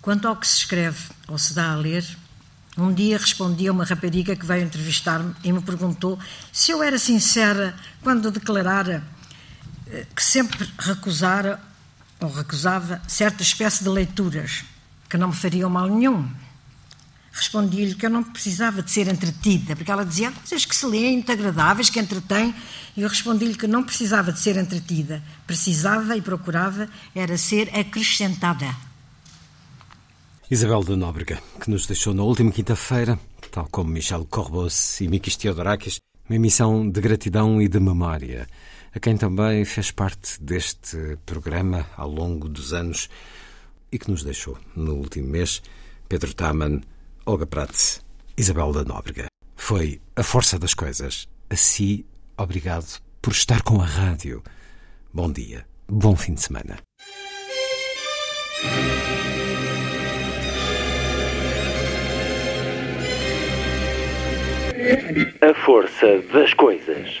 Quanto 0.00 0.28
ao 0.28 0.36
que 0.36 0.46
se 0.46 0.58
escreve 0.58 1.10
ou 1.26 1.36
se 1.36 1.54
dá 1.54 1.72
a 1.72 1.76
ler, 1.76 2.06
um 2.78 2.94
dia 2.94 3.18
respondi 3.18 3.66
a 3.66 3.72
uma 3.72 3.84
rapariga 3.84 4.36
que 4.36 4.46
veio 4.46 4.64
entrevistar-me 4.64 5.34
e 5.42 5.50
me 5.50 5.60
perguntou 5.60 6.16
se 6.52 6.70
eu 6.70 6.84
era 6.84 7.00
sincera 7.00 7.74
quando 8.00 8.30
declarara 8.30 9.15
que 10.14 10.22
sempre 10.22 10.68
recusara 10.78 11.60
ou 12.20 12.30
recusava 12.30 13.00
certa 13.06 13.42
espécie 13.42 13.84
de 13.84 13.90
leituras 13.90 14.64
que 15.08 15.16
não 15.16 15.28
me 15.28 15.34
fariam 15.34 15.70
mal 15.70 15.88
nenhum. 15.88 16.28
respondi-lhe 17.32 17.94
que 17.94 18.06
eu 18.06 18.10
não 18.10 18.22
precisava 18.22 18.82
de 18.82 18.90
ser 18.90 19.08
entretida, 19.08 19.76
porque 19.76 19.90
ela 19.90 20.04
dizia 20.04 20.32
coisas 20.32 20.64
que 20.64 20.74
se 20.74 20.86
leem, 20.86 21.14
muito 21.14 21.30
agradáveis, 21.30 21.90
que 21.90 22.00
entretêm, 22.00 22.54
e 22.96 23.02
eu 23.02 23.08
respondi-lhe 23.08 23.54
que 23.54 23.66
não 23.66 23.84
precisava 23.84 24.32
de 24.32 24.40
ser 24.40 24.56
entretida, 24.56 25.22
precisava 25.46 26.16
e 26.16 26.22
procurava 26.22 26.88
era 27.14 27.36
ser 27.36 27.68
acrescentada. 27.78 28.74
Isabel 30.50 30.82
de 30.82 30.96
Nóbrega, 30.96 31.42
que 31.60 31.70
nos 31.70 31.86
deixou 31.86 32.14
na 32.14 32.22
última 32.22 32.50
quinta-feira, 32.50 33.18
tal 33.50 33.68
como 33.70 33.90
Michel 33.90 34.24
Corbos 34.24 35.00
e 35.00 35.08
Mikis 35.08 35.36
Theodorakis, 35.36 36.00
uma 36.28 36.36
emissão 36.36 36.88
de 36.88 37.00
gratidão 37.00 37.60
e 37.60 37.68
de 37.68 37.78
memória, 37.78 38.48
a 38.96 38.98
quem 38.98 39.14
também 39.14 39.62
fez 39.66 39.90
parte 39.90 40.42
deste 40.42 41.18
programa 41.26 41.86
ao 41.98 42.08
longo 42.08 42.48
dos 42.48 42.72
anos 42.72 43.10
e 43.92 43.98
que 43.98 44.10
nos 44.10 44.24
deixou 44.24 44.56
no 44.74 44.94
último 44.94 45.28
mês, 45.28 45.62
Pedro 46.08 46.32
Taman, 46.32 46.80
Olga 47.26 47.46
Prats, 47.46 48.02
Isabel 48.38 48.72
da 48.72 48.84
Nóbrega. 48.84 49.26
Foi 49.54 50.00
a 50.16 50.22
força 50.22 50.58
das 50.58 50.72
coisas. 50.72 51.28
Assim, 51.50 52.06
obrigado 52.38 53.02
por 53.20 53.34
estar 53.34 53.60
com 53.60 53.82
a 53.82 53.84
rádio. 53.84 54.42
Bom 55.12 55.30
dia, 55.30 55.66
bom 55.86 56.16
fim 56.16 56.32
de 56.32 56.40
semana. 56.40 56.78
A 65.42 65.54
força 65.66 66.22
das 66.32 66.54
coisas. 66.54 67.20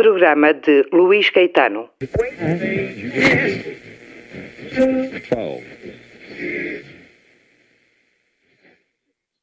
Programa 0.00 0.54
de 0.54 0.86
Luís 0.92 1.30
Caetano. 1.30 1.90
Twelve. 5.28 5.62